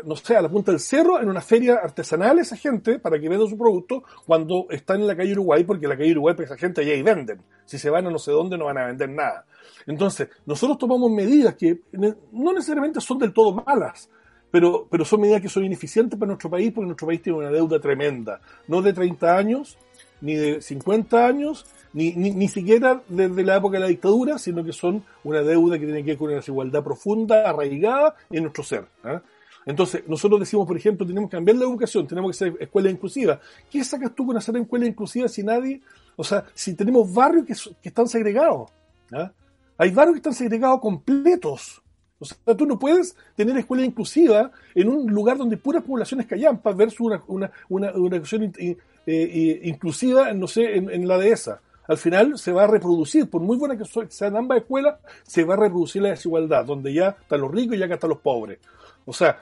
no 0.06 0.16
sé, 0.16 0.36
a 0.36 0.42
la 0.42 0.50
punta 0.50 0.72
del 0.72 0.80
cerro 0.80 1.20
en 1.20 1.28
una 1.28 1.42
feria 1.42 1.76
artesanal 1.76 2.38
esa 2.40 2.56
gente 2.56 3.00
para 3.00 3.20
que 3.20 3.28
venda 3.28 3.48
su 3.48 3.58
producto 3.58 4.04
cuando 4.26 4.68
están 4.70 5.02
en 5.02 5.08
la 5.08 5.16
calle 5.16 5.32
Uruguay, 5.32 5.64
porque 5.64 5.86
en 5.86 5.90
la 5.90 5.98
calle 5.98 6.12
Uruguay 6.12 6.36
pues, 6.36 6.52
esa 6.52 6.58
gente 6.58 6.82
allá 6.82 6.94
y 6.94 7.02
venden. 7.02 7.42
Si 7.66 7.80
se 7.80 7.90
van 7.90 8.06
a 8.06 8.12
no 8.12 8.20
sé 8.20 8.32
dónde 8.32 8.58
no 8.58 8.66
van 8.66 8.78
a 8.78 8.86
vender 8.86 9.10
nada. 9.10 9.46
Entonces, 9.88 10.30
nosotros 10.46 10.78
tomamos 10.78 11.12
medidas 11.12 11.56
que 11.56 11.82
no 11.92 12.54
necesariamente 12.54 13.02
son 13.02 13.18
del 13.18 13.34
todo 13.34 13.54
malas, 13.66 14.10
pero, 14.52 14.88
pero 14.90 15.04
son 15.04 15.22
medidas 15.22 15.42
que 15.42 15.50
son 15.50 15.66
ineficientes 15.66 16.18
para 16.20 16.28
nuestro 16.28 16.50
país 16.50 16.72
porque 16.72 16.86
nuestro 16.86 17.08
país 17.08 17.22
tiene 17.22 17.40
una 17.40 17.50
deuda 17.50 17.80
tremenda, 17.80 18.40
no 18.68 18.84
de 18.84 18.94
30 18.94 19.36
años, 19.36 19.80
ni 20.24 20.36
de 20.36 20.62
50 20.62 21.28
años, 21.28 21.66
ni, 21.92 22.14
ni, 22.14 22.48
siquiera 22.48 23.04
desde 23.10 23.44
la 23.44 23.58
época 23.58 23.76
de 23.76 23.82
la 23.82 23.88
dictadura, 23.88 24.38
sino 24.38 24.64
que 24.64 24.72
son 24.72 25.04
una 25.26 25.42
deuda 25.42 25.78
que 25.78 25.86
tiene 25.86 26.02
que 26.02 26.12
ver 26.12 26.18
con 26.18 26.28
una 26.28 26.38
desigualdad 26.38 26.82
profunda, 26.82 27.50
arraigada 27.50 28.16
en 28.32 28.44
nuestro 28.44 28.64
ser. 28.64 28.86
¿eh? 29.04 29.20
Entonces, 29.66 30.04
nosotros 30.08 30.40
decimos, 30.40 30.66
por 30.66 30.78
ejemplo, 30.78 31.06
tenemos 31.06 31.30
que 31.30 31.36
cambiar 31.36 31.58
la 31.58 31.66
educación, 31.66 32.08
tenemos 32.08 32.32
que 32.32 32.38
ser 32.38 32.58
escuela 32.58 32.90
inclusiva. 32.90 33.38
¿Qué 33.70 33.84
sacas 33.84 34.16
tú 34.16 34.26
con 34.26 34.38
hacer 34.38 34.56
escuela 34.56 34.86
inclusiva 34.86 35.28
si 35.28 35.44
nadie, 35.44 35.82
o 36.16 36.24
sea, 36.24 36.46
si 36.54 36.74
tenemos 36.74 37.14
barrios 37.14 37.46
que, 37.46 37.90
están 37.90 38.08
segregados? 38.08 38.72
¿eh? 39.12 39.30
Hay 39.78 39.92
barrios 39.92 40.14
que 40.14 40.20
están 40.20 40.34
segregados 40.34 40.80
completos. 40.80 41.83
O 42.32 42.46
sea, 42.46 42.56
tú 42.56 42.66
no 42.66 42.80
puedes 42.80 43.16
tener 43.36 43.58
escuela 43.58 43.84
inclusiva 43.84 44.52
en 44.76 44.88
un 44.88 45.12
lugar 45.12 45.38
donde 45.38 45.58
puras 45.58 45.84
poblaciones 45.84 46.28
callampas 46.28 46.76
versus 46.76 47.02
una, 47.02 47.24
una, 47.28 47.52
una, 47.70 47.90
educación 47.90 48.54
eh, 48.58 49.60
inclusiva, 49.64 50.34
no 50.34 50.48
sé, 50.48 50.76
en, 50.78 50.90
en 50.90 51.08
la 51.08 51.18
dehesa 51.18 51.62
al 51.88 51.98
final 51.98 52.38
se 52.38 52.52
va 52.52 52.64
a 52.64 52.68
reproducir, 52.68 53.30
por 53.30 53.42
muy 53.42 53.58
buena 53.58 53.78
que 53.78 53.84
sean 54.10 54.38
ambas 54.38 54.60
escuelas, 54.60 54.96
se 55.24 55.44
va 55.44 55.56
a 55.56 55.58
reproducir 55.58 56.02
la 56.02 56.10
desigualdad, 56.10 56.66
donde 56.66 56.94
ya 56.94 57.10
están 57.10 57.42
los 57.42 57.52
ricos 57.52 57.76
y 57.76 57.80
ya 57.80 57.86
están 57.86 58.10
los 58.10 58.20
pobres. 58.20 58.60
O 59.06 59.14
sea, 59.14 59.42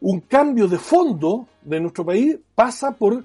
un 0.00 0.20
cambio 0.20 0.66
de 0.66 0.78
fondo 0.78 1.46
de 1.62 1.80
nuestro 1.80 2.04
país 2.04 2.38
pasa 2.54 2.92
por 2.92 3.22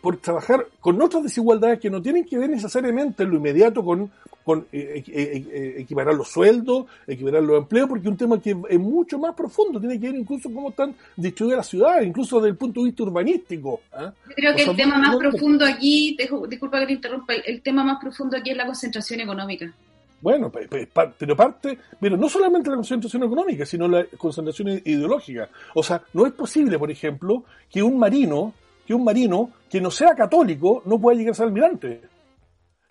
por 0.00 0.16
trabajar 0.18 0.66
con 0.80 1.00
otras 1.00 1.22
desigualdades 1.22 1.78
que 1.78 1.90
no 1.90 2.00
tienen 2.00 2.24
que 2.24 2.38
ver 2.38 2.50
necesariamente 2.50 3.22
en 3.22 3.30
lo 3.30 3.36
inmediato 3.36 3.84
con, 3.84 4.10
con 4.44 4.66
eh, 4.72 5.04
eh, 5.06 5.46
eh, 5.52 5.74
equiparar 5.78 6.14
los 6.14 6.28
sueldos, 6.28 6.86
equiparar 7.06 7.42
los 7.42 7.58
empleos, 7.58 7.88
porque 7.88 8.04
es 8.04 8.10
un 8.10 8.16
tema 8.16 8.40
que 8.40 8.56
es 8.68 8.80
mucho 8.80 9.18
más 9.18 9.34
profundo, 9.34 9.78
tiene 9.78 10.00
que 10.00 10.06
ver 10.06 10.16
incluso 10.16 10.52
cómo 10.52 10.70
están 10.70 10.94
distribuidas 11.16 11.58
las 11.58 11.68
ciudades, 11.68 12.06
incluso 12.06 12.36
desde 12.36 12.50
el 12.50 12.56
punto 12.56 12.80
de 12.80 12.86
vista 12.86 13.02
urbanístico. 13.02 13.80
¿ah? 13.92 14.12
Yo 14.28 14.34
creo 14.34 14.56
que 14.56 14.62
el 14.62 14.76
tema 14.76 14.98
más 14.98 15.16
profundo 15.16 15.64
aquí, 15.66 16.16
disculpa 16.48 16.80
que 16.80 16.86
te 16.86 16.92
interrumpa, 16.92 17.34
el 17.34 17.62
tema 17.62 17.84
más 17.84 18.00
profundo 18.00 18.36
aquí 18.36 18.50
es 18.50 18.56
la 18.56 18.66
concentración 18.66 19.20
económica. 19.20 19.72
Bueno, 20.20 20.52
pero 20.52 21.34
parte, 21.34 21.78
pero 21.98 22.16
no 22.16 22.28
solamente 22.28 22.68
la 22.68 22.76
concentración 22.76 23.24
económica, 23.24 23.64
sino 23.64 23.88
la 23.88 24.04
concentración 24.18 24.68
ideológica. 24.84 25.48
O 25.74 25.82
sea, 25.82 26.02
no 26.12 26.26
es 26.26 26.32
posible, 26.32 26.78
por 26.78 26.90
ejemplo, 26.90 27.44
que 27.70 27.82
un 27.82 27.98
marino 27.98 28.52
que 28.90 28.94
un 28.96 29.04
marino 29.04 29.50
que 29.70 29.80
no 29.80 29.88
sea 29.88 30.16
católico 30.16 30.82
no 30.84 30.98
pueda 30.98 31.16
llegar 31.16 31.30
a 31.30 31.34
ser 31.36 31.46
almirante. 31.46 32.00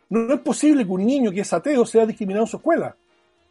No, 0.10 0.34
es 0.34 0.40
posible 0.40 0.86
que 0.86 0.92
un 0.94 1.06
niño 1.06 1.30
que 1.30 1.42
es 1.42 1.52
ateo 1.52 1.86
sea 1.86 2.06
discriminado 2.06 2.46
en 2.46 2.48
su 2.48 2.56
escuela. 2.56 2.96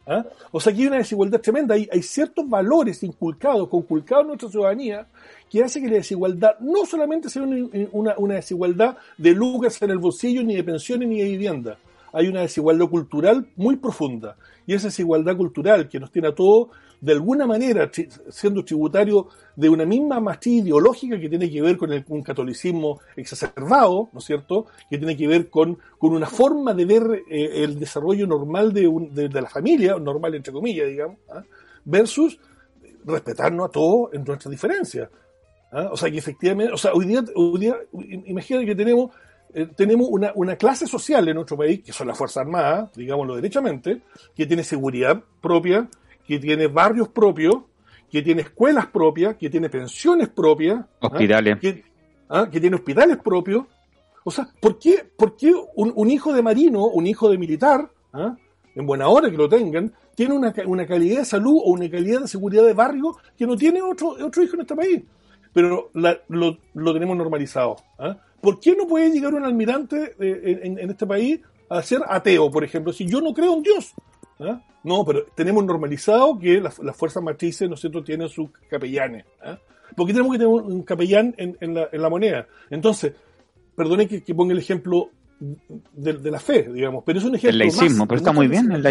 ¿ah? 0.07 0.25
O 0.51 0.59
sea, 0.59 0.73
aquí 0.73 0.81
hay 0.81 0.87
una 0.87 0.97
desigualdad 0.97 1.41
tremenda. 1.41 1.75
Hay, 1.75 2.01
ciertos 2.01 2.49
valores 2.49 3.03
inculcados, 3.03 3.69
conculcados 3.69 4.23
en 4.23 4.27
nuestra 4.29 4.49
ciudadanía, 4.49 5.05
que 5.47 5.63
hace 5.63 5.79
que 5.79 5.89
la 5.89 5.97
desigualdad 5.97 6.57
no 6.59 6.87
solamente 6.87 7.29
sea 7.29 7.43
una, 7.43 8.15
una 8.17 8.33
desigualdad 8.33 8.97
de 9.15 9.31
lucas 9.31 9.79
en 9.83 9.91
el 9.91 9.99
bolsillo, 9.99 10.41
ni 10.41 10.55
de 10.55 10.63
pensiones, 10.63 11.07
ni 11.07 11.19
de 11.19 11.25
vivienda. 11.25 11.77
Hay 12.11 12.29
una 12.29 12.41
desigualdad 12.41 12.87
cultural 12.87 13.45
muy 13.57 13.75
profunda. 13.75 14.37
Y 14.65 14.73
esa 14.73 14.87
desigualdad 14.87 15.37
cultural 15.37 15.87
que 15.87 15.99
nos 15.99 16.11
tiene 16.11 16.29
a 16.29 16.33
todos 16.33 16.69
de 17.01 17.13
alguna 17.13 17.47
manera 17.47 17.89
siendo 18.29 18.63
tributario 18.63 19.29
de 19.55 19.69
una 19.69 19.85
misma 19.85 20.19
matriz 20.19 20.63
ideológica 20.63 21.19
que 21.19 21.29
tiene 21.29 21.49
que 21.49 21.61
ver 21.61 21.77
con 21.77 21.91
el, 21.93 22.03
un 22.09 22.21
catolicismo 22.23 22.99
exacerbado, 23.15 24.09
¿no 24.11 24.19
es 24.19 24.25
cierto?, 24.25 24.65
que 24.89 24.97
tiene 24.97 25.15
que 25.15 25.27
ver 25.27 25.49
con, 25.49 25.77
con 25.97 26.13
una 26.13 26.27
forma 26.27 26.73
de 26.73 26.85
ver 26.85 27.23
eh, 27.29 27.63
el 27.63 27.79
desarrollo 27.79 28.27
normal 28.27 28.73
de, 28.73 28.89
de, 29.11 29.41
la 29.41 29.49
familia, 29.49 29.97
normal 29.97 30.35
entre 30.35 30.53
comillas, 30.53 30.87
digamos, 30.87 31.17
¿ah? 31.29 31.43
versus 31.85 32.39
respetarnos 33.05 33.69
a 33.69 33.71
todos 33.71 34.13
en 34.13 34.23
nuestras 34.23 34.51
diferencias. 34.51 35.09
¿ah? 35.71 35.89
O 35.91 35.97
sea, 35.97 36.11
que 36.11 36.17
efectivamente, 36.17 36.73
o 36.73 36.77
sea, 36.77 36.93
hoy 36.93 37.05
día, 37.05 37.23
hoy 37.35 37.73
imagínate 38.25 38.65
que 38.65 38.75
tenemos 38.75 39.11
eh, 39.51 39.67
tenemos 39.75 40.07
una, 40.11 40.31
una, 40.35 40.55
clase 40.55 40.85
social 40.85 41.27
en 41.27 41.33
nuestro 41.33 41.57
país, 41.57 41.81
que 41.83 41.91
son 41.91 42.07
las 42.07 42.15
Fuerzas 42.15 42.41
Armadas, 42.41 42.91
digámoslo 42.95 43.35
derechamente, 43.35 44.03
que 44.35 44.45
tiene 44.45 44.63
seguridad 44.63 45.23
propia, 45.41 45.89
que 46.29 46.37
tiene 46.37 46.67
barrios 46.67 47.07
propios, 47.07 47.55
que 48.07 48.21
tiene 48.21 48.43
escuelas 48.43 48.85
propias, 48.85 49.35
que 49.35 49.49
tiene 49.49 49.67
pensiones 49.67 50.29
propias, 50.29 50.79
¿ah? 50.79 51.07
hospitales, 51.07 51.57
¿ah? 52.29 52.47
que, 52.51 52.59
tiene 52.59 52.75
hospitales 52.75 53.17
propios. 53.17 53.65
O 54.23 54.29
sea, 54.29 54.47
¿por 54.61 54.77
qué, 54.77 55.09
por 55.17 55.35
qué 55.35 55.51
un, 55.75 56.11
hijo 56.11 56.31
de 56.31 56.43
marino, 56.43 56.85
un 56.85 57.07
hijo 57.07 57.31
de 57.31 57.39
militar, 57.39 57.89
¿ah? 58.13 58.37
en 58.75 58.85
buena 58.85 59.07
hora 59.07 59.31
que 59.31 59.37
lo 59.37 59.49
tengan, 59.49 59.91
tiene 60.13 60.35
una, 60.35 60.53
una, 60.67 60.85
calidad 60.85 61.21
de 61.21 61.25
salud 61.25 61.61
o 61.65 61.71
una 61.71 61.89
calidad 61.89 62.21
de 62.21 62.27
seguridad 62.27 62.63
de 62.63 62.73
barrio 62.73 63.17
que 63.35 63.47
no 63.47 63.55
tiene 63.55 63.81
otro, 63.81 64.09
otro 64.09 64.43
hijo 64.43 64.53
en 64.53 64.61
este 64.61 64.75
país? 64.75 65.01
Pero 65.51 65.89
lo, 65.95 66.57
lo, 66.75 66.93
tenemos 66.93 67.17
normalizado. 67.17 67.77
¿Por 68.39 68.59
qué 68.59 68.75
no 68.75 68.85
puede 68.85 69.09
llegar 69.09 69.33
un 69.33 69.45
almirante 69.45 70.13
eh, 70.19 70.59
en, 70.61 70.77
en, 70.77 70.91
este 70.91 71.07
país 71.07 71.39
a 71.69 71.81
ser 71.81 72.01
ateo, 72.07 72.51
por 72.51 72.63
ejemplo? 72.63 72.93
Si 72.93 73.07
yo 73.07 73.19
no 73.19 73.33
creo 73.33 73.55
en 73.55 73.63
Dios, 73.63 73.95
¿Ah? 74.39 74.61
No, 74.83 75.05
pero 75.05 75.25
tenemos 75.35 75.63
normalizado 75.65 76.39
que 76.39 76.61
las, 76.61 76.79
fuerzas 76.95 77.21
matrices, 77.21 77.69
¿no 77.69 78.03
tienen 78.03 78.29
sus 78.29 78.49
capellanes. 78.69 79.25
¿ah? 79.43 79.57
¿Por 79.95 80.07
qué 80.07 80.13
tenemos 80.13 80.31
que 80.33 80.39
tener 80.39 80.53
un 80.53 80.83
capellán 80.83 81.35
en, 81.37 81.73
la, 81.73 82.09
moneda? 82.09 82.47
Entonces, 82.69 83.13
perdone 83.75 84.07
que, 84.07 84.33
ponga 84.33 84.53
el 84.53 84.59
ejemplo 84.59 85.09
de, 85.39 86.31
la 86.31 86.39
fe, 86.39 86.69
digamos, 86.71 87.03
pero 87.05 87.19
es 87.19 87.25
un 87.25 87.35
ejemplo. 87.35 87.49
El 87.51 87.57
laicismo, 87.59 88.07
pero 88.07 88.17
está 88.17 88.31
muy 88.31 88.47
bien. 88.47 88.71
El, 88.71 88.83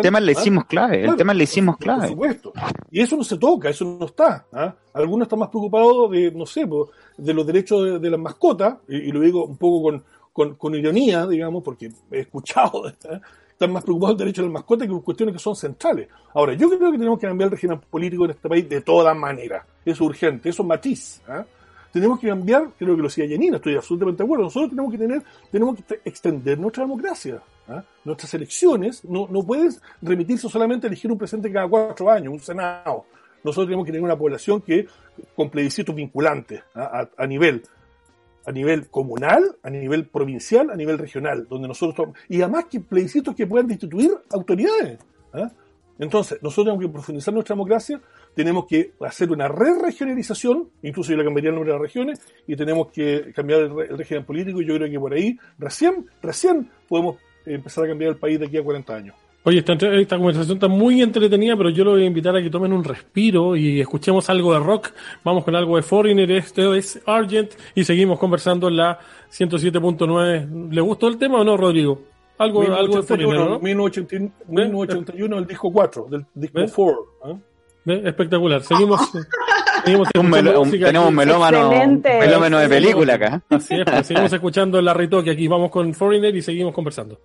tema 0.00 0.18
del 0.18 0.26
laicismo 0.26 0.60
es 0.60 0.66
clave. 0.66 1.04
el 1.04 1.16
tema 1.16 1.32
del 1.32 1.38
laicismo 1.38 1.72
es 1.72 1.78
clave. 1.78 2.00
Por 2.00 2.10
supuesto. 2.10 2.52
Y 2.90 3.00
eso 3.00 3.16
no 3.16 3.24
se 3.24 3.36
toca, 3.36 3.68
eso 3.70 3.84
no 3.84 4.06
está. 4.06 4.46
¿ah? 4.52 4.74
Algunos 4.94 5.26
están 5.26 5.38
más 5.38 5.48
preocupados 5.48 6.10
de, 6.10 6.30
no 6.30 6.46
sé, 6.46 6.64
de 7.18 7.34
los 7.34 7.46
derechos 7.46 8.00
de, 8.00 8.10
las 8.10 8.20
mascotas, 8.20 8.76
y, 8.88 9.12
lo 9.12 9.20
digo 9.20 9.44
un 9.44 9.56
poco 9.56 10.02
con, 10.32 10.54
con, 10.54 10.74
ironía, 10.74 11.26
digamos, 11.26 11.62
porque 11.62 11.90
he 12.10 12.20
escuchado 12.20 12.84
están 13.54 13.72
más 13.72 13.84
preocupados 13.84 14.18
del 14.18 14.26
derecho 14.26 14.42
de 14.42 14.48
la 14.48 14.54
mascota 14.54 14.84
que 14.84 14.92
por 14.92 15.04
cuestiones 15.04 15.32
que 15.32 15.38
son 15.38 15.54
centrales. 15.54 16.08
Ahora, 16.34 16.54
yo 16.54 16.68
creo 16.68 16.90
que 16.90 16.98
tenemos 16.98 17.18
que 17.18 17.26
cambiar 17.26 17.46
el 17.46 17.52
régimen 17.52 17.80
político 17.88 18.24
en 18.24 18.32
este 18.32 18.48
país 18.48 18.68
de 18.68 18.80
todas 18.80 19.16
maneras. 19.16 19.64
Es 19.84 20.00
urgente, 20.00 20.48
eso 20.48 20.62
es 20.62 20.68
matiz. 20.68 21.22
¿ah? 21.28 21.44
Tenemos 21.92 22.18
que 22.18 22.26
cambiar, 22.26 22.70
creo 22.76 22.96
que 22.96 23.02
lo 23.02 23.08
decía 23.08 23.26
Yanina, 23.26 23.56
estoy 23.56 23.76
absolutamente 23.76 24.22
de 24.22 24.24
acuerdo. 24.24 24.44
Nosotros 24.44 24.70
tenemos 24.70 24.90
que 24.90 24.98
tener, 24.98 25.22
tenemos 25.52 25.76
que 25.76 26.00
extender 26.04 26.58
nuestra 26.58 26.82
democracia. 26.82 27.40
¿ah? 27.68 27.82
Nuestras 28.04 28.34
elecciones 28.34 29.04
no, 29.04 29.28
no 29.30 29.44
pueden 29.44 29.70
remitirse 30.02 30.48
solamente 30.48 30.86
a 30.86 30.88
elegir 30.88 31.12
un 31.12 31.18
presidente 31.18 31.52
cada 31.52 31.68
cuatro 31.68 32.10
años, 32.10 32.32
un 32.32 32.40
senado. 32.40 33.04
Nosotros 33.44 33.66
tenemos 33.66 33.86
que 33.86 33.92
tener 33.92 34.04
una 34.04 34.18
población 34.18 34.62
que, 34.62 34.88
con 35.36 35.48
plebiscitos 35.48 35.94
vinculantes 35.94 36.60
¿ah? 36.74 37.06
a 37.16 37.26
nivel 37.28 37.62
a 38.46 38.52
nivel 38.52 38.88
comunal, 38.88 39.56
a 39.62 39.70
nivel 39.70 40.06
provincial, 40.06 40.70
a 40.70 40.76
nivel 40.76 40.98
regional, 40.98 41.46
donde 41.48 41.68
nosotros 41.68 42.10
y 42.28 42.42
además 42.42 42.66
que 42.70 42.80
plebiscitos 42.80 43.34
que 43.34 43.46
puedan 43.46 43.66
destituir 43.66 44.12
autoridades. 44.30 44.98
¿ah? 45.32 45.50
Entonces, 45.98 46.42
nosotros 46.42 46.66
tenemos 46.66 46.84
que 46.84 46.92
profundizar 46.92 47.32
nuestra 47.32 47.54
democracia, 47.54 48.00
tenemos 48.34 48.66
que 48.66 48.92
hacer 49.00 49.30
una 49.30 49.46
re-regionalización, 49.46 50.68
incluso 50.82 51.12
yo 51.12 51.18
le 51.18 51.24
cambiaría 51.24 51.50
el 51.50 51.54
nombre 51.54 51.72
de 51.72 51.78
regiones, 51.78 52.20
y 52.46 52.56
tenemos 52.56 52.88
que 52.88 53.32
cambiar 53.32 53.60
el, 53.60 53.96
régimen 53.96 54.24
político, 54.24 54.60
y 54.60 54.66
yo 54.66 54.74
creo 54.74 54.90
que 54.90 54.98
por 54.98 55.14
ahí 55.14 55.38
recién, 55.58 56.06
recién 56.20 56.68
podemos 56.88 57.16
empezar 57.46 57.84
a 57.84 57.88
cambiar 57.88 58.12
el 58.12 58.16
país 58.16 58.40
de 58.40 58.46
aquí 58.46 58.56
a 58.56 58.64
40 58.64 58.94
años. 58.94 59.23
Oye, 59.46 59.58
esta, 59.58 59.74
esta, 59.74 60.16
conversación 60.16 60.56
está 60.56 60.68
muy 60.68 61.02
entretenida, 61.02 61.54
pero 61.54 61.68
yo 61.68 61.84
lo 61.84 61.90
voy 61.90 62.04
a 62.04 62.06
invitar 62.06 62.34
a 62.34 62.42
que 62.42 62.48
tomen 62.48 62.72
un 62.72 62.82
respiro 62.82 63.54
y 63.56 63.78
escuchemos 63.78 64.30
algo 64.30 64.54
de 64.54 64.60
rock. 64.60 64.92
Vamos 65.22 65.44
con 65.44 65.54
algo 65.54 65.76
de 65.76 65.82
Foreigner, 65.82 66.30
este 66.30 66.78
es 66.78 66.98
Argent 67.04 67.52
y 67.74 67.84
seguimos 67.84 68.18
conversando 68.18 68.68
en 68.68 68.78
la 68.78 68.98
107.9. 69.30 70.70
¿Le 70.72 70.80
gustó 70.80 71.08
el 71.08 71.18
tema 71.18 71.40
o 71.40 71.44
no, 71.44 71.58
Rodrigo? 71.58 72.00
Algo, 72.38 72.62
algo 72.74 72.96
de 72.96 73.02
Foreigner, 73.02 73.38
¿no? 73.38 73.58
1981, 73.60 75.38
el 75.38 75.46
disco 75.46 75.70
4, 75.70 76.06
del 76.10 76.24
disco 76.32 76.60
4. 76.74 77.42
¿eh? 77.86 78.02
Espectacular. 78.02 78.62
Seguimos. 78.62 78.98
seguimos 79.84 80.08
un 80.18 80.30
tenemos 80.70 81.08
un 81.08 81.14
melómano, 81.14 81.70
melómano 82.02 82.58
de 82.60 82.68
película 82.70 83.16
acá. 83.16 83.42
Así 83.50 83.74
es, 83.74 83.84
pues, 83.84 84.06
seguimos 84.06 84.32
escuchando 84.32 84.78
el 84.78 84.86
Larry 84.86 85.10
aquí. 85.30 85.46
Vamos 85.48 85.70
con 85.70 85.92
Foreigner 85.92 86.34
y 86.34 86.40
seguimos 86.40 86.72
conversando. 86.72 87.20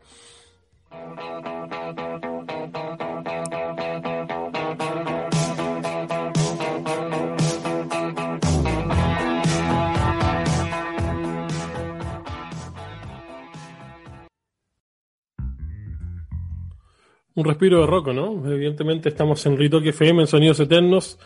Un 17.39 17.45
respiro 17.45 17.79
de 17.81 17.87
rock, 17.87 18.09
¿no? 18.09 18.43
Evidentemente 18.51 19.09
estamos 19.09 19.45
en 19.45 19.57
Ritoque 19.57 19.89
FM, 19.89 20.21
en 20.21 20.27
Sonidos 20.27 20.59
Eternos. 20.59 21.17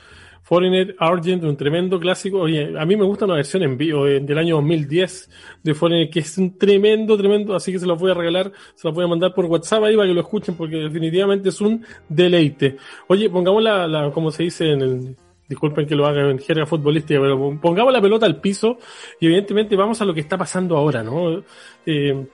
Foreigner 0.43 0.93
Argent, 0.99 1.43
un 1.45 1.55
tremendo 1.55 1.97
clásico. 1.99 2.41
Oye, 2.41 2.77
a 2.77 2.85
mí 2.85 2.97
me 2.97 3.05
gusta 3.05 3.23
una 3.25 3.35
versión 3.35 3.63
en 3.63 3.77
vivo 3.77 4.05
eh, 4.05 4.19
del 4.19 4.37
año 4.37 4.55
2010 4.55 5.29
de 5.63 5.73
Foreigner, 5.73 6.09
que 6.09 6.19
es 6.19 6.37
un 6.37 6.57
tremendo, 6.57 7.17
tremendo, 7.17 7.55
así 7.55 7.71
que 7.71 7.79
se 7.79 7.87
los 7.87 7.97
voy 7.97 8.11
a 8.11 8.13
regalar, 8.13 8.51
se 8.75 8.87
los 8.87 8.93
voy 8.93 9.05
a 9.05 9.07
mandar 9.07 9.33
por 9.33 9.45
WhatsApp 9.45 9.83
ahí 9.83 9.95
para 9.95 10.07
que 10.07 10.13
lo 10.13 10.19
escuchen, 10.19 10.55
porque 10.55 10.75
definitivamente 10.75 11.47
es 11.49 11.61
un 11.61 11.85
deleite. 12.09 12.75
Oye, 13.07 13.29
pongamos 13.29 13.63
la, 13.63 13.87
la 13.87 14.11
como 14.11 14.31
se 14.31 14.43
dice 14.43 14.71
en 14.71 14.81
el, 14.81 15.15
disculpen 15.47 15.87
que 15.87 15.95
lo 15.95 16.05
haga 16.05 16.29
en 16.29 16.39
jerga 16.39 16.65
futbolística, 16.65 17.21
pero 17.21 17.57
pongamos 17.61 17.93
la 17.93 18.01
pelota 18.01 18.25
al 18.25 18.41
piso 18.41 18.77
y 19.21 19.27
evidentemente 19.27 19.77
vamos 19.77 20.01
a 20.01 20.05
lo 20.05 20.13
que 20.13 20.19
está 20.19 20.37
pasando 20.37 20.75
ahora, 20.75 21.03
¿no? 21.03 21.41
Eh, 21.85 22.25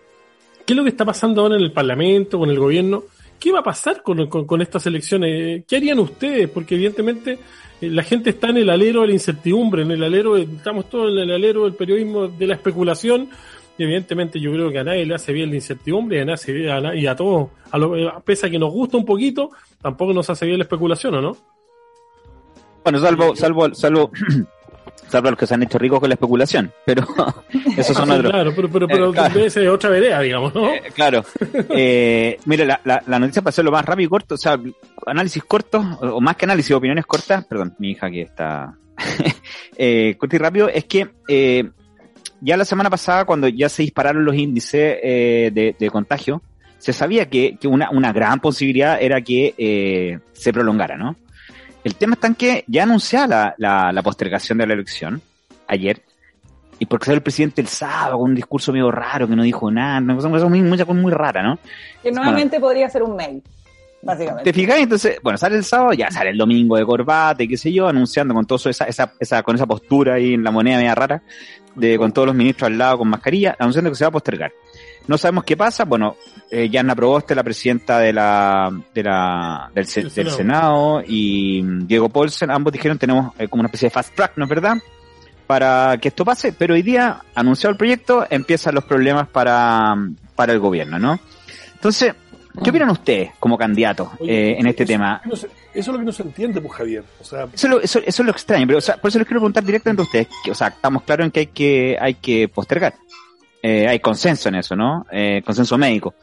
¿Qué 0.66 0.74
es 0.74 0.78
lo 0.78 0.84
que 0.84 0.90
está 0.90 1.06
pasando 1.06 1.42
ahora 1.42 1.56
en 1.56 1.62
el 1.62 1.72
Parlamento, 1.72 2.38
con 2.38 2.50
el 2.50 2.60
gobierno? 2.60 3.04
¿Qué 3.40 3.52
va 3.52 3.60
a 3.60 3.64
pasar 3.64 4.04
con, 4.04 4.28
con, 4.28 4.62
estas 4.62 4.86
elecciones? 4.86 5.64
¿Qué 5.68 5.78
harían 5.78 6.00
ustedes? 6.00 6.50
Porque 6.50 6.76
evidentemente 6.76 7.40
eh, 7.80 7.90
la 7.90 8.04
gente 8.04 8.32
está 8.32 8.50
en 8.50 8.58
el 8.58 8.70
alero 8.70 9.02
de 9.02 9.08
la 9.08 9.14
incertidumbre, 9.14 9.84
en 9.84 9.92
el 9.92 10.04
alero, 10.04 10.36
estamos 10.36 10.90
todos 10.90 11.12
en 11.14 11.20
el 11.20 11.32
alero 11.32 11.64
del 11.64 11.74
periodismo 11.74 12.28
de 12.28 12.48
la 12.48 12.56
especulación. 12.56 13.30
Y 13.78 13.84
evidentemente 13.84 14.42
yo 14.42 14.52
creo 14.52 14.70
que 14.72 14.80
a 14.80 14.84
nadie 14.84 15.06
le 15.06 15.16
hace 15.16 15.32
bien 15.32 15.50
la 15.50 15.56
incertidumbre 15.56 16.18
y 16.18 16.20
a, 16.20 16.26
nadie, 16.26 17.00
y 17.00 17.08
a 17.08 17.16
todos, 17.16 17.50
a 17.72 17.78
lo, 17.78 17.96
eh, 17.96 18.12
pese 18.26 18.48
a 18.48 18.50
que 18.50 18.60
nos 18.60 18.74
gusta 18.74 18.98
un 18.98 19.06
poquito, 19.06 19.52
tampoco 19.82 20.14
nos 20.14 20.30
hace 20.30 20.46
bien 20.46 20.58
la 20.58 20.64
especulación, 20.64 21.16
¿o 21.16 21.22
no? 21.22 21.38
Bueno, 22.84 23.00
salvo, 23.00 23.36
salvo, 23.38 23.74
salvo 23.74 24.12
salvo 25.08 25.30
los 25.30 25.40
que 25.40 25.48
se 25.48 25.54
han 25.54 25.64
hecho 25.64 25.78
ricos 25.78 26.00
con 26.00 26.10
la 26.10 26.16
especulación, 26.16 26.72
pero 26.86 27.04
esos 27.78 27.96
son 27.96 28.12
otros. 28.12 28.32
Claro, 28.32 28.54
pero, 28.56 28.70
pero, 28.70 28.88
pero 28.88 29.14
eh, 29.16 29.70
otra 29.70 29.90
vereda, 29.90 30.22
digamos, 30.22 30.54
¿no? 30.54 30.70
Eh, 30.74 30.84
claro. 30.94 31.24
Eh, 31.70 32.38
mira, 32.46 32.66
la, 32.66 32.82
la, 32.84 33.04
la, 33.06 33.20
noticia 33.20 33.42
para 33.42 33.50
hacerlo 33.50 33.72
más 33.72 33.86
rápido 33.86 34.08
y 34.08 34.10
corto, 34.10 34.36
o 34.36 34.38
sea, 34.38 34.60
análisis 35.06 35.44
cortos, 35.44 35.86
o, 36.02 36.22
más 36.22 36.36
que 36.36 36.46
análisis, 36.46 36.72
opiniones 36.72 37.06
cortas, 37.06 37.46
perdón, 37.46 37.76
mi 37.80 37.92
hija 37.92 38.08
aquí 38.08 38.22
está 38.22 38.76
eh, 39.78 40.16
corto 40.18 40.36
y 40.36 40.40
rápido, 40.40 40.70
es 40.70 40.86
que 40.86 41.10
eh, 41.28 41.70
ya 42.42 42.58
la 42.58 42.66
semana 42.66 42.90
pasada, 42.90 43.26
cuando 43.26 43.48
ya 43.48 43.70
se 43.70 43.84
dispararon 43.84 44.26
los 44.26 44.36
índices 44.36 44.98
eh, 45.04 45.52
de, 45.54 45.76
de, 45.78 45.90
contagio, 45.90 46.42
se 46.78 46.94
sabía 46.94 47.30
que, 47.30 47.58
que 47.60 47.68
una, 47.68 47.90
una 47.92 48.14
gran 48.14 48.40
posibilidad 48.40 49.02
era 49.02 49.22
que 49.22 50.20
se 50.32 50.54
prolongara, 50.54 50.96
¿no? 50.98 51.18
El 51.84 51.96
tema 51.96 52.14
está 52.14 52.28
en 52.28 52.36
que 52.36 52.64
ya 52.68 52.84
anunciaba 52.84 53.56
la, 53.58 53.92
la, 53.92 54.04
postergación 54.04 54.58
de 54.58 54.68
la 54.68 54.74
elección 54.74 55.22
ayer, 55.68 56.02
y 56.78 56.86
porque 56.86 57.06
salió 57.06 57.18
el 57.18 57.24
presidente 57.24 57.62
el 57.62 57.68
sábado 57.68 58.18
con 58.18 58.30
un 58.32 58.36
discurso 58.36 58.72
medio 58.72 58.92
raro 58.92 59.28
que 59.28 59.36
no 59.36 59.44
dijo 59.44 59.72
nada, 59.72 60.00
una 60.00 60.16
cosa 60.16 60.30
muy, 60.30 60.62
muy, 60.62 60.84
muy 60.86 61.12
rara, 61.12 61.44
¿no? 61.44 61.60
Que 62.02 62.12
nuevamente 62.12 62.60
podría 62.60 62.90
ser 62.90 63.04
un 63.04 63.16
mail, 63.16 63.44
básicamente. 64.02 64.52
¿Te 64.52 64.54
fijas? 64.54 64.80
Entonces, 64.80 65.20
bueno, 65.22 65.38
sale 65.38 65.58
el 65.58 65.64
sábado, 65.64 65.94
ya 65.94 66.10
sale 66.12 66.32
el 66.32 66.38
domingo 66.38 66.78
de 66.78 66.86
corbata 66.86 67.44
y 67.44 67.48
qué 67.48 67.58
sé 67.58 67.72
yo, 67.72 67.88
anunciando 67.88 68.34
con 68.34 68.46
todo 68.46 68.70
esa, 68.70 68.86
esa, 68.86 69.14
esa, 69.20 69.44
con 69.44 69.56
esa 69.56 69.66
postura 69.66 70.16
ahí 70.16 70.34
en 70.34 70.44
la 70.44 70.52
moneda 70.52 70.78
media 70.78 70.96
rara, 70.96 71.22
de, 71.76 71.98
con 71.98 72.12
todos 72.12 72.28
los 72.28 72.36
ministros 72.36 72.68
al 72.68 72.78
lado 72.78 72.98
con 73.00 73.10
mascarilla, 73.10 73.56
anunciando 73.58 73.90
que 73.90 73.96
se 73.96 74.04
va 74.04 74.10
a 74.10 74.12
postergar. 74.12 74.52
No 75.10 75.18
sabemos 75.18 75.44
qué 75.44 75.58
pasa. 75.58 75.86
Bueno, 75.86 76.18
eh, 76.52 76.70
Yana 76.70 76.94
Proboste, 76.96 77.34
la 77.34 77.42
presidenta 77.42 77.98
de 77.98 78.14
la, 78.14 78.72
de 78.94 79.02
la, 79.02 79.72
del, 79.74 79.88
del 79.88 80.30
Senado. 80.30 81.02
y 81.04 81.64
Diego 81.64 82.10
Paulsen, 82.10 82.52
ambos 82.52 82.72
dijeron 82.72 83.00
tenemos 83.00 83.34
eh, 83.40 83.48
como 83.48 83.62
una 83.62 83.70
especie 83.70 83.88
de 83.88 83.90
fast 83.90 84.14
track, 84.14 84.34
¿no 84.36 84.44
es 84.44 84.50
verdad? 84.52 84.78
Para 85.48 85.98
que 85.98 86.10
esto 86.10 86.24
pase, 86.24 86.54
pero 86.54 86.76
hoy 86.76 86.84
día, 86.84 87.22
anunciado 87.34 87.72
el 87.72 87.78
proyecto, 87.78 88.24
empiezan 88.30 88.76
los 88.76 88.84
problemas 88.84 89.28
para, 89.28 89.96
para 90.36 90.54
el 90.54 90.60
gobierno, 90.60 91.00
¿no? 91.00 91.20
Entonces, 91.74 92.14
¿Qué 92.64 92.70
opinan 92.70 92.90
ustedes 92.90 93.32
como 93.40 93.58
candidatos 93.58 94.10
eh, 94.22 94.58
en 94.60 94.68
este 94.68 94.86
tema? 94.86 95.22
eso 95.32 95.48
es 95.74 95.88
lo 95.88 95.98
que 95.98 96.06
no 96.06 96.12
se 96.12 96.24
entiende, 96.24 96.62
pues 96.62 96.74
Javier. 96.74 97.04
O 97.22 97.24
sea, 97.24 97.48
eso, 97.54 97.68
es 97.68 97.72
lo, 97.72 97.82
eso, 97.82 98.00
eso, 98.00 98.22
es 98.22 98.26
lo 98.26 98.32
extraño, 98.32 98.68
pero 98.68 98.80
o 98.80 98.82
sea, 98.82 98.98
por 98.98 99.10
eso 99.10 99.20
les 99.20 99.28
quiero 99.28 99.40
preguntar 99.40 99.64
directamente 99.64 100.02
a 100.02 100.06
ustedes. 100.06 100.28
Que, 100.44 100.52
o 100.52 100.56
sea, 100.56 100.68
estamos 100.68 101.04
claros 101.04 101.26
en 101.26 101.32
que 101.32 101.40
hay 101.40 101.48
que, 101.48 101.98
hay 102.00 102.14
que 102.16 102.48
postergar. 102.48 102.96
Eh, 103.62 103.88
hay 103.88 104.00
consenso 104.00 104.50
en 104.50 104.56
eso, 104.56 104.76
¿no? 104.76 105.06
Eh, 105.12 105.42
consenso 105.46 105.78
médico. 105.78 106.16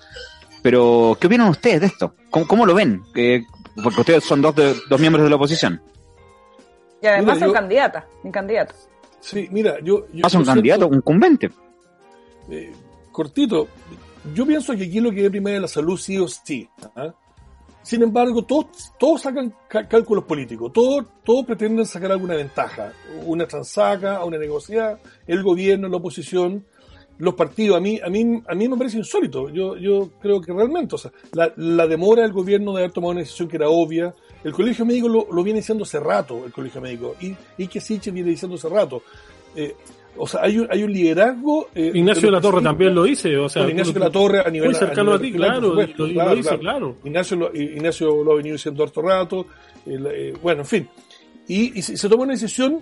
Pero, 0.63 1.17
¿qué 1.21 1.27
opinan 1.27 1.49
ustedes 1.49 1.81
de 1.81 1.87
esto? 1.87 2.15
¿Cómo, 2.31 2.47
cómo 2.47 2.67
lo 2.67 2.75
ven? 2.75 3.03
Eh, 3.15 3.45
porque 3.83 4.01
ustedes 4.01 4.25
son 4.25 4.41
dos, 4.43 4.55
de, 4.55 4.75
dos 4.89 5.01
miembros 5.01 5.25
de 5.25 5.31
la 5.31 5.37
oposición. 5.37 5.81
Y 7.03 7.07
además 7.07 7.39
son 7.39 7.53
candidatas, 7.53 8.05
mi 8.23 8.31
candidato. 8.31 8.75
Sí, 9.21 9.49
mira, 9.51 9.79
yo... 9.83 10.07
yo 10.13 10.25
ah, 10.25 10.31
son 10.31 10.45
candidatos, 10.45 10.89
un 10.91 11.01
convente. 11.03 11.51
Eh, 12.51 12.73
cortito, 13.13 13.69
yo 14.35 14.47
pienso 14.47 14.75
que 14.75 14.85
aquí 14.85 15.01
lo 15.01 15.11
que 15.11 15.25
es 15.25 15.31
primero 15.31 15.57
es 15.57 15.63
la 15.63 15.69
salud 15.69 15.99
sí 15.99 16.19
o 16.19 16.27
sí. 16.27 16.69
¿ah? 16.95 17.13
Sin 17.83 18.03
embargo, 18.03 18.45
todos, 18.45 18.93
todos 18.99 19.23
sacan 19.23 19.55
cálculos 19.69 20.25
políticos, 20.25 20.73
todos, 20.73 21.07
todos 21.23 21.47
pretenden 21.47 21.87
sacar 21.87 22.11
alguna 22.11 22.35
ventaja, 22.35 22.93
una 23.25 23.47
transaca, 23.47 24.25
una 24.25 24.39
negociada, 24.39 24.99
el 25.27 25.43
gobierno, 25.45 25.89
la 25.89 25.99
oposición, 25.99 26.67
los 27.19 27.35
partidos, 27.35 27.77
a 27.77 27.81
mí, 27.81 27.99
a 28.03 28.09
mí, 28.09 28.43
a 28.47 28.55
mí 28.55 28.69
me 28.69 28.77
parece 28.77 28.99
insólito. 28.99 29.49
Yo, 29.51 29.77
yo 29.77 30.11
creo 30.21 30.41
que 30.41 30.53
realmente, 30.53 30.95
o 30.95 30.99
sea, 30.99 31.11
la, 31.33 31.53
la 31.57 31.87
demora 31.87 32.23
del 32.23 32.33
gobierno 32.33 32.73
de 32.73 32.79
haber 32.79 32.93
tomado 32.93 33.13
una 33.13 33.21
decisión 33.21 33.49
que 33.49 33.57
era 33.57 33.69
obvia, 33.69 34.15
el 34.45 34.53
colegio 34.53 34.85
médico 34.85 35.09
lo, 35.09 35.27
lo 35.31 35.43
viene 35.43 35.61
diciendo 35.61 35.85
hace 35.85 35.99
rato, 35.99 36.45
el 36.45 36.53
colegio 36.53 36.81
médico, 36.81 37.17
y, 37.21 37.35
y 37.59 37.67
que 37.67 37.81
Siche 37.81 38.11
viene 38.11 38.31
diciendo 38.31 38.57
hace 38.57 38.69
rato. 38.69 39.03
Eh, 39.55 39.75
o 40.19 40.27
sea, 40.27 40.43
hay 40.43 40.59
un, 40.59 40.69
hay 40.71 40.83
un 40.83 40.93
liderazgo. 40.93 41.69
Eh, 41.75 41.93
Ignacio 41.95 42.29
de 42.29 42.33
la 42.33 42.41
Torre 42.41 42.63
también 42.63 42.95
lo 42.95 43.05
dice, 43.05 43.37
o 43.37 43.49
sea. 43.49 43.69
Ignacio 43.69 43.93
de 43.93 44.01
la 44.01 44.11
Torre 44.11 44.41
a 44.41 44.51
nivel. 44.51 44.71
Muy 44.71 44.79
cercano 44.79 45.13
a, 45.13 45.19
ti, 45.19 45.33
claro, 45.33 45.75
lo, 45.75 45.87
claro, 45.87 46.31
lo, 46.31 46.37
dice, 46.37 46.59
claro. 46.59 46.97
Ignacio, 47.05 47.37
lo, 47.37 47.55
Ignacio 47.55 48.25
lo 48.25 48.33
ha 48.33 48.37
venido 48.37 48.55
diciendo 48.55 48.83
harto 48.83 49.03
rato, 49.03 49.47
eh, 49.87 50.35
bueno, 50.43 50.63
en 50.63 50.67
fin. 50.67 50.89
Y, 51.49 51.79
y 51.79 51.83
se, 51.83 52.09
toma 52.09 52.25
una 52.25 52.33
decisión 52.33 52.81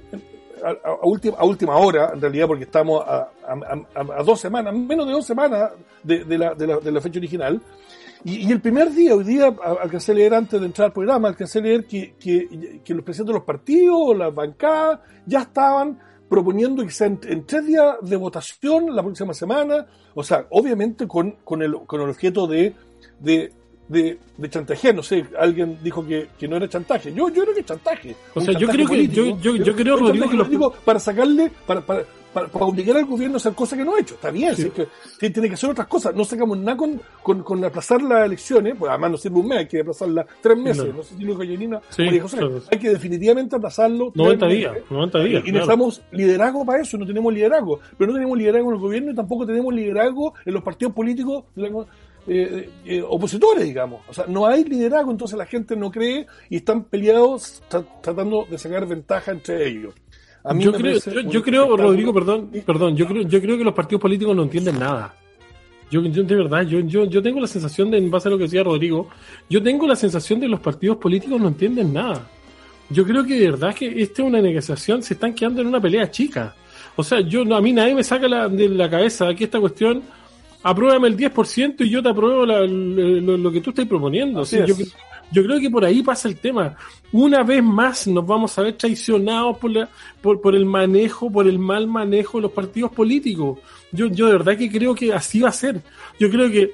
a, 0.65 1.07
última, 1.07 1.37
a 1.37 1.45
última 1.45 1.77
hora, 1.77 2.13
en 2.15 2.21
realidad, 2.21 2.47
porque 2.47 2.65
estamos 2.65 3.05
a, 3.07 3.29
a, 3.47 4.23
dos 4.23 4.41
semanas, 4.41 4.75
menos 4.75 5.07
de 5.07 5.13
dos 5.13 5.27
semanas 5.27 5.73
de, 6.03 6.25
de, 6.25 6.39
la, 6.39 6.55
de, 6.55 6.67
la, 6.67 6.79
de 6.79 6.93
la, 6.93 7.01
fecha 7.01 7.19
original. 7.19 7.61
Y, 8.25 8.49
y, 8.49 8.53
el 8.53 8.61
primer 8.61 8.91
día, 8.91 9.15
hoy 9.15 9.25
día, 9.25 9.55
alcancé 9.81 10.13
a 10.13 10.15
leer 10.15 10.35
antes 10.35 10.59
de 10.59 10.67
entrar 10.67 10.87
al 10.87 10.93
programa, 10.93 11.29
alcancé 11.29 11.59
a 11.59 11.63
leer 11.63 11.85
que, 11.85 12.15
que, 12.19 12.81
que 12.83 12.95
los 12.95 13.05
presidentes 13.05 13.35
de 13.35 13.39
los 13.39 13.45
partidos, 13.45 14.17
las 14.17 14.35
bancadas, 14.35 15.01
ya 15.27 15.43
estaban 15.43 15.99
proponiendo 16.29 16.83
que 16.83 16.91
sean 16.91 17.21
en 17.25 17.45
tres 17.45 17.67
días 17.67 17.97
de 18.01 18.17
votación 18.17 18.95
la 18.95 19.03
próxima 19.03 19.35
semana, 19.35 19.87
o 20.15 20.23
sea, 20.23 20.47
obviamente 20.51 21.07
con, 21.07 21.33
con, 21.45 21.63
el, 21.63 21.75
con 21.87 22.01
el 22.01 22.09
objeto 22.09 22.47
de, 22.47 22.75
de 23.21 23.53
de, 23.89 24.19
de 24.37 24.51
chantaje, 24.51 24.93
no 24.93 25.03
sé, 25.03 25.25
alguien 25.39 25.79
dijo 25.83 26.07
que, 26.07 26.29
que, 26.39 26.49
no 26.49 26.57
era 26.57 26.69
chantaje. 26.69 27.13
Yo, 27.13 27.29
yo 27.29 27.43
creo 27.43 27.55
que 27.55 27.61
es 27.61 27.67
chantaje. 27.67 28.17
O 28.35 28.41
sea, 28.41 28.59
yo 28.59 28.69
creo 28.69 28.87
que, 28.87 29.09
yo, 29.09 29.39
yo, 29.39 29.57
yo 29.57 29.77
creo, 29.77 29.97
Rodrigo, 29.97 30.29
que 30.29 30.37
lo... 30.37 30.71
para 30.71 30.99
sacarle, 30.99 31.51
para, 31.67 31.81
para, 31.83 32.05
para, 32.33 32.49
para, 32.49 32.65
obligar 32.65 32.97
al 32.97 33.05
gobierno 33.05 33.37
a 33.37 33.39
hacer 33.39 33.53
cosas 33.53 33.79
que 33.79 33.85
no 33.85 33.95
ha 33.95 34.01
hecho. 34.01 34.15
Está 34.15 34.31
bien, 34.31 34.57
sí. 34.57 34.71
que, 34.71 34.89
que, 35.19 35.31
tiene 35.31 35.49
que 35.49 35.55
hacer 35.55 35.71
otras 35.71 35.87
cosas. 35.87 36.15
No 36.15 36.25
sacamos 36.25 36.59
nada 36.59 36.77
con, 36.77 37.01
con, 37.23 37.43
con 37.43 37.65
aplazar 37.65 38.03
las 38.03 38.27
elecciones, 38.27 38.75
pues 38.79 38.91
además 38.91 39.13
no 39.13 39.17
sirve 39.19 39.39
un 39.39 39.49
mes, 39.49 39.59
hay 39.59 39.69
que 39.69 39.81
aplazarlas 39.81 40.27
tres 40.41 40.57
meses. 40.57 40.87
No, 40.87 40.95
no 40.95 41.03
sé 41.03 41.15
si 41.17 41.25
lo 41.25 41.39
dijo 41.39 41.81
sí, 41.91 42.19
José. 42.19 42.39
Claro. 42.39 42.63
Hay 42.71 42.79
que 42.79 42.91
definitivamente 42.91 43.57
aplazarlo. 43.57 44.13
90 44.15 44.47
días, 44.49 44.73
90 44.91 45.19
días. 45.25 45.43
Y, 45.45 45.49
y 45.49 45.53
necesitamos 45.53 46.03
liderazgo 46.11 46.65
para 46.65 46.83
eso, 46.83 46.97
no 46.97 47.07
tenemos 47.07 47.33
liderazgo. 47.33 47.81
Pero 47.97 48.11
no 48.11 48.17
tenemos 48.17 48.37
liderazgo 48.39 48.69
en 48.71 48.75
el 48.75 48.81
gobierno 48.81 49.13
y 49.13 49.15
tampoco 49.15 49.47
tenemos 49.47 49.73
liderazgo 49.73 50.35
en 50.45 50.55
los 50.55 50.63
partidos 50.63 50.95
políticos 50.95 51.45
eh, 52.27 52.71
eh, 52.85 53.03
opositores, 53.07 53.65
digamos. 53.65 54.03
O 54.09 54.15
sea, 54.15 54.27
no 54.27 54.47
hay 54.47 54.65
liderazgo, 54.65 55.11
entonces 55.11 55.37
la 55.39 55.47
gente 55.47 55.77
no 55.77 55.91
cree 55.91 56.27
y 56.49 56.57
están 56.57 56.85
peleados 56.85 57.63
tratando 57.69 58.47
de 58.51 58.59
sacar 58.59 58.87
ventaja 58.87 59.33
entre 59.33 59.69
ellos. 59.69 59.95
A 60.45 60.53
mí 60.53 60.65
yo, 60.65 60.73
creo, 60.73 60.99
yo, 60.99 61.21
yo 61.23 61.43
creo, 61.43 61.77
Rodrigo, 61.77 62.13
perdón, 62.13 62.51
perdón, 62.67 62.97
yo 62.97 63.07
creo, 63.07 63.23
yo 63.23 63.41
creo 63.41 63.57
que 63.57 63.65
los 63.65 63.75
partidos 63.75 64.03
políticos 64.03 64.37
no 64.37 64.43
entienden 64.43 64.79
nada. 64.79 65.15
Yo 65.91 66.03
Yo, 66.03 66.23
de 66.25 66.35
verdad, 66.35 66.63
yo, 66.63 66.81
yo, 66.81 67.05
yo 67.05 67.23
tengo 67.23 67.41
la 67.41 67.47
sensación 67.47 67.91
de, 67.91 67.99
en 67.99 68.11
base 68.11 68.29
a 68.29 68.31
lo 68.31 68.39
que 68.39 68.45
decía 68.45 68.63
Rodrigo, 68.63 69.09
yo 69.49 69.63
tengo 69.63 69.87
la 69.87 69.97
sensación 69.97 70.41
de 70.41 70.47
que 70.47 70.51
los 70.51 70.61
partidos 70.61 70.97
políticos 70.97 71.41
no 71.41 71.49
entienden 71.49 71.93
nada. 71.93 72.29
Yo 72.91 73.05
creo 73.05 73.25
que 73.25 73.39
de 73.39 73.51
verdad 73.51 73.75
que 73.75 73.87
esta 74.03 74.23
es 74.23 74.29
una 74.29 74.41
negociación, 74.41 75.03
se 75.03 75.15
están 75.15 75.35
quedando 75.35 75.61
en 75.61 75.69
una 75.69 75.81
pelea 75.81 76.11
chica. 76.11 76.55
O 76.97 77.03
sea, 77.03 77.21
yo 77.21 77.43
a 77.55 77.61
mí 77.61 77.73
nadie 77.73 77.95
me 77.95 78.05
saca 78.05 78.29
la, 78.29 78.49
de 78.49 78.69
la 78.69 78.89
cabeza 78.89 79.35
que 79.35 79.45
esta 79.45 79.61
cuestión, 79.61 80.03
apruébame 80.65 81.09
el 81.09 81.17
10% 81.17 81.85
y 81.85 81.91
yo 81.91 82.03
te 82.03 82.09
apruebo 82.09 82.47
lo, 82.47 83.53
que 83.53 83.61
tú 83.61 83.71
estás 83.71 83.87
proponiendo. 83.87 84.43
yo, 84.45 84.75
yo, 85.31 85.45
creo 85.45 85.61
que 85.61 85.71
por 85.71 85.85
ahí 85.85 86.03
pasa 86.03 86.27
el 86.27 86.39
tema. 86.39 86.75
Una 87.13 87.43
vez 87.43 87.63
más 87.63 88.07
nos 88.07 88.27
vamos 88.27 88.59
a 88.59 88.63
ver 88.63 88.73
traicionados 88.73 89.59
por, 89.59 89.71
la, 89.71 89.89
por, 90.23 90.41
por 90.41 90.55
el 90.55 90.65
manejo, 90.65 91.31
por 91.31 91.47
el 91.47 91.59
mal 91.59 91.87
manejo 91.87 92.39
de 92.39 92.43
los 92.43 92.53
partidos 92.53 92.93
políticos. 92.93 93.59
Yo, 93.93 94.07
yo 94.07 94.27
de 94.27 94.33
verdad 94.33 94.57
que 94.57 94.71
creo 94.71 94.95
que 94.95 95.13
así 95.13 95.41
va 95.41 95.51
a 95.51 95.53
ser. 95.53 95.83
Yo 96.19 96.31
creo 96.31 96.51
que, 96.51 96.73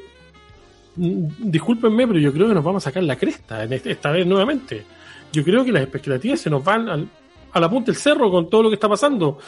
mm, 0.94 1.26
discúlpenme, 1.50 2.06
pero 2.06 2.20
yo 2.20 2.32
creo 2.32 2.46
que 2.46 2.54
nos 2.54 2.64
vamos 2.64 2.86
a 2.86 2.90
sacar 2.90 3.02
la 3.02 3.16
cresta 3.16 3.64
en 3.64 3.72
este, 3.72 3.90
esta 3.90 4.12
vez 4.12 4.24
nuevamente. 4.24 4.84
Yo 5.32 5.42
creo 5.42 5.64
que 5.64 5.72
las 5.72 5.82
expectativas 5.82 6.40
se 6.40 6.48
nos 6.48 6.62
van 6.62 6.88
al, 6.88 7.08
a 7.52 7.60
la 7.60 7.68
punta 7.68 7.90
del 7.90 8.00
cerro 8.00 8.30
con 8.30 8.48
todo 8.48 8.62
lo 8.62 8.68
que 8.68 8.74
está 8.74 8.88
pasando 8.88 9.38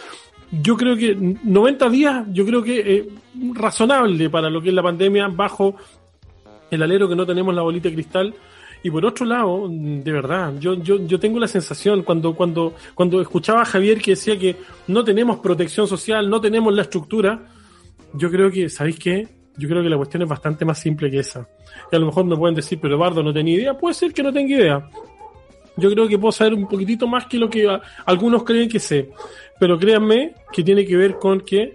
yo 0.60 0.76
creo 0.76 0.96
que 0.96 1.14
90 1.16 1.88
días, 1.88 2.26
yo 2.30 2.44
creo 2.44 2.62
que 2.62 2.96
es 2.96 3.04
razonable 3.54 4.28
para 4.28 4.50
lo 4.50 4.60
que 4.60 4.68
es 4.68 4.74
la 4.74 4.82
pandemia 4.82 5.28
bajo 5.28 5.76
el 6.70 6.82
alero 6.82 7.08
que 7.08 7.16
no 7.16 7.24
tenemos 7.24 7.54
la 7.54 7.62
bolita 7.62 7.88
de 7.88 7.94
cristal. 7.94 8.34
Y 8.82 8.90
por 8.90 9.06
otro 9.06 9.24
lado, 9.24 9.68
de 9.70 10.12
verdad, 10.12 10.54
yo, 10.58 10.74
yo, 10.74 11.06
yo 11.06 11.18
tengo 11.18 11.38
la 11.38 11.46
sensación 11.46 12.02
cuando, 12.02 12.34
cuando, 12.34 12.74
cuando 12.94 13.20
escuchaba 13.20 13.62
a 13.62 13.64
Javier 13.64 14.02
que 14.02 14.12
decía 14.12 14.38
que 14.38 14.56
no 14.88 15.04
tenemos 15.04 15.38
protección 15.38 15.86
social, 15.86 16.28
no 16.28 16.40
tenemos 16.40 16.74
la 16.74 16.82
estructura, 16.82 17.46
yo 18.12 18.30
creo 18.30 18.50
que, 18.50 18.68
¿sabéis 18.68 18.98
qué? 18.98 19.28
Yo 19.56 19.68
creo 19.68 19.82
que 19.82 19.88
la 19.88 19.96
cuestión 19.96 20.22
es 20.22 20.28
bastante 20.28 20.64
más 20.64 20.78
simple 20.80 21.10
que 21.10 21.20
esa. 21.20 21.48
Y 21.90 21.96
a 21.96 21.98
lo 21.98 22.06
mejor 22.06 22.24
me 22.24 22.36
pueden 22.36 22.56
decir, 22.56 22.78
pero 22.80 22.96
Eduardo 22.96 23.22
no 23.22 23.32
tenía 23.32 23.54
idea. 23.54 23.74
Puede 23.74 23.94
ser 23.94 24.12
que 24.12 24.22
no 24.22 24.32
tenga 24.32 24.54
idea. 24.54 24.90
Yo 25.76 25.90
creo 25.90 26.06
que 26.06 26.18
puedo 26.18 26.32
saber 26.32 26.54
un 26.54 26.68
poquitito 26.68 27.06
más 27.06 27.26
que 27.26 27.38
lo 27.38 27.48
que 27.48 27.66
algunos 28.04 28.44
creen 28.44 28.68
que 28.68 28.78
sé. 28.78 29.10
Pero 29.58 29.78
créanme 29.78 30.34
que 30.52 30.62
tiene 30.62 30.84
que 30.84 30.96
ver 30.96 31.18
con 31.18 31.40
que, 31.40 31.74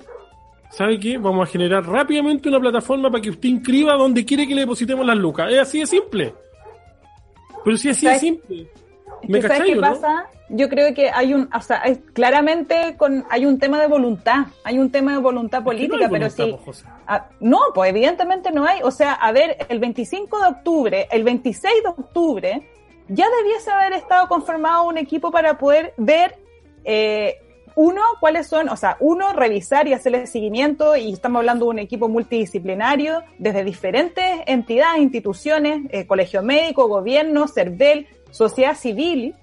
¿sabe 0.71 0.99
qué? 0.99 1.17
Vamos 1.17 1.47
a 1.47 1.51
generar 1.51 1.85
rápidamente 1.85 2.49
una 2.49 2.59
plataforma 2.59 3.09
para 3.09 3.21
que 3.21 3.29
usted 3.29 3.49
inscriba 3.49 3.93
donde 3.93 4.25
quiere 4.25 4.47
que 4.47 4.53
le 4.53 4.61
depositemos 4.61 5.05
las 5.05 5.17
lucas. 5.17 5.51
Es 5.51 5.59
así 5.59 5.79
de 5.79 5.87
simple. 5.87 6.33
Pero 7.63 7.77
sí, 7.77 7.89
así 7.89 8.05
de 8.05 8.19
simple. 8.19 8.67
¿Me 9.27 9.41
¿Sabes 9.41 9.63
qué 9.63 9.75
pasa? 9.77 10.27
Yo 10.49 10.69
creo 10.69 10.93
que 10.93 11.09
hay 11.09 11.33
un, 11.33 11.49
o 11.53 11.61
sea, 11.61 11.83
claramente 12.13 12.95
con, 12.97 13.25
hay 13.29 13.45
un 13.45 13.59
tema 13.59 13.81
de 13.81 13.87
voluntad, 13.87 14.45
hay 14.63 14.79
un 14.79 14.89
tema 14.91 15.11
de 15.11 15.17
voluntad 15.17 15.63
política, 15.63 16.07
pero 16.09 16.29
sí. 16.29 16.55
Ah, 17.05 17.27
no, 17.41 17.59
pues 17.73 17.89
evidentemente 17.89 18.51
no 18.51 18.65
hay. 18.65 18.79
O 18.83 18.91
sea, 18.91 19.13
a 19.13 19.31
ver, 19.33 19.57
el 19.67 19.79
25 19.79 20.39
de 20.39 20.47
octubre, 20.47 21.07
el 21.11 21.23
26 21.23 21.83
de 21.83 21.89
octubre, 21.89 22.69
ya 23.09 23.27
debiese 23.41 23.71
haber 23.71 23.93
estado 23.93 24.27
conformado 24.27 24.85
un 24.85 24.97
equipo 24.97 25.31
para 25.31 25.57
poder 25.57 25.93
ver 25.97 26.35
eh, 26.83 27.37
uno, 27.75 28.01
cuáles 28.19 28.47
son, 28.47 28.69
o 28.69 28.75
sea, 28.75 28.97
uno, 28.99 29.33
revisar 29.33 29.87
y 29.87 29.93
hacerle 29.93 30.25
seguimiento, 30.25 30.95
y 30.95 31.13
estamos 31.13 31.41
hablando 31.41 31.65
de 31.65 31.71
un 31.71 31.79
equipo 31.79 32.09
multidisciplinario 32.09 33.21
desde 33.37 33.63
diferentes 33.63 34.23
entidades, 34.47 35.03
instituciones, 35.03 35.81
eh, 35.91 36.07
colegio 36.07 36.41
médico, 36.41 36.87
gobierno, 36.87 37.47
CERVEL, 37.47 38.07
sociedad 38.31 38.75
civil, 38.75 39.35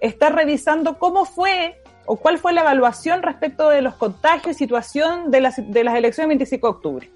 está 0.00 0.30
revisando 0.30 0.98
cómo 0.98 1.24
fue 1.24 1.80
o 2.06 2.16
cuál 2.16 2.38
fue 2.38 2.52
la 2.52 2.62
evaluación 2.62 3.22
respecto 3.22 3.68
de 3.68 3.82
los 3.82 3.94
contagios 3.94 4.56
y 4.56 4.58
situación 4.58 5.30
de 5.30 5.40
las, 5.40 5.54
de 5.56 5.84
las 5.84 5.94
elecciones 5.94 6.30
del 6.30 6.38
25 6.38 6.66
de 6.66 6.72
octubre. 6.72 7.10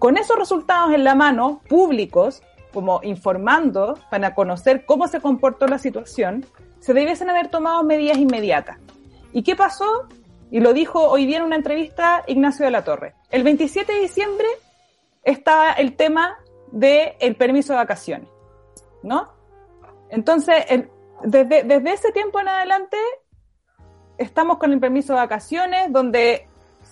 Con 0.00 0.16
esos 0.16 0.36
resultados 0.36 0.92
en 0.94 1.04
la 1.04 1.14
mano, 1.14 1.60
públicos, 1.68 2.42
como 2.72 3.00
informando 3.02 3.98
para 4.10 4.34
conocer 4.34 4.84
cómo 4.86 5.08
se 5.08 5.20
comportó 5.20 5.66
la 5.66 5.78
situación, 5.78 6.46
se 6.78 6.94
debiesen 6.94 7.30
haber 7.30 7.48
tomado 7.48 7.82
medidas 7.84 8.18
inmediatas. 8.18 8.78
¿Y 9.32 9.42
qué 9.42 9.56
pasó? 9.56 10.08
Y 10.50 10.60
lo 10.60 10.72
dijo 10.72 11.08
hoy 11.08 11.26
día 11.26 11.38
en 11.38 11.44
una 11.44 11.56
entrevista 11.56 12.24
Ignacio 12.26 12.64
de 12.64 12.70
la 12.70 12.84
Torre. 12.84 13.14
El 13.30 13.42
27 13.44 13.92
de 13.92 14.00
diciembre 14.00 14.48
está 15.22 15.72
el 15.72 15.94
tema 15.96 16.38
del 16.72 17.12
el 17.20 17.36
permiso 17.36 17.72
de 17.72 17.78
vacaciones, 17.78 18.28
¿no? 19.02 19.32
Entonces, 20.08 20.56
desde, 21.22 21.62
desde 21.62 21.92
ese 21.92 22.12
tiempo 22.12 22.40
en 22.40 22.48
adelante, 22.48 22.96
estamos 24.18 24.58
con 24.58 24.72
el 24.72 24.80
permiso 24.80 25.12
de 25.12 25.20
vacaciones, 25.20 25.92
donde 25.92 26.48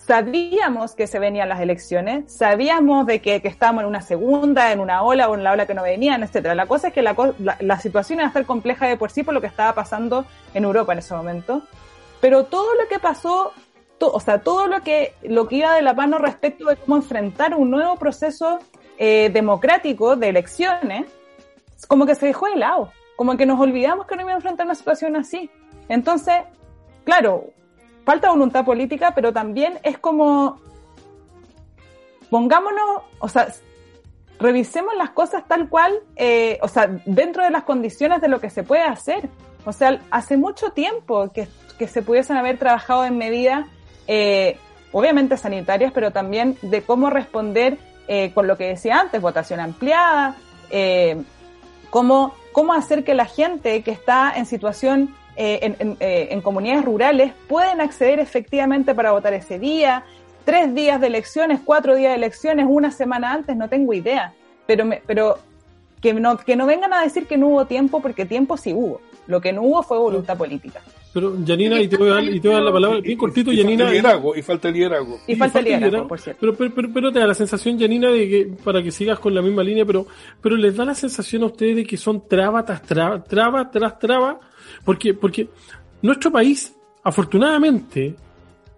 sabíamos 0.09 0.95
que 0.95 1.05
se 1.05 1.19
venían 1.19 1.49
las 1.49 1.61
elecciones, 1.61 2.33
sabíamos 2.33 3.05
de 3.05 3.21
que, 3.21 3.43
que, 3.43 3.47
estábamos 3.47 3.83
en 3.83 3.89
una 3.89 4.01
segunda, 4.01 4.71
en 4.71 4.79
una 4.79 5.03
ola 5.03 5.29
o 5.29 5.35
en 5.35 5.43
la 5.43 5.51
ola 5.51 5.67
que 5.67 5.75
no 5.75 5.83
venían, 5.83 6.23
etcétera. 6.23 6.55
La 6.55 6.65
cosa 6.65 6.87
es 6.87 6.95
que 6.95 7.03
la, 7.03 7.15
la, 7.59 7.79
situación 7.79 8.17
iba 8.17 8.25
a 8.25 8.29
estar 8.29 8.43
compleja 8.47 8.87
de 8.87 8.97
por 8.97 9.11
sí 9.11 9.21
por 9.21 9.35
lo 9.35 9.41
que 9.41 9.45
estaba 9.45 9.75
pasando 9.75 10.25
en 10.55 10.63
Europa 10.63 10.93
en 10.93 10.99
ese 10.99 11.13
momento. 11.13 11.61
Pero 12.21 12.45
todo 12.45 12.73
lo 12.73 12.87
que 12.87 12.97
pasó, 12.97 13.53
o 13.99 14.19
sea, 14.19 14.39
todo 14.39 14.65
lo 14.65 14.81
que, 14.81 15.13
lo 15.21 15.47
que 15.47 15.57
iba 15.57 15.75
de 15.75 15.83
la 15.83 15.93
mano 15.93 16.17
respecto 16.17 16.65
de 16.69 16.77
cómo 16.77 16.95
enfrentar 16.95 17.53
un 17.53 17.69
nuevo 17.69 17.95
proceso 17.97 18.57
eh, 18.97 19.29
democrático 19.31 20.15
de 20.15 20.29
elecciones, 20.29 21.05
como 21.87 22.07
que 22.07 22.15
se 22.15 22.25
dejó 22.25 22.47
de 22.47 22.55
lado, 22.55 22.91
como 23.15 23.37
que 23.37 23.45
nos 23.45 23.59
olvidamos 23.59 24.07
que 24.07 24.15
no 24.15 24.23
iba 24.23 24.31
a 24.31 24.37
enfrentar 24.37 24.65
una 24.65 24.73
situación 24.73 25.15
así. 25.15 25.51
Entonces, 25.87 26.37
claro, 27.03 27.51
falta 28.09 28.29
voluntad 28.29 28.65
política, 28.65 29.11
pero 29.13 29.31
también 29.31 29.79
es 29.83 29.97
como, 29.97 30.59
pongámonos, 32.29 33.03
o 33.19 33.27
sea, 33.27 33.47
revisemos 34.39 34.95
las 34.95 35.11
cosas 35.11 35.47
tal 35.47 35.69
cual, 35.69 35.93
eh, 36.15 36.57
o 36.61 36.67
sea, 36.67 36.87
dentro 37.05 37.43
de 37.43 37.51
las 37.51 37.63
condiciones 37.63 38.21
de 38.21 38.27
lo 38.27 38.39
que 38.39 38.49
se 38.49 38.63
puede 38.63 38.83
hacer. 38.83 39.29
O 39.65 39.73
sea, 39.73 39.99
hace 40.09 40.37
mucho 40.37 40.71
tiempo 40.71 41.29
que 41.33 41.47
que 41.79 41.87
se 41.87 42.03
pudiesen 42.03 42.37
haber 42.37 42.59
trabajado 42.59 43.05
en 43.05 43.17
medidas, 43.17 43.65
eh, 44.05 44.57
obviamente 44.91 45.37
sanitarias, 45.37 45.91
pero 45.93 46.11
también 46.11 46.57
de 46.61 46.83
cómo 46.83 47.09
responder 47.09 47.79
eh, 48.07 48.31
con 48.33 48.47
lo 48.47 48.57
que 48.57 48.67
decía 48.67 48.99
antes, 48.99 49.21
votación 49.21 49.61
ampliada, 49.61 50.35
eh, 50.69 51.23
cómo, 51.89 52.35
cómo 52.51 52.73
hacer 52.73 53.03
que 53.05 53.15
la 53.15 53.25
gente 53.25 53.81
que 53.81 53.91
está 53.91 54.33
en 54.35 54.45
situación 54.45 55.15
en, 55.39 55.97
en, 55.99 56.41
comunidades 56.41 56.83
rurales 56.83 57.33
pueden 57.47 57.79
acceder 57.79 58.19
efectivamente 58.19 58.93
para 58.93 59.11
votar 59.11 59.33
ese 59.33 59.57
día, 59.57 60.03
tres 60.43 60.73
días 60.75 60.99
de 60.99 61.07
elecciones, 61.07 61.61
cuatro 61.63 61.95
días 61.95 62.11
de 62.11 62.17
elecciones, 62.17 62.65
una 62.67 62.91
semana 62.91 63.33
antes, 63.33 63.55
no 63.55 63.69
tengo 63.69 63.93
idea. 63.93 64.33
Pero, 64.67 64.85
me, 64.85 65.01
pero 65.07 65.37
que, 66.01 66.13
no, 66.13 66.37
que 66.37 66.55
no 66.55 66.65
vengan 66.65 66.93
a 66.93 67.01
decir 67.01 67.25
que 67.25 67.37
no 67.37 67.47
hubo 67.47 67.65
tiempo, 67.65 68.01
porque 68.01 68.25
tiempo 68.25 68.57
sí 68.57 68.73
hubo. 68.73 69.01
Lo 69.27 69.41
que 69.41 69.53
no 69.53 69.61
hubo 69.61 69.83
fue 69.83 69.97
voluntad 69.97 70.37
política. 70.37 70.81
Pero, 71.13 71.35
Janina, 71.45 71.81
y 71.81 71.87
te 71.87 71.97
voy 71.97 72.09
a 72.09 72.13
dar, 72.15 72.23
y 72.23 72.39
te 72.39 72.47
voy 72.47 72.55
a 72.55 72.59
dar 72.59 72.65
la 72.65 72.73
palabra 72.73 72.99
bien 72.99 73.17
cortito, 73.17 73.51
y 73.51 73.57
Janina. 73.57 73.85
Falta 73.85 73.91
liderazgo, 73.93 74.35
y 74.35 74.41
falta 74.41 74.71
liderazgo. 74.71 75.19
Y, 75.27 75.35
falta 75.35 75.61
liderazgo, 75.61 76.07
por 76.07 76.19
cierto. 76.19 76.39
Pero, 76.39 76.71
pero, 76.73 76.89
pero, 76.93 77.11
te 77.11 77.19
da 77.19 77.27
la 77.27 77.33
sensación, 77.33 77.79
Janina, 77.79 78.11
de 78.11 78.29
que, 78.29 78.51
para 78.63 78.83
que 78.83 78.91
sigas 78.91 79.19
con 79.19 79.33
la 79.33 79.41
misma 79.41 79.63
línea, 79.63 79.85
pero, 79.85 80.05
pero 80.41 80.55
les 80.55 80.75
da 80.75 80.85
la 80.85 80.95
sensación 80.95 81.43
a 81.43 81.47
ustedes 81.47 81.77
de 81.77 81.85
que 81.85 81.97
son 81.97 82.27
traba 82.27 82.63
tras 82.63 82.83
traba, 82.83 83.23
traba 83.23 83.71
tras 83.71 83.97
traba, 83.97 84.39
porque, 84.83 85.13
porque 85.13 85.49
nuestro 86.01 86.31
país, 86.31 86.75
afortunadamente, 87.03 88.15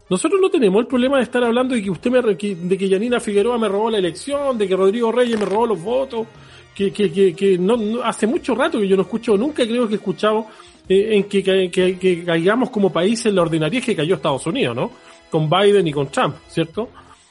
nosotros 0.10 0.42
no 0.42 0.50
tenemos 0.50 0.82
el 0.82 0.88
problema 0.88 1.18
de 1.18 1.24
estar 1.24 1.44
hablando 1.44 1.74
de 1.74 1.82
que 1.82 1.90
usted 1.90 2.12
me, 2.12 2.22
de 2.22 2.78
que 2.78 2.90
Janina 2.90 3.20
Figueroa 3.20 3.58
me 3.58 3.70
robó 3.70 3.90
la 3.90 3.98
elección, 3.98 4.58
de 4.58 4.68
que 4.68 4.76
Rodrigo 4.76 5.12
Reyes 5.12 5.40
me 5.40 5.46
robó 5.46 5.68
los 5.68 5.82
votos, 5.82 6.28
que, 6.76 6.92
que, 6.92 7.12
que, 7.12 7.34
que 7.34 7.58
no, 7.58 8.02
hace 8.04 8.28
mucho 8.28 8.56
rato 8.56 8.80
que 8.80 8.88
yo 8.88 8.96
no 8.96 9.04
escucho, 9.04 9.38
nunca 9.38 9.66
creo 9.66 9.88
que 9.88 9.94
he 9.94 9.98
escuchado 9.98 10.48
eh, 10.90 11.16
en 11.16 11.24
que, 11.26 11.70
que, 11.72 12.24
caigamos 12.26 12.70
como 12.70 12.92
país 12.92 13.26
en 13.26 13.36
la 13.36 13.44
ordinariedad 13.44 13.86
que 13.86 13.96
cayó 13.96 14.16
Estados 14.16 14.46
Unidos, 14.48 14.76
¿no? 14.76 14.92
Con 15.30 15.50
Biden 15.50 15.88
y 15.88 15.94
con 15.94 16.10
Trump, 16.10 16.36
¿cierto? 16.48 16.90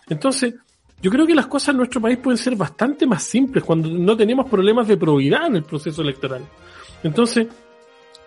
Entonces, 0.08 0.54
yo 1.02 1.10
creo 1.10 1.26
que 1.26 1.34
las 1.34 1.46
cosas 1.46 1.70
en 1.70 1.78
nuestro 1.78 2.00
país 2.00 2.18
pueden 2.18 2.38
ser 2.38 2.56
bastante 2.56 3.06
más 3.06 3.22
simples 3.22 3.64
cuando 3.64 3.90
no 3.90 4.16
tenemos 4.16 4.48
problemas 4.48 4.88
de 4.88 4.96
probidad 4.96 5.46
en 5.46 5.56
el 5.56 5.64
proceso 5.64 6.02
electoral. 6.02 6.42
Entonces, 7.02 7.46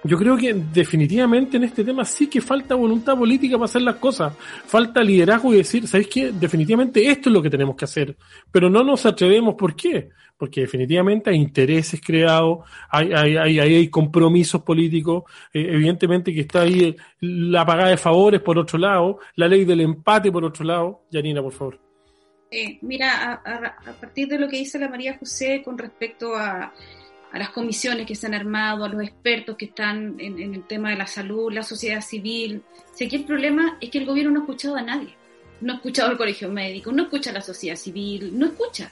yo 0.04 0.18
creo 0.18 0.36
que 0.36 0.54
definitivamente 0.54 1.56
en 1.58 1.64
este 1.64 1.84
tema 1.84 2.04
sí 2.04 2.28
que 2.28 2.42
falta 2.42 2.76
voluntad 2.76 3.18
política 3.18 3.56
para 3.56 3.66
hacer 3.66 3.82
las 3.84 3.96
cosas. 3.96 4.34
Falta 4.38 5.02
liderazgo 5.02 5.54
y 5.54 5.58
decir, 5.58 5.88
¿sabéis 5.88 6.10
qué? 6.10 6.32
Definitivamente 6.32 7.10
esto 7.10 7.30
es 7.30 7.34
lo 7.34 7.42
que 7.42 7.50
tenemos 7.50 7.76
que 7.76 7.86
hacer. 7.86 8.18
Pero 8.52 8.70
no 8.70 8.84
nos 8.84 9.06
atrevemos. 9.06 9.56
¿Por 9.56 9.76
qué? 9.76 10.10
Porque 10.38 10.62
definitivamente 10.62 11.30
hay 11.30 11.38
intereses 11.38 12.02
creados, 12.04 12.68
hay, 12.90 13.14
hay, 13.14 13.38
hay, 13.38 13.60
hay 13.60 13.88
compromisos 13.88 14.62
políticos, 14.64 15.24
eh, 15.54 15.68
evidentemente 15.70 16.34
que 16.34 16.42
está 16.42 16.64
ahí 16.64 16.96
la 17.22 17.66
pagada 17.66 17.92
de 17.92 17.98
favores 17.98 18.42
por 18.42 18.58
otro 18.58 18.78
lado, 18.78 19.20
la 19.36 19.48
ley 19.48 19.64
del 19.64 19.82
empate 19.82 20.32
por 20.32 20.44
otro 20.44 20.66
lado. 20.66 21.04
Yanina, 21.12 21.42
por 21.42 21.54
favor. 21.54 21.80
Eh, 22.52 22.78
mira, 22.82 23.42
a 23.46 23.94
partir 24.00 24.28
de 24.28 24.38
lo 24.38 24.50
que 24.50 24.58
dice 24.58 24.78
la 24.78 24.90
María 24.90 25.18
José 25.18 25.62
con 25.64 25.78
respecto 25.78 26.36
a 26.36 26.74
a 27.34 27.40
las 27.40 27.50
comisiones 27.50 28.06
que 28.06 28.14
se 28.14 28.28
han 28.28 28.36
armado, 28.36 28.86
a 28.86 28.90
los 28.90 29.02
expertos 29.02 29.58
que 29.58 29.66
están 29.66 30.20
en, 30.20 30.40
el 30.40 30.68
tema 30.68 30.92
de 30.92 30.98
la 30.98 31.08
salud, 31.08 31.52
la 31.52 31.64
sociedad 31.64 32.00
civil. 32.00 32.62
Si 32.94 33.06
aquí 33.06 33.16
el 33.16 33.26
problema 33.26 33.76
es 33.82 33.90
que 33.90 33.98
el 33.98 34.06
gobierno 34.06 34.32
no 34.32 34.40
ha 34.40 34.44
escuchado 34.44 34.76
a 34.76 34.84
nadie. 34.84 35.16
no 35.62 35.74
ha 35.74 35.76
escuchado 35.78 36.12
el 36.12 36.18
colegio 36.18 36.50
médico, 36.50 36.92
no 36.92 37.04
escucha 37.04 37.32
la 37.32 37.42
sociedad 37.42 37.76
civil, 37.76 38.38
no 38.38 38.46
escucha. 38.46 38.92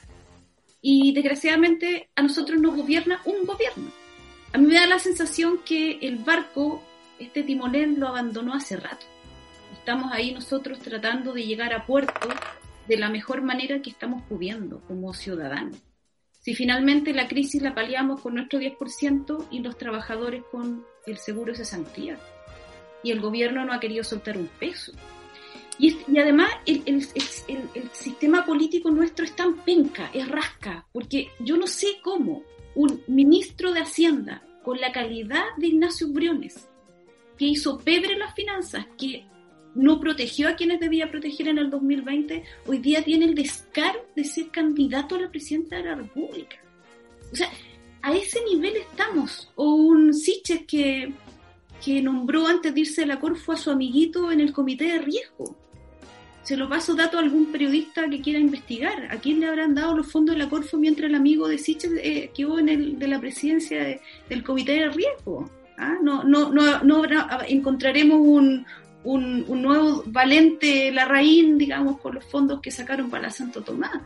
Y 0.80 1.12
desgraciadamente 1.12 2.08
a 2.16 2.22
nosotros 2.22 2.60
nos 2.60 2.74
gobierna 2.74 3.20
un 3.26 3.46
gobierno. 3.46 3.92
A 4.52 4.58
mí 4.58 4.66
me 4.66 4.74
da 4.74 4.86
la 4.86 4.98
sensación 4.98 5.60
que 5.64 5.98
el 6.02 6.16
barco, 6.16 6.82
este 7.20 7.44
timonel, 7.44 7.94
lo 8.00 8.08
abandonó 8.08 8.54
hace 8.54 8.76
rato. 8.76 9.06
Estamos 9.72 10.10
ahí 10.12 10.34
nosotros 10.34 10.80
tratando 10.80 11.32
de 11.32 11.46
llegar 11.46 11.72
a 11.72 11.86
puerto 11.86 12.28
de 12.88 12.96
la 12.96 13.08
mejor 13.08 13.42
manera 13.42 13.80
que 13.80 13.90
estamos 13.90 14.22
pudiendo 14.24 14.80
como 14.80 15.14
ciudadanos. 15.14 15.78
Si 16.42 16.54
finalmente 16.54 17.14
la 17.14 17.28
crisis 17.28 17.62
la 17.62 17.74
paliamos 17.74 18.20
con 18.20 18.34
nuestro 18.34 18.58
10% 18.58 19.46
y 19.50 19.60
los 19.60 19.78
trabajadores 19.78 20.42
con 20.50 20.84
el 21.06 21.16
seguro 21.18 21.52
de 21.52 21.58
cesantía. 21.58 22.18
Y 23.04 23.12
el 23.12 23.20
gobierno 23.20 23.64
no 23.64 23.72
ha 23.72 23.80
querido 23.80 24.02
soltar 24.02 24.36
un 24.36 24.48
peso. 24.48 24.92
Y, 25.78 25.96
además 26.18 26.50
el, 26.66 26.82
el, 26.86 27.90
sistema 27.92 28.44
político 28.44 28.90
nuestro 28.90 29.24
es 29.24 29.34
tan 29.34 29.56
penca, 29.58 30.10
es 30.12 30.28
rasca, 30.28 30.86
porque 30.92 31.28
yo 31.38 31.56
no 31.56 31.66
sé 31.66 31.98
cómo 32.02 32.42
un 32.74 33.02
ministro 33.06 33.72
de 33.72 33.80
Hacienda 33.80 34.42
con 34.62 34.80
la 34.80 34.92
calidad 34.92 35.44
de 35.56 35.68
Ignacio 35.68 36.08
Briones, 36.08 36.68
que 37.38 37.46
hizo 37.46 37.78
pebre 37.78 38.16
las 38.16 38.34
finanzas, 38.34 38.86
que 38.98 39.24
no 39.74 40.00
protegió 40.00 40.48
a 40.48 40.54
quienes 40.54 40.80
debía 40.80 41.10
proteger 41.10 41.48
en 41.48 41.58
el 41.58 41.70
2020, 41.70 42.44
hoy 42.66 42.78
día 42.78 43.02
tiene 43.02 43.26
el 43.26 43.34
descaro 43.34 44.06
de 44.14 44.24
ser 44.24 44.48
candidato 44.48 45.16
a 45.16 45.20
la 45.20 45.30
presidencia 45.30 45.78
de 45.78 45.84
la 45.84 45.94
República. 45.94 46.56
O 47.32 47.36
sea, 47.36 47.48
a 48.02 48.12
ese 48.14 48.40
nivel 48.44 48.76
estamos. 48.76 49.50
O 49.54 49.74
un 49.74 50.12
Siches 50.12 50.62
que, 50.66 51.12
que 51.84 52.02
nombró 52.02 52.46
antes 52.46 52.74
de 52.74 52.80
irse 52.80 53.04
a 53.04 53.06
la 53.06 53.20
Corfo 53.20 53.52
a 53.52 53.56
su 53.56 53.70
amiguito 53.70 54.30
en 54.30 54.40
el 54.40 54.52
comité 54.52 54.84
de 54.84 54.98
riesgo. 54.98 55.56
Se 56.42 56.56
lo 56.56 56.68
paso 56.68 56.94
dato 56.94 57.18
a 57.18 57.20
algún 57.20 57.52
periodista 57.52 58.08
que 58.10 58.20
quiera 58.20 58.40
investigar. 58.40 59.08
¿A 59.10 59.16
quién 59.18 59.40
le 59.40 59.46
habrán 59.46 59.74
dado 59.74 59.96
los 59.96 60.10
fondos 60.10 60.34
de 60.34 60.42
la 60.42 60.50
Corfo 60.50 60.76
mientras 60.76 61.08
el 61.08 61.14
amigo 61.14 61.46
de 61.46 61.58
Siches 61.58 61.92
eh, 62.02 62.30
quedó 62.34 62.58
en 62.58 62.68
el, 62.68 62.98
de 62.98 63.08
la 63.08 63.20
presidencia 63.20 64.00
del 64.28 64.42
comité 64.42 64.72
de 64.72 64.88
riesgo? 64.90 65.48
¿Ah? 65.78 65.96
No, 66.02 66.24
no, 66.24 66.52
no, 66.52 66.82
no 66.82 67.04
encontraremos 67.46 68.18
un, 68.20 68.66
un, 69.04 69.62
nuevo 69.62 70.02
Valente 70.06 70.90
Larraín, 70.92 71.58
digamos, 71.58 72.00
con 72.00 72.14
los 72.14 72.24
fondos 72.24 72.60
que 72.60 72.70
sacaron 72.70 73.10
para 73.10 73.24
la 73.24 73.30
Santo 73.30 73.62
Tomás. 73.62 74.00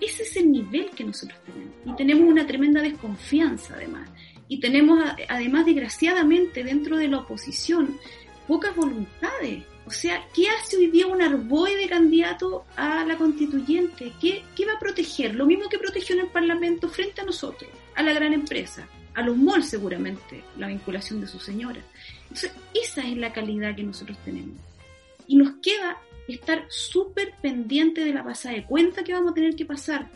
Ese 0.00 0.24
es 0.24 0.36
el 0.36 0.50
nivel 0.50 0.90
que 0.90 1.04
nosotros 1.04 1.38
tenemos. 1.44 1.74
Y 1.86 1.96
tenemos 1.96 2.28
una 2.28 2.46
tremenda 2.46 2.82
desconfianza, 2.82 3.74
además. 3.74 4.08
Y 4.48 4.60
tenemos, 4.60 5.02
además, 5.28 5.66
desgraciadamente, 5.66 6.62
dentro 6.62 6.96
de 6.96 7.08
la 7.08 7.18
oposición, 7.18 7.98
pocas 8.46 8.74
voluntades. 8.76 9.64
O 9.86 9.90
sea, 9.90 10.26
¿qué 10.34 10.48
hace 10.48 10.76
hoy 10.76 10.90
día 10.90 11.06
un 11.06 11.22
arboe 11.22 11.88
candidato 11.88 12.64
a 12.76 13.04
la 13.04 13.16
constituyente? 13.16 14.12
¿Qué, 14.20 14.42
¿Qué 14.56 14.66
va 14.66 14.74
a 14.74 14.78
proteger? 14.78 15.34
Lo 15.34 15.46
mismo 15.46 15.68
que 15.68 15.78
protegió 15.78 16.14
en 16.14 16.22
el 16.22 16.28
Parlamento 16.28 16.88
frente 16.88 17.20
a 17.20 17.24
nosotros, 17.24 17.70
a 17.94 18.02
la 18.02 18.14
gran 18.14 18.32
empresa, 18.32 18.88
a 19.14 19.22
los 19.22 19.36
malls 19.36 19.68
seguramente, 19.68 20.42
la 20.58 20.68
vinculación 20.68 21.20
de 21.20 21.26
su 21.26 21.38
señora. 21.38 21.80
Entonces, 22.34 22.52
esa 22.74 23.06
es 23.06 23.16
la 23.16 23.32
calidad 23.32 23.76
que 23.76 23.84
nosotros 23.84 24.18
tenemos. 24.24 24.56
Y 25.28 25.36
nos 25.36 25.52
queda 25.62 25.98
estar 26.26 26.66
súper 26.68 27.32
pendiente 27.40 28.04
de 28.04 28.12
la 28.12 28.24
pasada 28.24 28.56
de 28.56 28.64
cuenta 28.64 29.04
que 29.04 29.12
vamos 29.12 29.30
a 29.30 29.34
tener 29.34 29.54
que 29.54 29.64
pasar 29.64 30.10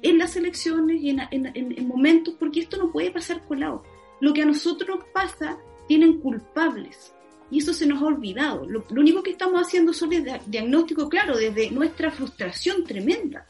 en 0.00 0.16
las 0.16 0.34
elecciones 0.34 1.02
y 1.02 1.10
en, 1.10 1.86
momentos, 1.86 2.36
porque 2.38 2.60
esto 2.60 2.78
no 2.78 2.90
puede 2.90 3.10
pasar 3.10 3.42
colado. 3.46 3.84
Lo 4.20 4.32
que 4.32 4.40
a 4.40 4.46
nosotros 4.46 4.96
nos 4.96 5.08
pasa, 5.08 5.58
tienen 5.86 6.20
culpables. 6.20 7.12
Y 7.50 7.58
eso 7.58 7.74
se 7.74 7.84
nos 7.84 8.00
ha 8.02 8.06
olvidado. 8.06 8.64
Lo, 8.66 8.82
único 8.88 9.22
que 9.22 9.32
estamos 9.32 9.60
haciendo 9.60 9.92
son 9.92 10.14
el 10.14 10.40
diagnóstico, 10.46 11.06
claro, 11.10 11.36
desde 11.36 11.70
nuestra 11.70 12.10
frustración 12.10 12.82
tremenda. 12.84 13.44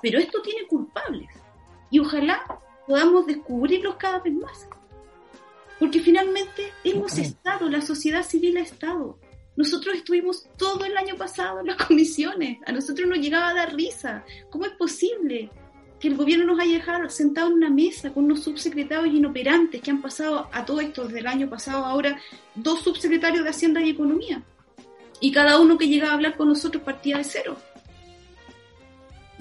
Pero 0.00 0.18
esto 0.18 0.40
tiene 0.40 0.66
culpables. 0.66 1.28
Y 1.90 1.98
ojalá 1.98 2.40
podamos 2.86 3.26
descubrirlos 3.26 3.96
cada 3.96 4.20
vez 4.20 4.32
más. 4.32 4.68
Porque 5.82 5.98
finalmente 5.98 6.72
hemos 6.84 7.18
estado, 7.18 7.68
la 7.68 7.80
sociedad 7.80 8.22
civil 8.22 8.56
ha 8.56 8.60
estado. 8.60 9.18
Nosotros 9.56 9.96
estuvimos 9.96 10.46
todo 10.56 10.84
el 10.84 10.96
año 10.96 11.16
pasado 11.16 11.58
en 11.58 11.66
las 11.66 11.76
comisiones, 11.88 12.58
a 12.64 12.70
nosotros 12.70 13.08
nos 13.08 13.18
llegaba 13.18 13.48
a 13.48 13.54
dar 13.54 13.74
risa. 13.74 14.24
¿Cómo 14.48 14.64
es 14.64 14.70
posible 14.74 15.50
que 15.98 16.06
el 16.06 16.16
gobierno 16.16 16.46
nos 16.46 16.60
haya 16.60 16.74
dejado 16.74 17.08
sentados 17.10 17.50
en 17.50 17.56
una 17.56 17.68
mesa 17.68 18.14
con 18.14 18.26
unos 18.26 18.44
subsecretarios 18.44 19.12
inoperantes 19.12 19.82
que 19.82 19.90
han 19.90 20.00
pasado 20.00 20.48
a 20.52 20.64
todo 20.64 20.80
esto 20.80 21.02
desde 21.02 21.18
el 21.18 21.26
año 21.26 21.50
pasado, 21.50 21.84
ahora 21.84 22.16
dos 22.54 22.82
subsecretarios 22.82 23.42
de 23.42 23.50
Hacienda 23.50 23.82
y 23.82 23.90
Economía? 23.90 24.40
Y 25.18 25.32
cada 25.32 25.58
uno 25.58 25.76
que 25.76 25.88
llegaba 25.88 26.12
a 26.12 26.14
hablar 26.14 26.36
con 26.36 26.46
nosotros 26.46 26.84
partía 26.84 27.18
de 27.18 27.24
cero. 27.24 27.56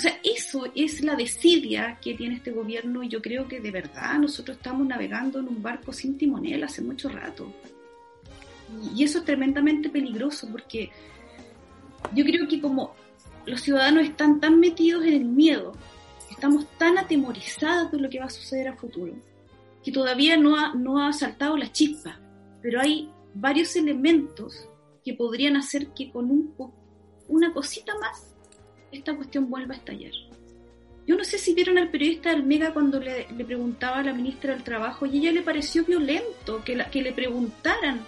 O 0.01 0.03
sea, 0.03 0.19
eso 0.23 0.63
es 0.73 1.01
la 1.01 1.15
desidia 1.15 1.99
que 2.01 2.15
tiene 2.15 2.33
este 2.33 2.49
gobierno 2.49 3.03
y 3.03 3.07
yo 3.07 3.21
creo 3.21 3.47
que 3.47 3.59
de 3.59 3.69
verdad 3.69 4.17
nosotros 4.17 4.57
estamos 4.57 4.87
navegando 4.87 5.37
en 5.37 5.47
un 5.47 5.61
barco 5.61 5.93
sin 5.93 6.17
timonel 6.17 6.63
hace 6.63 6.81
mucho 6.81 7.07
rato. 7.07 7.53
Y 8.95 9.03
eso 9.03 9.19
es 9.19 9.25
tremendamente 9.25 9.91
peligroso 9.91 10.47
porque 10.51 10.89
yo 12.15 12.25
creo 12.25 12.47
que 12.47 12.59
como 12.59 12.95
los 13.45 13.61
ciudadanos 13.61 14.05
están 14.05 14.39
tan 14.39 14.59
metidos 14.59 15.05
en 15.05 15.13
el 15.13 15.25
miedo, 15.25 15.73
estamos 16.31 16.65
tan 16.79 16.97
atemorizados 16.97 17.91
de 17.91 17.99
lo 17.99 18.09
que 18.09 18.17
va 18.17 18.25
a 18.25 18.31
suceder 18.31 18.69
a 18.69 18.75
futuro, 18.75 19.13
que 19.83 19.91
todavía 19.91 20.35
no 20.35 20.55
ha, 20.55 20.73
no 20.73 21.05
ha 21.05 21.13
saltado 21.13 21.55
la 21.57 21.71
chispa, 21.71 22.19
pero 22.63 22.81
hay 22.81 23.07
varios 23.35 23.75
elementos 23.75 24.67
que 25.05 25.13
podrían 25.13 25.57
hacer 25.57 25.89
que 25.89 26.09
con 26.09 26.31
un, 26.31 26.55
una 27.27 27.53
cosita 27.53 27.93
más 27.99 28.30
esta 28.91 29.15
cuestión 29.15 29.49
vuelva 29.49 29.75
a 29.75 29.77
estallar. 29.77 30.11
Yo 31.07 31.17
no 31.17 31.23
sé 31.23 31.37
si 31.37 31.53
vieron 31.53 31.77
al 31.77 31.89
periodista 31.89 32.29
del 32.29 32.43
Mega 32.43 32.73
cuando 32.73 32.99
le, 32.99 33.25
preguntaba 33.45 33.97
a 33.97 34.03
la 34.03 34.13
ministra 34.13 34.53
del 34.53 34.63
Trabajo 34.63 35.05
y 35.05 35.17
ella 35.17 35.31
le 35.31 35.41
pareció 35.41 35.83
violento 35.83 36.61
que, 36.63 36.77
que 36.91 37.01
le 37.01 37.11
preguntaran 37.11 38.01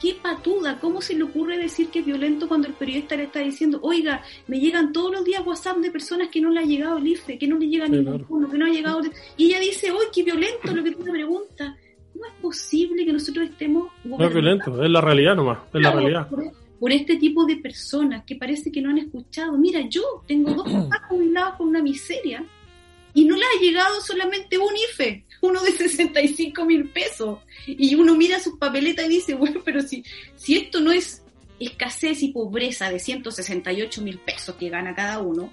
qué 0.00 0.16
patuda, 0.22 0.78
¿cómo 0.80 1.00
se 1.00 1.14
le 1.14 1.24
ocurre 1.24 1.58
decir 1.58 1.90
que 1.90 1.98
es 1.98 2.06
violento 2.06 2.46
cuando 2.46 2.68
el 2.68 2.74
periodista 2.74 3.16
le 3.16 3.24
está 3.24 3.40
diciendo, 3.40 3.80
oiga, 3.82 4.22
me 4.46 4.60
llegan 4.60 4.92
todos 4.92 5.12
los 5.12 5.24
días 5.24 5.44
WhatsApp 5.44 5.78
de 5.78 5.90
personas 5.90 6.28
que 6.28 6.40
no 6.40 6.50
le 6.50 6.60
ha 6.60 6.64
llegado 6.64 6.98
el 6.98 7.08
IFE, 7.08 7.36
que 7.36 7.48
no 7.48 7.58
le 7.58 7.68
llega 7.68 7.88
ninguno, 7.88 8.48
que 8.48 8.58
no 8.58 8.66
ha 8.66 8.70
llegado... 8.70 9.00
Y 9.36 9.46
ella 9.46 9.58
dice, 9.58 9.90
uy, 9.90 10.06
qué 10.14 10.22
violento 10.22 10.72
lo 10.72 10.84
que 10.84 10.92
tú 10.92 11.02
me 11.02 11.10
preguntas. 11.10 11.76
¿Cómo 12.12 12.24
es 12.26 12.32
posible 12.40 13.04
que 13.04 13.12
nosotros 13.12 13.50
estemos... 13.50 13.90
No 14.04 14.24
es 14.24 14.32
violento, 14.32 14.82
es 14.82 14.90
la 14.90 15.00
realidad 15.00 15.34
nomás, 15.34 15.58
es 15.74 15.82
la 15.82 15.90
realidad 15.90 16.28
por 16.78 16.92
este 16.92 17.16
tipo 17.16 17.44
de 17.44 17.56
personas 17.56 18.24
que 18.24 18.36
parece 18.36 18.70
que 18.70 18.80
no 18.80 18.90
han 18.90 18.98
escuchado. 18.98 19.56
Mira, 19.58 19.80
yo 19.88 20.24
tengo 20.26 20.54
dos 20.54 20.68
papás 20.88 21.08
jubilados 21.08 21.56
con 21.56 21.68
una 21.68 21.82
miseria 21.82 22.44
y 23.14 23.24
no 23.24 23.36
le 23.36 23.44
ha 23.44 23.60
llegado 23.60 24.00
solamente 24.00 24.58
un 24.58 24.74
IFE, 24.76 25.24
uno 25.40 25.62
de 25.62 25.72
65 25.76 26.64
mil 26.64 26.88
pesos. 26.90 27.40
Y 27.66 27.94
uno 27.94 28.14
mira 28.14 28.40
sus 28.40 28.56
papeletas 28.58 29.06
y 29.06 29.08
dice, 29.08 29.34
bueno, 29.34 29.60
pero 29.64 29.82
si, 29.82 30.04
si 30.36 30.56
esto 30.56 30.80
no 30.80 30.92
es 30.92 31.22
escasez 31.58 32.22
y 32.22 32.28
pobreza 32.28 32.88
de 32.88 33.00
168 33.00 34.02
mil 34.02 34.18
pesos 34.18 34.54
que 34.54 34.68
gana 34.68 34.94
cada 34.94 35.18
uno, 35.18 35.50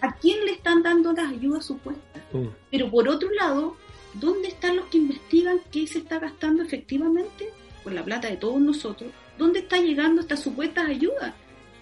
¿a 0.00 0.14
quién 0.16 0.44
le 0.44 0.52
están 0.52 0.82
dando 0.82 1.12
las 1.12 1.32
ayudas 1.32 1.66
supuestas? 1.66 2.22
Mm. 2.32 2.46
Pero 2.70 2.90
por 2.90 3.08
otro 3.08 3.28
lado, 3.32 3.76
¿dónde 4.14 4.48
están 4.48 4.76
los 4.76 4.86
que 4.86 4.98
investigan 4.98 5.60
qué 5.72 5.88
se 5.88 5.98
está 5.98 6.20
gastando 6.20 6.62
efectivamente 6.62 7.50
con 7.82 7.94
la 7.94 8.04
plata 8.04 8.30
de 8.30 8.36
todos 8.36 8.60
nosotros 8.60 9.10
¿Dónde 9.38 9.60
está 9.60 9.78
llegando 9.78 10.20
estas 10.20 10.40
supuestas 10.40 10.88
ayudas? 10.88 11.34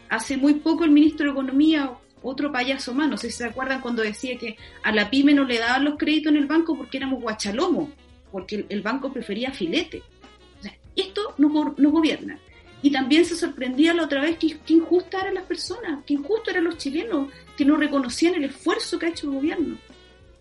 Hace 0.09 0.37
muy 0.37 0.55
poco 0.55 0.85
el 0.85 0.91
ministro 0.91 1.27
de 1.27 1.33
Economía, 1.33 1.91
otro 2.23 2.53
payaso 2.53 2.95
más, 2.95 3.09
no 3.09 3.17
sé 3.17 3.31
si 3.31 3.39
se 3.39 3.47
acuerdan 3.47 3.81
cuando 3.81 4.03
decía 4.03 4.39
que 4.39 4.57
a 4.83 4.93
la 4.93 5.11
pyme 5.11 5.35
no 5.35 5.45
le 5.45 5.59
daban 5.59 5.85
los 5.85 5.99
créditos 5.99 6.33
en 6.33 6.39
el 6.39 6.47
banco 6.47 6.77
porque 6.77 6.99
éramos 6.99 7.21
guachalomo, 7.21 7.91
porque 8.31 8.65
el, 8.69 8.83
banco 8.83 9.13
prefería 9.13 9.53
filete. 9.53 10.03
O 10.59 10.63
sea, 10.63 10.77
esto 10.97 11.35
no, 11.39 11.49
gobierna. 11.49 12.39
Y 12.81 12.91
también 12.91 13.25
se 13.25 13.37
sorprendía 13.37 13.95
la 13.95 14.05
otra 14.05 14.21
vez 14.21 14.39
que, 14.39 14.59
que 14.59 14.75
injustas 14.75 15.23
eran 15.23 15.35
las 15.35 15.45
personas, 15.45 16.05
que 16.05 16.15
injustos 16.15 16.49
eran 16.49 16.65
los 16.65 16.79
chilenos, 16.79 17.29
que 17.57 17.65
no 17.65 17.77
reconocían 17.77 18.35
el 18.35 18.45
esfuerzo 18.45 18.99
que 18.99 19.07
ha 19.07 19.11
hecho 19.11 19.29
el 19.29 19.35
gobierno. 19.35 19.77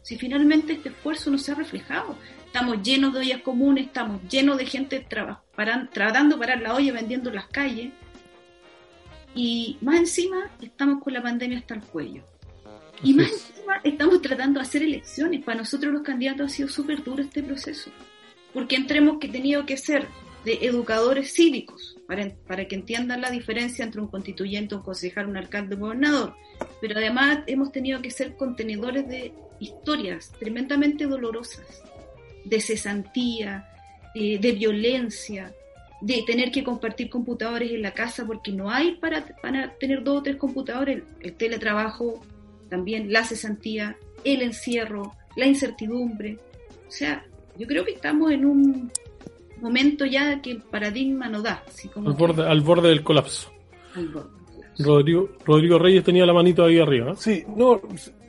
Si 0.02 0.18
finalmente 0.18 0.74
este 0.74 0.90
esfuerzo 0.90 1.30
no 1.30 1.38
se 1.38 1.52
ha 1.52 1.56
reflejado, 1.56 2.16
estamos 2.54 2.84
llenos 2.84 3.14
de 3.14 3.20
ollas 3.20 3.42
comunes, 3.44 3.86
estamos 3.86 4.22
llenos 4.30 4.58
de 4.58 4.66
gente 4.66 5.00
tratando 5.00 6.36
de 6.36 6.38
parar 6.38 6.62
la 6.62 6.76
olla 6.76 6.92
vendiendo 6.92 7.30
en 7.30 7.36
las 7.36 7.48
calles. 7.48 7.94
Y 9.34 9.78
más 9.80 9.96
encima 9.96 10.52
estamos 10.62 11.02
con 11.02 11.14
la 11.14 11.22
pandemia 11.22 11.60
hasta 11.60 11.76
el 11.76 11.82
cuello. 11.82 12.24
Y 13.02 13.14
más 13.14 13.32
encima 13.32 13.80
estamos 13.86 14.22
tratando 14.22 14.60
de 14.60 14.66
hacer 14.66 14.84
elecciones. 14.84 15.46
Para 15.46 15.60
nosotros 15.60 15.94
los 15.94 16.02
candidatos 16.02 16.48
ha 16.48 16.50
sido 16.54 16.68
súper 16.68 17.02
duro 17.06 17.24
este 17.24 17.42
proceso. 17.42 17.90
Porque 18.54 18.76
entremos 18.76 19.20
que 19.20 19.30
tenido 19.30 19.66
que 19.66 19.78
ser 19.78 20.10
de 20.44 20.60
educadores 20.62 21.34
cívicos 21.34 21.96
para, 22.06 22.36
para 22.48 22.68
que 22.68 22.76
entiendan 22.76 23.22
la 23.22 23.32
diferencia 23.32 23.86
entre 23.86 24.02
un 24.02 24.08
constituyente, 24.08 24.76
un 24.76 24.82
concejal, 24.82 25.28
un 25.28 25.38
alcalde, 25.38 25.76
un 25.76 25.82
gobernador. 25.82 26.36
Pero 26.82 26.98
además 26.98 27.46
hemos 27.48 27.72
tenido 27.72 28.02
que 28.02 28.12
ser 28.12 28.36
contenedores 28.36 29.08
de 29.08 29.34
historias 29.62 30.34
tremendamente 30.38 31.06
dolorosas 31.06 31.82
de 32.46 32.60
cesantía, 32.60 33.68
de 34.14 34.52
violencia. 34.58 35.54
de 36.02 36.24
tener 36.26 36.52
que 36.52 36.64
compartir 36.64 37.12
computadores 37.12 37.72
en 37.72 37.84
la 37.84 37.92
casa 37.92 38.26
porque 38.26 38.52
no 38.52 38.72
hay 38.72 38.96
para, 38.96 39.24
para 39.40 39.76
tener 39.76 40.04
dos 40.04 40.18
o 40.18 40.24
tres 40.24 40.36
computadores, 40.38 41.04
el, 41.20 41.34
teletrabajo, 41.34 42.26
también 42.70 43.14
la 43.14 43.24
cesantía, 43.24 43.96
el 44.24 44.42
encierro, 44.42 45.14
la 45.36 45.46
incertidumbre. 45.46 46.40
O 46.88 46.92
sea, 46.92 47.24
yo 47.56 47.68
creo 47.68 47.86
que 47.86 47.92
estamos 47.92 48.32
en 48.32 48.46
un 48.46 48.92
momento 49.62 50.06
ya 50.06 50.42
que 50.42 50.52
el 50.52 50.62
paradigma 50.64 51.30
no 51.30 51.42
da. 51.44 51.64
Así 51.68 51.88
como 51.88 52.10
al, 52.10 52.16
borde, 52.16 52.48
al 52.48 52.62
borde 52.62 52.90
del 52.90 53.04
colapso. 53.04 53.52
Rodrigo, 54.80 55.30
Rodrigo 55.46 55.78
Reyes 55.78 56.04
tenía 56.04 56.26
la 56.26 56.34
manito 56.34 56.64
ahí 56.64 56.80
arriba. 56.80 57.16
Sí, 57.16 57.44
no, 57.56 57.80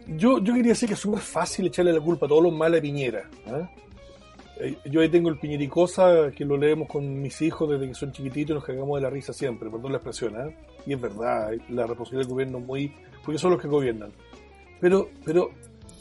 yo, 0.09 0.39
yo 0.39 0.55
quería 0.55 0.73
decir 0.73 0.89
que 0.89 0.95
es 0.95 1.01
súper 1.01 1.21
fácil 1.21 1.67
echarle 1.67 1.93
la 1.93 2.01
culpa 2.01 2.27
a 2.27 2.29
todos 2.29 2.43
los 2.43 2.53
males 2.53 2.81
a 2.81 2.83
Piñera. 2.83 3.31
¿eh? 3.47 3.69
Eh, 4.59 4.77
yo 4.85 5.01
ahí 5.01 5.09
tengo 5.09 5.29
el 5.29 5.39
Piñericosa, 5.39 6.31
que 6.31 6.45
lo 6.45 6.57
leemos 6.57 6.89
con 6.89 7.21
mis 7.21 7.41
hijos 7.43 7.71
desde 7.71 7.89
que 7.89 7.95
son 7.95 8.13
chiquititos 8.13 8.51
y 8.51 8.55
nos 8.55 8.65
cagamos 8.65 8.97
de 8.97 9.03
la 9.03 9.11
risa 9.11 9.33
siempre, 9.33 9.71
perdón 9.71 9.93
la 9.93 9.99
expresión, 9.99 10.35
¿eh? 10.37 10.57
Y 10.87 10.93
es 10.93 11.01
verdad, 11.01 11.53
la 11.69 11.87
responsabilidad 11.87 12.27
del 12.27 12.33
gobierno 12.33 12.61
muy... 12.61 12.95
porque 13.25 13.39
son 13.39 13.53
los 13.53 13.61
que 13.61 13.69
gobiernan. 13.69 14.13
Pero, 14.81 15.09
pero, 15.25 15.51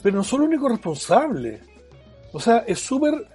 pero 0.01 0.17
no 0.17 0.23
son 0.23 0.41
los 0.41 0.49
únicos 0.49 0.71
responsables. 0.71 1.61
O 2.33 2.39
sea, 2.39 2.59
es 2.59 2.79
súper 2.79 3.27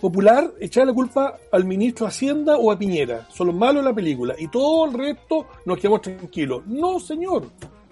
popular 0.00 0.52
echar 0.60 0.86
la 0.86 0.92
culpa 0.92 1.38
al 1.50 1.64
ministro 1.64 2.06
de 2.06 2.10
Hacienda 2.10 2.56
o 2.56 2.70
a 2.70 2.78
Piñera. 2.78 3.26
Son 3.30 3.48
los 3.48 3.56
malos 3.56 3.82
de 3.82 3.90
la 3.90 3.94
película. 3.94 4.34
Y 4.38 4.48
todo 4.48 4.86
el 4.86 4.94
resto 4.94 5.46
nos 5.64 5.78
quedamos 5.78 6.02
tranquilos. 6.02 6.66
No, 6.66 7.00
señor. 7.00 7.46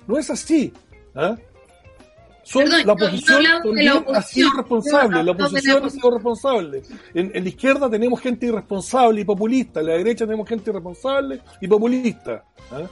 No 0.07 0.19
es 0.19 0.31
así. 0.31 0.73
¿Ah? 2.55 2.83
la 2.85 2.93
oposición 2.93 3.45
también 3.63 4.05
ha 4.15 4.23
sido 4.23 4.51
responsable, 4.57 5.23
la 5.23 5.33
oposición 5.33 5.85
ha 5.85 5.91
sido 5.91 6.11
responsable. 6.11 6.83
En, 7.15 7.33
la 7.33 7.49
izquierda 7.49 7.91
tenemos 7.91 8.21
gente 8.21 8.47
irresponsable 8.47 9.21
y 9.21 9.25
populista, 9.25 9.81
en 9.81 9.87
la 9.87 9.93
derecha 9.95 10.25
tenemos 10.25 10.49
gente 10.49 10.71
irresponsable 10.71 11.41
y 11.61 11.69
populista. 11.69 12.45
¿ah? 12.71 12.83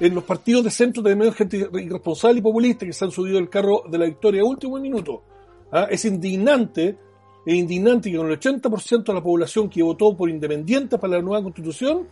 En 0.00 0.14
los 0.14 0.24
partidos 0.24 0.64
de 0.64 0.70
centro 0.70 1.02
tenemos 1.02 1.34
gente 1.34 1.68
irresponsable 1.74 2.38
y 2.38 2.42
populista 2.42 2.86
que 2.86 2.92
se 2.92 3.04
han 3.04 3.10
subido 3.10 3.38
el 3.38 3.48
carro 3.48 3.84
de 3.88 3.98
la 3.98 4.06
victoria 4.06 4.42
a 4.42 4.44
último 4.44 4.78
minuto. 4.78 5.22
¿ah? 5.72 5.86
Es 5.90 6.04
indignante, 6.04 6.96
es 7.46 7.54
indignante 7.54 8.10
que 8.10 8.16
con 8.16 8.30
el 8.30 8.38
80% 8.38 9.04
de 9.04 9.14
la 9.14 9.22
población 9.22 9.68
que 9.68 9.82
votó 9.82 10.16
por 10.16 10.28
independiente 10.28 10.98
para 10.98 11.16
la 11.16 11.22
nueva 11.22 11.42
constitución, 11.42 12.06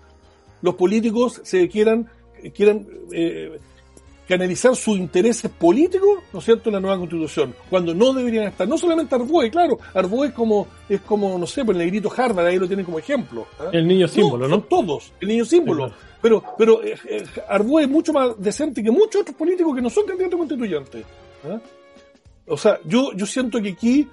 los 0.62 0.74
políticos 0.74 1.40
se 1.44 1.68
quieran, 1.68 2.08
quieran 2.54 2.86
eh, 3.12 3.58
canalizar 4.26 4.74
sus 4.74 4.96
intereses 4.98 5.50
políticos, 5.50 6.24
¿no 6.32 6.40
es 6.40 6.44
cierto?, 6.44 6.68
en 6.68 6.74
la 6.74 6.80
nueva 6.80 6.98
constitución, 6.98 7.54
cuando 7.70 7.94
no 7.94 8.12
deberían 8.12 8.48
estar. 8.48 8.66
No 8.66 8.76
solamente 8.76 9.14
Arboe, 9.14 9.50
claro, 9.50 9.78
Arboe 9.94 10.28
es 10.28 10.32
como, 10.32 10.66
es 10.88 11.00
como, 11.02 11.38
no 11.38 11.46
sé, 11.46 11.64
pues 11.64 11.76
el 11.76 11.84
negrito 11.84 12.12
Harvard, 12.14 12.46
ahí 12.46 12.58
lo 12.58 12.66
tienen 12.66 12.84
como 12.84 12.98
ejemplo. 12.98 13.46
¿ah? 13.60 13.70
El 13.72 13.86
niño 13.86 14.08
símbolo, 14.08 14.48
¿no? 14.48 14.62
todos, 14.62 15.12
el 15.20 15.28
niño 15.28 15.44
símbolo. 15.44 15.92
Pero, 16.20 16.42
pero 16.58 16.82
eh, 16.82 16.96
eh, 17.08 17.24
Arboe 17.48 17.82
es 17.82 17.88
mucho 17.88 18.12
más 18.12 18.30
decente 18.38 18.82
que 18.82 18.90
muchos 18.90 19.22
otros 19.22 19.36
políticos 19.36 19.74
que 19.76 19.82
no 19.82 19.90
son 19.90 20.06
candidatos 20.06 20.38
constituyentes. 20.38 21.04
¿ah? 21.44 21.60
O 22.48 22.56
sea, 22.56 22.80
yo, 22.84 23.12
yo 23.12 23.26
siento 23.26 23.60
que 23.62 23.70
aquí, 23.70 24.08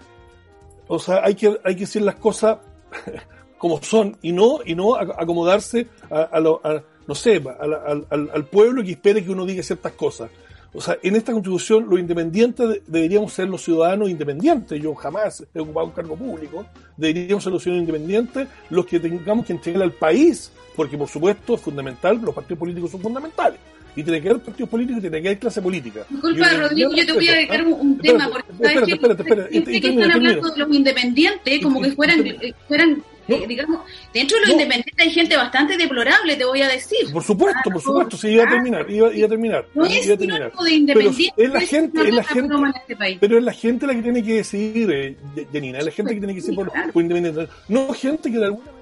o 0.87 0.99
sea, 0.99 1.23
hay 1.23 1.33
que, 1.35 1.57
hay 1.63 1.73
que 1.73 1.81
decir 1.81 2.03
las 2.03 2.15
cosas 2.15 2.59
como 3.57 3.81
son 3.81 4.17
y 4.21 4.31
no, 4.31 4.59
y 4.63 4.75
no 4.75 4.95
acomodarse 4.95 5.87
a, 6.11 6.21
a, 6.23 6.39
lo, 6.39 6.61
a 6.63 6.83
no 7.07 7.15
sé, 7.15 7.41
al, 7.59 8.05
al, 8.09 8.31
al, 8.33 8.45
pueblo 8.45 8.83
que 8.83 8.91
espere 8.91 9.23
que 9.23 9.31
uno 9.31 9.45
diga 9.45 9.63
ciertas 9.63 9.93
cosas. 9.93 10.29
O 10.73 10.81
sea, 10.81 10.97
en 11.03 11.15
esta 11.15 11.31
constitución 11.31 11.85
los 11.87 11.99
independientes 11.99 12.81
deberíamos 12.87 13.31
ser 13.31 13.47
los 13.47 13.63
ciudadanos 13.63 14.09
independientes. 14.09 14.81
Yo 14.81 14.95
jamás 14.95 15.45
he 15.53 15.59
ocupado 15.59 15.87
un 15.87 15.93
cargo 15.93 16.15
público. 16.15 16.65
Deberíamos 16.97 17.43
ser 17.43 17.53
los 17.53 17.61
ciudadanos 17.61 17.87
independientes 17.87 18.47
los 18.69 18.85
que 18.85 18.99
tengamos 18.99 19.45
que 19.45 19.53
entregar 19.53 19.83
al 19.83 19.91
país, 19.91 20.51
porque 20.75 20.97
por 20.97 21.07
supuesto 21.07 21.55
es 21.55 21.61
fundamental, 21.61 22.19
los 22.21 22.33
partidos 22.33 22.59
políticos 22.59 22.89
son 22.89 23.01
fundamentales. 23.01 23.59
Y 23.95 24.01
tiene 24.01 24.19
que 24.19 24.29
haber 24.29 24.41
partidos 24.41 24.69
políticos 24.69 24.97
y 24.97 25.01
tiene 25.01 25.21
que 25.21 25.27
haber 25.27 25.39
clase 25.39 25.61
política. 25.61 26.05
Disculpa, 26.09 26.49
Rodrigo, 26.53 26.91
yo 26.95 27.05
te 27.05 27.13
voy 27.13 27.27
a 27.27 27.33
dedicar 27.33 27.63
un, 27.63 27.97
tema, 27.99 28.27
porque 28.31 28.51
espérate, 28.51 28.91
espérate, 28.93 29.21
espérate, 29.21 29.57
espérate, 29.57 29.81
que 29.81 29.87
están 29.87 30.11
hablando 30.11 30.49
de 30.49 30.57
los 30.57 30.75
independientes 30.75 31.61
como 31.61 31.79
que 31.79 31.91
fueran, 31.91 32.25
fueran 32.67 33.03
eh, 33.27 33.45
digamos, 33.47 33.81
dentro 34.13 34.37
de 34.37 34.41
los 34.41 34.49
independientes 34.51 34.93
hay 34.97 35.11
gente 35.11 35.37
bastante 35.37 35.77
deplorable, 35.77 36.35
te 36.35 36.45
voy 36.45 36.61
a 36.61 36.67
decir. 36.67 37.11
Por 37.11 37.23
supuesto, 37.23 37.69
por 37.69 37.81
supuesto, 37.81 38.17
sí, 38.17 38.29
iba 38.29 38.43
a 38.43 38.49
terminar, 38.49 38.89
iba, 38.89 39.13
iba 39.13 39.25
a 39.25 39.29
terminar. 39.29 39.65
No 39.73 39.85
es 39.85 40.05
iba 40.05 40.15
a 40.15 40.17
terminar. 40.17 40.51
de 40.51 40.71
independiente, 40.71 41.33
pero 41.35 41.47
es 41.47 41.53
la 41.53 41.61
gente, 41.61 42.07
es 42.07 42.13
la 42.13 42.23
gente, 42.23 42.55
este 42.75 43.17
pero 43.19 43.37
es 43.37 43.43
la 43.43 43.53
gente 43.53 43.87
la 43.87 43.95
que 43.95 44.01
tiene 44.01 44.23
que 44.23 44.33
decidir, 44.35 44.91
eh, 44.91 45.15
Janina, 45.51 45.79
es 45.79 45.85
la 45.85 45.91
gente 45.91 46.13
que 46.13 46.19
tiene 46.19 46.33
que 46.33 46.41
decidir 46.41 46.55
por, 46.55 46.91
por 46.91 47.01
independiente. 47.01 47.47
No 47.67 47.93
gente 47.93 48.31
que 48.31 48.37
de 48.37 48.45
alguna 48.45 48.72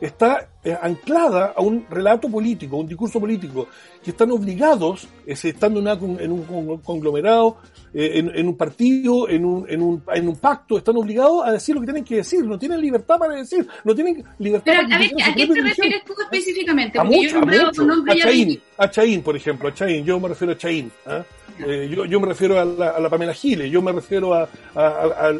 está 0.00 0.48
eh, 0.64 0.76
anclada 0.80 1.54
a 1.56 1.60
un 1.62 1.86
relato 1.88 2.28
político, 2.28 2.76
un 2.76 2.86
discurso 2.86 3.20
político, 3.20 3.68
que 4.02 4.10
están 4.10 4.30
obligados, 4.30 5.08
estando 5.26 5.80
en, 5.80 6.32
un 6.32 6.78
conglomerado, 6.78 7.58
eh, 7.92 8.30
en, 8.34 8.48
un 8.48 8.56
partido, 8.56 9.28
en 9.28 9.44
un, 9.44 9.66
en, 9.68 9.82
un, 9.82 10.02
en 10.12 10.28
un 10.28 10.36
pacto, 10.36 10.78
están 10.78 10.96
obligados 10.96 11.46
a 11.46 11.52
decir 11.52 11.74
lo 11.74 11.80
que 11.80 11.86
tienen 11.86 12.04
que 12.04 12.16
decir, 12.16 12.44
no 12.44 12.58
tienen 12.58 12.80
libertad 12.80 13.18
para 13.18 13.34
decir, 13.34 13.66
no 13.84 13.94
tienen 13.94 14.24
libertad 14.38 14.72
Pero, 14.72 14.82
para 14.82 14.96
a, 14.96 14.98
ver, 14.98 15.10
¿a 15.22 15.34
qué 15.34 15.46
te 15.46 15.62
refieres 15.62 16.04
tú 16.04 16.12
específicamente? 16.20 16.98
a 16.98 17.04
mucho, 17.04 17.38
a, 17.38 17.44
mucho. 17.44 17.82
a 18.08 18.16
Chaín, 18.16 18.60
a 18.76 18.90
Chaín, 18.90 19.22
por 19.22 19.36
ejemplo, 19.36 19.68
a 19.68 19.74
Chaín, 19.74 20.04
yo 20.04 20.18
me 20.20 20.28
refiero 20.28 20.52
a 20.52 20.56
Chaín. 20.56 20.90
¿ah? 21.06 21.22
Eh, 21.58 21.88
yo, 21.94 22.04
yo, 22.04 22.18
me 22.20 22.26
refiero 22.26 22.58
a 22.58 22.64
la, 22.64 22.90
a 22.90 23.00
la, 23.00 23.08
Pamela 23.08 23.32
Giles, 23.32 23.70
yo 23.70 23.80
me 23.80 23.92
refiero 23.92 24.34
a, 24.34 24.48
a, 24.74 25.30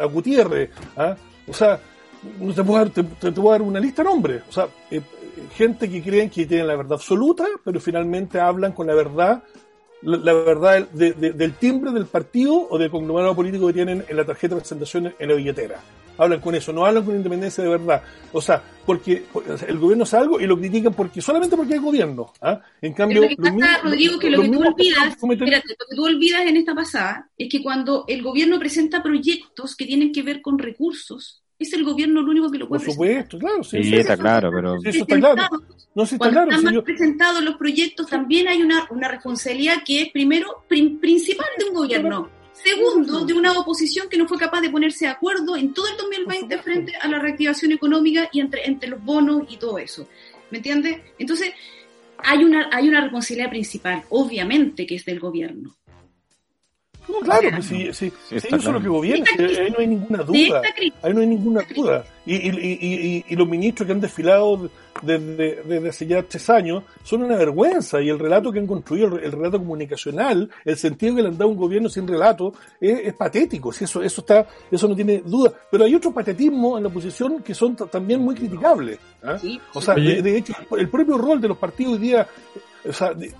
a 0.00 0.04
Gutiérrez. 0.04 0.70
¿ah? 0.96 1.16
O 1.48 1.52
sea, 1.52 1.80
te 2.54 2.64
puedo 2.64 2.78
dar, 2.78 2.90
te, 2.90 3.02
te, 3.02 3.32
te 3.32 3.40
dar 3.40 3.62
una 3.62 3.80
lista 3.80 4.02
de 4.02 4.08
nombres. 4.08 4.42
O 4.48 4.52
sea, 4.52 4.68
eh, 4.90 5.00
gente 5.54 5.90
que 5.90 6.02
creen 6.02 6.30
que 6.30 6.46
tienen 6.46 6.66
la 6.66 6.76
verdad 6.76 6.94
absoluta, 6.94 7.46
pero 7.64 7.80
finalmente 7.80 8.40
hablan 8.40 8.72
con 8.72 8.86
la 8.86 8.94
verdad, 8.94 9.42
la, 10.02 10.32
verdad 10.32 10.88
de, 10.88 11.12
de, 11.12 11.32
del 11.32 11.54
timbre 11.54 11.92
del 11.92 12.06
partido 12.06 12.68
o 12.68 12.78
del 12.78 12.90
conglomerado 12.90 13.34
político 13.34 13.66
que 13.68 13.72
tienen 13.72 14.04
en 14.08 14.16
la 14.16 14.24
tarjeta 14.24 14.54
de 14.54 14.60
presentación 14.60 15.14
en 15.18 15.28
la 15.28 15.34
billetera. 15.34 15.80
Hablan 16.18 16.40
con 16.40 16.54
eso, 16.54 16.70
no 16.70 16.84
hablan 16.84 17.02
con 17.02 17.16
independencia 17.16 17.64
de 17.64 17.70
verdad. 17.70 18.02
O 18.32 18.42
sea, 18.42 18.62
porque 18.84 19.24
el 19.66 19.78
gobierno 19.78 20.04
hace 20.04 20.18
algo 20.18 20.38
y 20.38 20.46
lo 20.46 20.58
critican 20.58 20.92
porque 20.92 21.22
solamente 21.22 21.56
porque 21.56 21.74
hay 21.74 21.80
gobierno. 21.80 22.30
¿ah? 22.42 22.60
En 22.82 22.92
cambio, 22.92 23.22
lo 23.22 23.28
que 23.28 23.36
pasa, 23.36 23.80
Rodrigo, 23.82 24.18
que 24.18 24.28
lo 24.28 24.42
que 24.42 24.48
tú 24.50 24.60
olvidas, 24.60 25.16
espérate, 25.16 25.68
lo 25.78 25.86
que 25.88 25.96
tú 25.96 26.04
olvidas 26.04 26.42
en 26.42 26.58
esta 26.58 26.74
pasada 26.74 27.30
es 27.38 27.48
que 27.48 27.62
cuando 27.62 28.04
el 28.06 28.22
gobierno 28.22 28.58
presenta 28.58 29.02
proyectos 29.02 29.74
que 29.74 29.86
tienen 29.86 30.12
que 30.12 30.22
ver 30.22 30.42
con 30.42 30.58
recursos, 30.58 31.39
es 31.60 31.72
el 31.74 31.84
gobierno 31.84 32.22
lo 32.22 32.30
único 32.30 32.50
que 32.50 32.58
lo 32.58 32.68
puede 32.68 32.84
Por 32.84 32.92
supuesto, 32.92 33.38
claro. 33.38 33.62
Sí, 33.62 33.94
está 33.94 34.16
claro, 34.16 34.50
pero... 34.52 34.76
eso 34.82 35.02
está 35.02 35.16
claro. 35.16 35.42
No, 35.94 36.06
sí 36.06 36.14
está 36.14 36.30
Cuando 36.30 36.50
claro. 36.50 36.68
están 36.68 36.84
presentados 36.84 37.42
los 37.44 37.56
proyectos, 37.56 38.06
también 38.06 38.48
hay 38.48 38.62
una, 38.62 38.86
una 38.90 39.08
responsabilidad 39.08 39.82
que 39.84 40.02
es, 40.02 40.10
primero, 40.10 40.64
principal 40.68 41.46
de 41.58 41.64
un 41.66 41.74
gobierno. 41.74 42.30
Segundo, 42.52 43.24
de 43.24 43.32
una 43.32 43.52
oposición 43.58 44.08
que 44.08 44.18
no 44.18 44.26
fue 44.26 44.38
capaz 44.38 44.60
de 44.60 44.70
ponerse 44.70 45.06
de 45.06 45.12
acuerdo 45.12 45.56
en 45.56 45.72
todo 45.72 45.86
el 45.86 45.96
2020 45.96 46.58
frente 46.58 46.92
a 47.00 47.08
la 47.08 47.18
reactivación 47.18 47.72
económica 47.72 48.28
y 48.32 48.40
entre, 48.40 48.66
entre 48.66 48.90
los 48.90 49.02
bonos 49.02 49.44
y 49.48 49.56
todo 49.56 49.78
eso. 49.78 50.06
¿Me 50.50 50.58
entiendes? 50.58 51.00
Entonces, 51.18 51.52
hay 52.18 52.44
una, 52.44 52.68
hay 52.72 52.88
una 52.88 53.00
responsabilidad 53.00 53.50
principal, 53.50 54.02
obviamente, 54.10 54.86
que 54.86 54.96
es 54.96 55.04
del 55.04 55.20
gobierno. 55.20 55.76
No, 57.08 57.20
claro, 57.20 57.48
pues 57.52 57.66
si, 57.66 57.92
si, 57.92 58.12
si 58.28 58.34
ellos 58.48 58.62
son 58.62 58.74
los 58.74 58.82
que 58.82 58.88
gobiernan, 58.88 59.26
ahí 59.38 59.70
no 59.70 59.78
hay 59.78 59.86
ninguna 59.86 60.22
duda. 60.22 60.62
Ahí 61.02 61.14
no 61.14 61.20
hay 61.20 61.26
ninguna 61.26 61.62
duda. 61.74 62.04
Y, 62.26 62.34
y, 62.34 62.50
y, 62.50 63.24
y, 63.28 63.36
los 63.36 63.48
ministros 63.48 63.86
que 63.86 63.92
han 63.92 64.00
desfilado 64.00 64.70
desde, 65.02 65.62
desde 65.64 65.88
hace 65.88 66.06
ya 66.06 66.22
tres 66.22 66.48
años 66.50 66.84
son 67.02 67.22
una 67.22 67.36
vergüenza. 67.36 68.00
Y 68.00 68.08
el 68.08 68.18
relato 68.18 68.52
que 68.52 68.58
han 68.58 68.66
construido, 68.66 69.18
el, 69.18 69.32
relato 69.32 69.58
comunicacional, 69.58 70.50
el 70.64 70.76
sentido 70.76 71.16
que 71.16 71.22
le 71.22 71.28
han 71.28 71.38
dado 71.38 71.50
a 71.50 71.52
un 71.52 71.58
gobierno 71.58 71.88
sin 71.88 72.06
relato, 72.06 72.52
es, 72.80 73.00
es 73.04 73.14
patético. 73.14 73.72
Si 73.72 73.84
eso, 73.84 74.02
eso, 74.02 74.20
está, 74.20 74.46
eso 74.70 74.86
no 74.86 74.94
tiene 74.94 75.22
duda. 75.24 75.52
Pero 75.70 75.84
hay 75.84 75.94
otros 75.94 76.14
patetismos 76.14 76.76
en 76.76 76.84
la 76.84 76.88
oposición 76.88 77.42
que 77.42 77.54
son 77.54 77.74
también 77.74 78.20
muy 78.20 78.34
criticables. 78.34 78.98
¿eh? 79.22 79.58
o 79.72 79.80
sea, 79.80 79.94
de, 79.94 80.22
de, 80.22 80.36
hecho, 80.36 80.54
el 80.76 80.88
propio 80.88 81.18
rol 81.18 81.40
de 81.40 81.48
los 81.48 81.58
partidos 81.58 81.94
hoy 81.94 81.98
día, 81.98 82.26
o 82.88 82.92
sea, 82.92 83.12
de, 83.14 83.32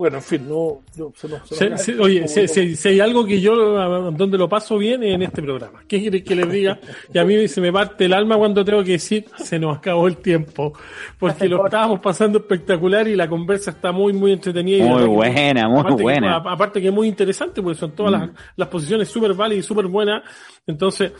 bueno, 0.00 0.16
en 0.16 0.22
fin, 0.22 0.48
no. 0.48 0.80
Yo, 0.96 1.12
se 1.14 1.28
no, 1.28 1.44
se 1.44 1.76
se, 1.76 2.00
oye, 2.00 2.26
si, 2.26 2.88
hay 2.88 3.00
algo 3.00 3.26
que 3.26 3.38
yo 3.38 3.54
donde 3.54 4.38
lo 4.38 4.48
paso 4.48 4.78
bien 4.78 5.02
es 5.02 5.14
en 5.14 5.20
este 5.20 5.42
programa. 5.42 5.80
¿Qué 5.86 6.00
quiere 6.00 6.24
que 6.24 6.34
les 6.34 6.50
diga? 6.50 6.80
Y 7.12 7.18
a 7.18 7.24
mí 7.26 7.46
se 7.48 7.60
me 7.60 7.70
parte 7.70 8.06
el 8.06 8.14
alma 8.14 8.38
cuando 8.38 8.64
tengo 8.64 8.82
que 8.82 8.92
decir 8.92 9.26
se 9.36 9.58
nos 9.58 9.76
acabó 9.76 10.08
el 10.08 10.16
tiempo. 10.16 10.72
Porque 11.18 11.46
lo 11.50 11.66
estábamos 11.66 12.00
pasando 12.00 12.38
espectacular 12.38 13.08
y 13.08 13.14
la 13.14 13.28
conversa 13.28 13.72
está 13.72 13.92
muy, 13.92 14.14
muy 14.14 14.32
entretenida. 14.32 14.86
Muy 14.86 15.04
buena, 15.04 15.68
muy 15.68 15.80
aparte 15.80 16.02
buena. 16.02 16.42
Que, 16.42 16.48
aparte 16.48 16.80
que 16.80 16.88
es 16.88 16.94
muy 16.94 17.06
interesante, 17.06 17.60
porque 17.60 17.78
son 17.78 17.90
todas 17.92 18.12
mm. 18.12 18.24
las, 18.24 18.30
las 18.56 18.68
posiciones 18.68 19.06
súper 19.06 19.34
válidas 19.34 19.66
y 19.66 19.68
súper 19.68 19.86
buenas. 19.86 20.22
Entonces, 20.66 21.12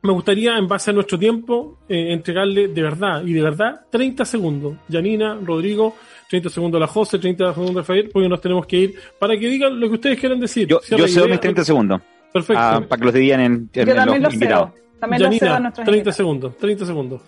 me 0.00 0.12
gustaría, 0.12 0.56
en 0.56 0.66
base 0.66 0.90
a 0.90 0.94
nuestro 0.94 1.18
tiempo, 1.18 1.80
eh, 1.88 2.12
entregarle 2.12 2.68
de 2.68 2.82
verdad 2.82 3.22
y 3.22 3.32
de 3.32 3.42
verdad 3.42 3.82
30 3.90 4.24
segundos. 4.24 4.76
Janina, 4.90 5.38
Rodrigo, 5.42 5.94
30 6.28 6.50
segundos 6.50 6.78
a 6.78 6.80
la 6.80 6.86
José, 6.86 7.18
30 7.18 7.54
segundos 7.54 7.84
a 7.84 7.86
Javier, 7.86 8.10
porque 8.12 8.28
nos 8.28 8.40
tenemos 8.40 8.66
que 8.66 8.76
ir 8.76 8.94
para 9.18 9.36
que 9.38 9.48
digan 9.48 9.78
lo 9.80 9.88
que 9.88 9.94
ustedes 9.94 10.18
quieran 10.20 10.38
decir. 10.40 10.68
Yo, 10.68 10.80
yo 10.88 11.08
cedo 11.08 11.28
mis 11.28 11.40
30 11.40 11.64
segundos. 11.64 12.00
Perfecto. 12.32 12.62
Ah, 12.62 12.82
para 12.86 12.98
que 12.98 13.04
los 13.06 13.14
digan 13.14 13.40
en, 13.40 13.70
en, 13.72 13.86
yo 13.86 13.94
también 13.94 14.22
los 14.22 14.34
invitados. 14.34 14.70
También 15.00 15.22
Janina, 15.22 15.72
30 15.72 16.12
segundos, 16.12 16.56
30 16.58 16.86
segundos. 16.86 17.22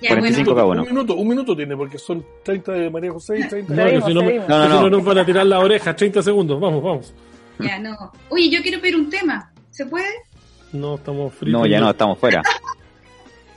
45 0.00 0.54
cada 0.54 0.66
uno. 0.66 0.82
Un 0.82 0.88
minuto, 0.88 1.14
un 1.14 1.28
minuto 1.28 1.56
tiene, 1.56 1.76
porque 1.76 1.98
son 1.98 2.24
30 2.44 2.72
de 2.72 2.90
María 2.90 3.12
José 3.12 3.40
y 3.40 3.48
30 3.48 3.74
No, 3.74 3.84
de... 3.84 3.90
que 3.92 4.02
si 4.02 4.14
no. 4.14 4.22
No, 4.22 4.30
no, 4.48 4.68
no. 4.68 4.80
no 4.82 4.90
nos 4.90 5.04
van 5.04 5.18
a 5.18 5.24
tirar 5.24 5.46
la 5.46 5.58
oreja, 5.58 5.96
30 5.96 6.22
segundos, 6.22 6.60
vamos, 6.60 6.82
vamos. 6.82 7.14
Ya, 7.58 7.78
no. 7.78 7.96
Oye, 8.28 8.50
yo 8.50 8.60
quiero 8.62 8.80
pedir 8.80 8.96
un 8.96 9.08
tema. 9.08 9.50
¿Se 9.70 9.86
puede? 9.86 10.08
No, 10.72 10.96
estamos 10.96 11.32
fritos. 11.34 11.60
No, 11.60 11.66
ya 11.66 11.80
no, 11.80 11.90
estamos 11.90 12.18
fuera. 12.18 12.42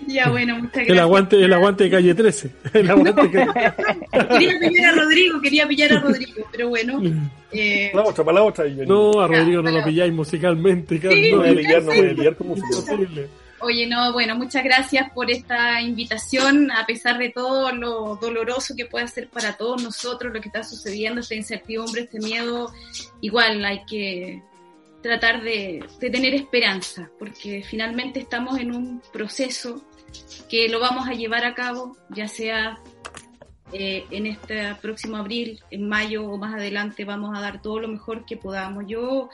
Ya, 0.08 0.30
bueno, 0.30 0.56
muchas 0.56 0.74
gracias. 0.74 0.90
El 0.94 1.00
aguante, 1.00 1.36
el 1.44 1.54
aguante 1.54 1.84
de 1.84 1.90
calle 1.92 2.16
13. 2.16 2.52
El 2.74 2.90
aguante 2.90 3.22
de 3.22 3.32
calle- 3.32 3.74
Quería 4.40 4.60
pillar 4.60 4.86
a 4.86 4.92
Rodrigo, 5.04 5.42
quería 5.42 5.68
pillar 5.68 5.94
a 5.94 6.00
Rodrigo, 6.00 6.46
pero 6.52 6.70
bueno. 6.70 7.02
Eh, 7.52 7.90
Para 7.92 8.04
la 8.04 8.10
otra, 8.12 8.24
para 8.24 8.36
la 8.36 8.44
otra. 8.44 8.68
y- 8.68 8.76
No, 8.86 9.20
a 9.22 9.28
Rodrigo 9.28 9.64
no 9.64 9.72
lo 9.72 9.84
pilláis 9.84 10.14
musicalmente. 10.14 11.00
Sí, 11.02 11.32
No 11.32 11.38
voy 11.40 11.48
a 11.48 11.52
No, 11.52 11.58
lidiar, 11.60 11.82
no 11.82 11.88
voy 11.92 12.00
a 12.00 12.14
lidiar 12.14 12.36
con 12.36 12.52
es 12.52 12.58
música. 12.60 12.94
imposible. 12.94 13.28
Oye, 13.62 13.88
no, 13.88 14.14
bueno, 14.14 14.36
muchas 14.36 14.64
gracias 14.64 15.12
por 15.14 15.32
esta 15.32 15.82
invitación, 15.82 16.70
a 16.72 16.86
pesar 16.86 17.18
de 17.18 17.30
todo 17.32 17.72
lo 17.72 18.18
doloroso 18.22 18.76
que 18.78 18.86
puede 18.86 19.08
ser 19.08 19.30
para 19.30 19.58
todos 19.58 19.82
nosotros 19.84 20.32
lo 20.32 20.40
que 20.40 20.48
está 20.50 20.64
sucediendo, 20.64 21.22
esta 21.22 21.34
incertidumbre, 21.34 22.02
este 22.04 22.20
miedo, 22.20 22.72
igual 23.22 23.66
hay 23.66 23.82
que 23.90 24.44
tratar 25.02 25.42
de, 25.42 25.86
tener 26.00 26.34
esperanza, 26.34 27.10
porque 27.18 27.64
finalmente 27.64 28.20
estamos 28.20 28.60
en 28.60 28.74
un 28.76 29.02
proceso 29.14 29.84
que 30.50 30.68
lo 30.70 30.80
vamos 30.80 31.08
a 31.08 31.14
llevar 31.14 31.46
a 31.46 31.54
cabo, 31.54 31.98
ya 32.10 32.28
sea 32.28 32.80
eh, 33.72 34.06
en 34.12 34.26
este 34.26 34.76
próximo 34.82 35.18
abril, 35.18 35.60
en 35.72 35.88
mayo 35.88 36.26
o 36.26 36.38
más 36.38 36.56
adelante, 36.56 37.06
vamos 37.06 37.38
a 37.38 37.42
dar 37.42 37.62
todo 37.62 37.80
lo 37.80 37.88
mejor 37.88 38.26
que 38.26 38.38
podamos. 38.38 38.86
Yo 38.88 39.30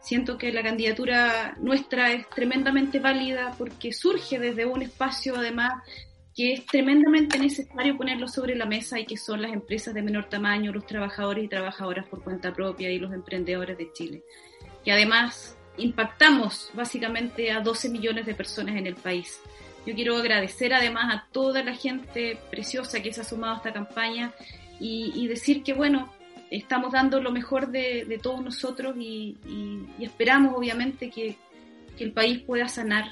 siento 0.00 0.38
que 0.38 0.52
la 0.52 0.62
candidatura 0.62 1.56
nuestra 1.60 2.12
es 2.12 2.28
tremendamente 2.30 3.00
válida 3.00 3.54
porque 3.58 3.92
surge 3.92 4.38
desde 4.38 4.66
un 4.66 4.82
espacio 4.82 5.36
además 5.36 5.82
que 6.38 6.52
es 6.52 6.66
tremendamente 6.66 7.36
necesario 7.36 7.96
ponerlo 7.96 8.28
sobre 8.28 8.54
la 8.54 8.64
mesa 8.64 9.00
y 9.00 9.06
que 9.06 9.16
son 9.16 9.42
las 9.42 9.52
empresas 9.52 9.92
de 9.92 10.02
menor 10.02 10.28
tamaño, 10.28 10.72
los 10.72 10.86
trabajadores 10.86 11.42
y 11.42 11.48
trabajadoras 11.48 12.06
por 12.06 12.22
cuenta 12.22 12.54
propia 12.54 12.92
y 12.92 13.00
los 13.00 13.12
emprendedores 13.12 13.76
de 13.76 13.92
Chile. 13.92 14.22
Que 14.88 14.92
además 14.92 15.54
impactamos 15.76 16.70
básicamente 16.72 17.52
a 17.52 17.60
12 17.60 17.90
millones 17.90 18.24
de 18.24 18.34
personas 18.34 18.74
en 18.74 18.86
el 18.86 18.94
país. 18.94 19.38
Yo 19.84 19.94
quiero 19.94 20.16
agradecer 20.16 20.72
además 20.72 21.14
a 21.14 21.26
toda 21.30 21.62
la 21.62 21.74
gente 21.74 22.38
preciosa 22.50 23.02
que 23.02 23.12
se 23.12 23.20
ha 23.20 23.24
sumado 23.24 23.52
a 23.52 23.56
esta 23.58 23.74
campaña 23.74 24.32
y, 24.80 25.26
decir 25.26 25.62
que 25.62 25.74
bueno, 25.74 26.10
estamos 26.50 26.92
dando 26.92 27.20
lo 27.20 27.30
mejor 27.32 27.68
de, 27.68 28.18
todos 28.22 28.42
nosotros 28.42 28.96
y, 28.98 29.36
esperamos 30.00 30.54
obviamente 30.56 31.10
que, 31.10 31.36
que 31.98 32.04
el 32.04 32.12
país 32.12 32.38
pueda 32.38 32.66
sanar, 32.66 33.10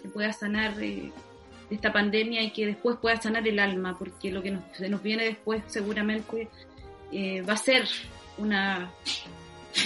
que 0.00 0.08
pueda 0.08 0.32
sanar 0.32 0.82
eh, 0.82 1.12
de 1.68 1.74
esta 1.74 1.92
pandemia 1.92 2.42
y 2.42 2.52
que 2.52 2.64
después 2.64 2.96
pueda 2.96 3.20
sanar 3.20 3.46
el 3.46 3.58
alma, 3.58 3.98
porque 3.98 4.32
lo 4.32 4.42
que 4.42 4.52
nos, 4.52 4.62
nos 4.80 5.02
viene 5.02 5.24
después 5.24 5.62
seguramente 5.66 6.48
eh, 7.12 7.42
va 7.42 7.52
a 7.52 7.58
ser 7.58 7.86
una 8.38 8.90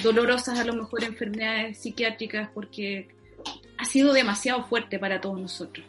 dolorosas 0.02 0.58
a 0.58 0.64
lo 0.64 0.74
mejor 0.74 1.04
enfermedades 1.04 1.78
psiquiátricas 1.78 2.50
porque 2.52 3.08
ha 3.78 3.84
sido 3.84 4.12
demasiado 4.12 4.64
fuerte 4.64 4.98
para 4.98 5.20
todos 5.20 5.40
nosotros. 5.40 5.86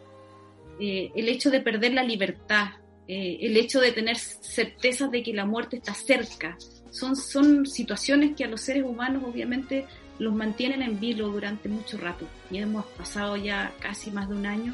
Eh, 0.80 1.12
el 1.16 1.30
hecho 1.30 1.50
de 1.50 1.62
perder 1.62 1.94
la 1.94 2.04
libertad, 2.04 2.68
eh, 3.08 3.38
el 3.42 3.58
hecho 3.58 3.80
de 3.80 3.92
tener 3.92 4.18
certezas 4.18 5.10
de 5.10 5.24
que 5.24 5.34
la 5.34 5.46
muerte 5.46 5.78
está 5.78 5.94
cerca, 5.94 6.58
son, 6.92 7.16
son 7.16 7.66
situaciones 7.66 8.36
que 8.36 8.44
a 8.44 8.48
los 8.48 8.62
seres 8.62 8.84
humanos 8.84 9.24
obviamente 9.26 9.86
los 10.20 10.34
mantienen 10.34 10.82
en 10.82 11.00
vilo 11.00 11.30
durante 11.30 11.70
mucho 11.70 11.98
rato. 11.98 12.26
Y 12.52 12.58
hemos 12.58 12.86
pasado 12.86 13.36
ya 13.36 13.74
casi 13.80 14.12
más 14.12 14.30
de 14.30 14.36
un 14.36 14.46
año 14.46 14.74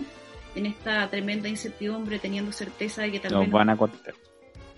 en 0.55 0.65
esta 0.65 1.09
tremenda 1.09 1.49
incertidumbre, 1.49 2.19
teniendo 2.19 2.51
certeza 2.51 3.01
de 3.03 3.11
que 3.11 3.19
tal 3.19 3.33
Nos 3.33 3.49
van 3.49 3.69
a 3.69 3.77
cortar. 3.77 4.13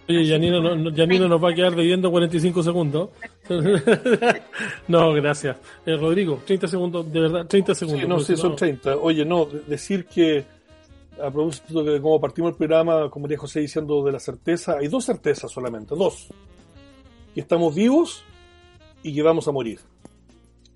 Oye, 0.08 0.26
Yanina, 0.28 0.60
no- 0.60 0.76
no- 0.76 0.90
Yanina 0.92 1.28
nos 1.28 1.44
va 1.44 1.50
a 1.50 1.54
quedar 1.56 1.76
debiendo 1.76 2.12
45 2.12 2.62
segundos. 2.64 3.10
no, 4.88 5.14
gracias. 5.14 5.58
Eh, 5.86 5.96
Rodrigo, 5.96 6.42
30 6.46 6.68
segundos, 6.68 7.12
de 7.12 7.20
verdad, 7.20 7.46
30 7.48 7.74
segundos. 7.76 8.02
Sí, 8.02 8.08
no, 8.08 8.20
sí, 8.20 8.36
son 8.38 8.56
30. 8.56 8.98
Oye, 8.98 9.26
no, 9.26 9.46
de- 9.46 9.62
decir 9.62 10.06
que 10.06 10.46
a 11.22 11.32
propósito 11.32 11.84
de 11.84 12.02
cómo 12.02 12.20
partimos 12.20 12.52
el 12.52 12.58
programa, 12.58 13.10
como 13.10 13.24
María 13.24 13.38
José 13.38 13.62
diciendo 13.62 14.04
de 14.04 14.12
la 14.12 14.20
certeza, 14.20 14.78
hay 14.80 14.88
dos 14.88 15.06
certezas 15.06 15.50
solamente, 15.52 15.96
dos. 15.96 16.28
Que 17.34 17.42
estamos 17.42 17.74
vivos 17.74 18.24
y 19.02 19.14
que 19.14 19.22
vamos 19.22 19.48
a 19.48 19.52
morir. 19.52 19.80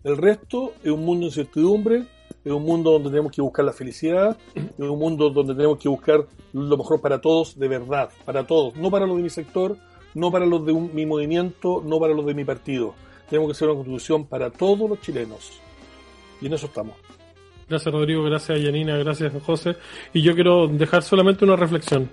El 0.03 0.17
resto 0.17 0.73
es 0.83 0.91
un 0.91 1.03
mundo 1.05 1.21
de 1.21 1.27
incertidumbre, 1.27 2.05
es 2.43 2.51
un 2.51 2.63
mundo 2.63 2.91
donde 2.91 3.09
tenemos 3.09 3.31
que 3.31 3.41
buscar 3.41 3.65
la 3.65 3.73
felicidad, 3.73 4.37
es 4.55 4.65
un 4.79 4.99
mundo 4.99 5.29
donde 5.29 5.53
tenemos 5.55 5.77
que 5.77 5.89
buscar 5.89 6.25
lo 6.53 6.77
mejor 6.77 7.01
para 7.01 7.19
todos, 7.19 7.57
de 7.59 7.67
verdad, 7.67 8.09
para 8.25 8.45
todos, 8.47 8.75
no 8.75 8.89
para 8.89 9.05
los 9.05 9.17
de 9.17 9.23
mi 9.23 9.29
sector, 9.29 9.77
no 10.13 10.31
para 10.31 10.45
los 10.45 10.65
de 10.65 10.71
un- 10.71 10.93
mi 10.93 11.05
movimiento, 11.05 11.83
no 11.85 11.99
para 11.99 12.13
los 12.13 12.25
de 12.25 12.33
mi 12.33 12.43
partido. 12.45 12.95
Tenemos 13.29 13.47
que 13.49 13.51
hacer 13.51 13.67
una 13.67 13.75
constitución 13.77 14.25
para 14.25 14.49
todos 14.49 14.89
los 14.89 14.99
chilenos. 15.01 15.59
Y 16.41 16.47
en 16.47 16.53
eso 16.53 16.65
estamos. 16.67 16.95
Gracias 17.69 17.93
Rodrigo, 17.93 18.23
gracias 18.23 18.59
Yanina, 18.63 18.97
gracias 18.97 19.31
José. 19.45 19.75
Y 20.13 20.21
yo 20.23 20.33
quiero 20.33 20.67
dejar 20.67 21.03
solamente 21.03 21.45
una 21.45 21.55
reflexión. 21.55 22.09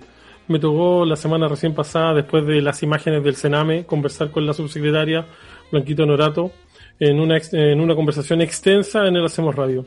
Me 0.47 0.59
tocó 0.59 1.03
la 1.03 1.15
semana 1.15 1.47
recién 1.47 1.73
pasada, 1.73 2.13
después 2.13 2.45
de 2.45 2.61
las 2.61 2.83
imágenes 2.83 3.23
del 3.23 3.35
Sename, 3.35 3.85
conversar 3.85 4.29
con 4.31 4.45
la 4.45 4.53
subsecretaria 4.53 5.25
Blanquito 5.71 6.05
Norato 6.05 6.51
en 6.99 7.19
una, 7.19 7.39
en 7.51 7.79
una 7.79 7.95
conversación 7.95 8.41
extensa 8.41 9.07
en 9.07 9.15
el 9.15 9.25
Hacemos 9.25 9.55
Radio. 9.55 9.85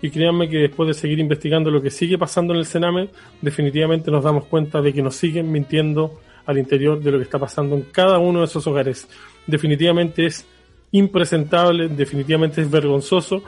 Y 0.00 0.10
créanme 0.10 0.48
que 0.48 0.58
después 0.58 0.88
de 0.88 0.94
seguir 0.94 1.18
investigando 1.18 1.70
lo 1.70 1.82
que 1.82 1.90
sigue 1.90 2.18
pasando 2.18 2.52
en 2.52 2.60
el 2.60 2.66
Sename, 2.66 3.08
definitivamente 3.40 4.10
nos 4.10 4.24
damos 4.24 4.46
cuenta 4.46 4.80
de 4.80 4.92
que 4.92 5.02
nos 5.02 5.16
siguen 5.16 5.50
mintiendo 5.50 6.20
al 6.46 6.58
interior 6.58 7.00
de 7.00 7.10
lo 7.10 7.18
que 7.18 7.24
está 7.24 7.38
pasando 7.38 7.76
en 7.76 7.82
cada 7.82 8.18
uno 8.18 8.40
de 8.40 8.46
esos 8.46 8.66
hogares. 8.66 9.08
Definitivamente 9.46 10.26
es 10.26 10.46
impresentable, 10.92 11.88
definitivamente 11.88 12.60
es 12.60 12.70
vergonzoso 12.70 13.42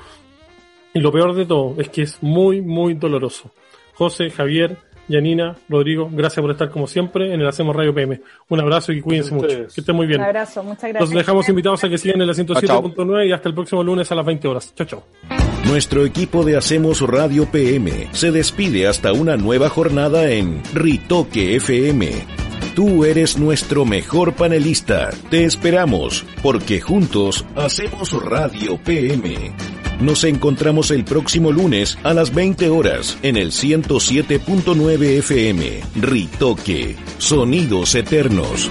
y 0.93 1.01
lo 1.01 1.13
peor 1.13 1.35
de 1.35 1.45
todo 1.45 1.75
es 1.79 1.89
que 1.89 2.03
es 2.03 2.23
muy, 2.23 2.61
muy 2.61 2.95
doloroso. 2.95 3.51
José, 3.95 4.31
Javier, 4.31 4.79
Yanina, 5.09 5.57
Rodrigo, 5.69 6.09
gracias 6.13 6.41
por 6.41 6.51
estar 6.51 6.71
como 6.71 6.87
siempre 6.87 7.33
en 7.35 7.41
el 7.41 7.47
Hacemos 7.47 7.77
Radio 7.77 7.95
PM. 7.95 8.21
Un 8.49 8.61
abrazo 8.61 8.93
y 8.93 9.01
cuídense 9.01 9.35
mucho. 9.35 9.49
Que 9.49 9.81
estén 9.81 9.95
muy 9.97 10.07
bien. 10.07 10.21
Un 10.21 10.27
abrazo, 10.27 10.63
muchas 10.63 10.83
Los 10.85 10.93
gracias. 10.93 11.11
dejamos 11.19 11.49
invitados 11.49 11.85
a 11.85 11.89
que 11.89 11.99
sigan 11.99 12.21
en 12.21 12.27
la 12.27 12.33
107.9 12.33 13.29
y 13.29 13.33
hasta 13.33 13.49
el 13.49 13.55
próximo 13.55 13.83
lunes 13.83 14.11
a 14.11 14.15
las 14.15 14.25
20 14.27 14.49
horas. 14.49 14.75
Chao, 14.75 14.87
chao. 14.87 15.03
Nuestro 15.67 16.05
equipo 16.05 16.45
de 16.45 16.57
Hacemos 16.57 17.01
Radio 17.01 17.47
PM 17.51 18.09
se 18.13 18.31
despide 18.31 18.87
hasta 18.87 19.13
una 19.13 19.37
nueva 19.37 19.69
jornada 19.69 20.31
en 20.31 20.63
Ritoque 20.75 21.57
FM. 21.57 22.11
Tú 22.75 23.05
eres 23.05 23.39
nuestro 23.39 23.85
mejor 23.85 24.35
panelista. 24.35 25.11
Te 25.31 25.45
esperamos, 25.45 26.25
porque 26.43 26.81
juntos 26.81 27.45
hacemos 27.57 28.13
Radio 28.25 28.79
PM. 28.85 29.53
Nos 30.01 30.25
encontramos 30.25 30.91
el 30.91 31.05
próximo 31.05 31.53
lunes 31.53 31.97
a 32.03 32.15
las 32.15 32.35
20 32.35 32.69
horas 32.69 33.17
en 33.23 33.37
el 33.37 33.53
107.9 33.53 35.19
FM. 35.19 35.81
Ritoque. 36.01 36.97
Sonidos 37.19 37.95
eternos. 37.95 38.71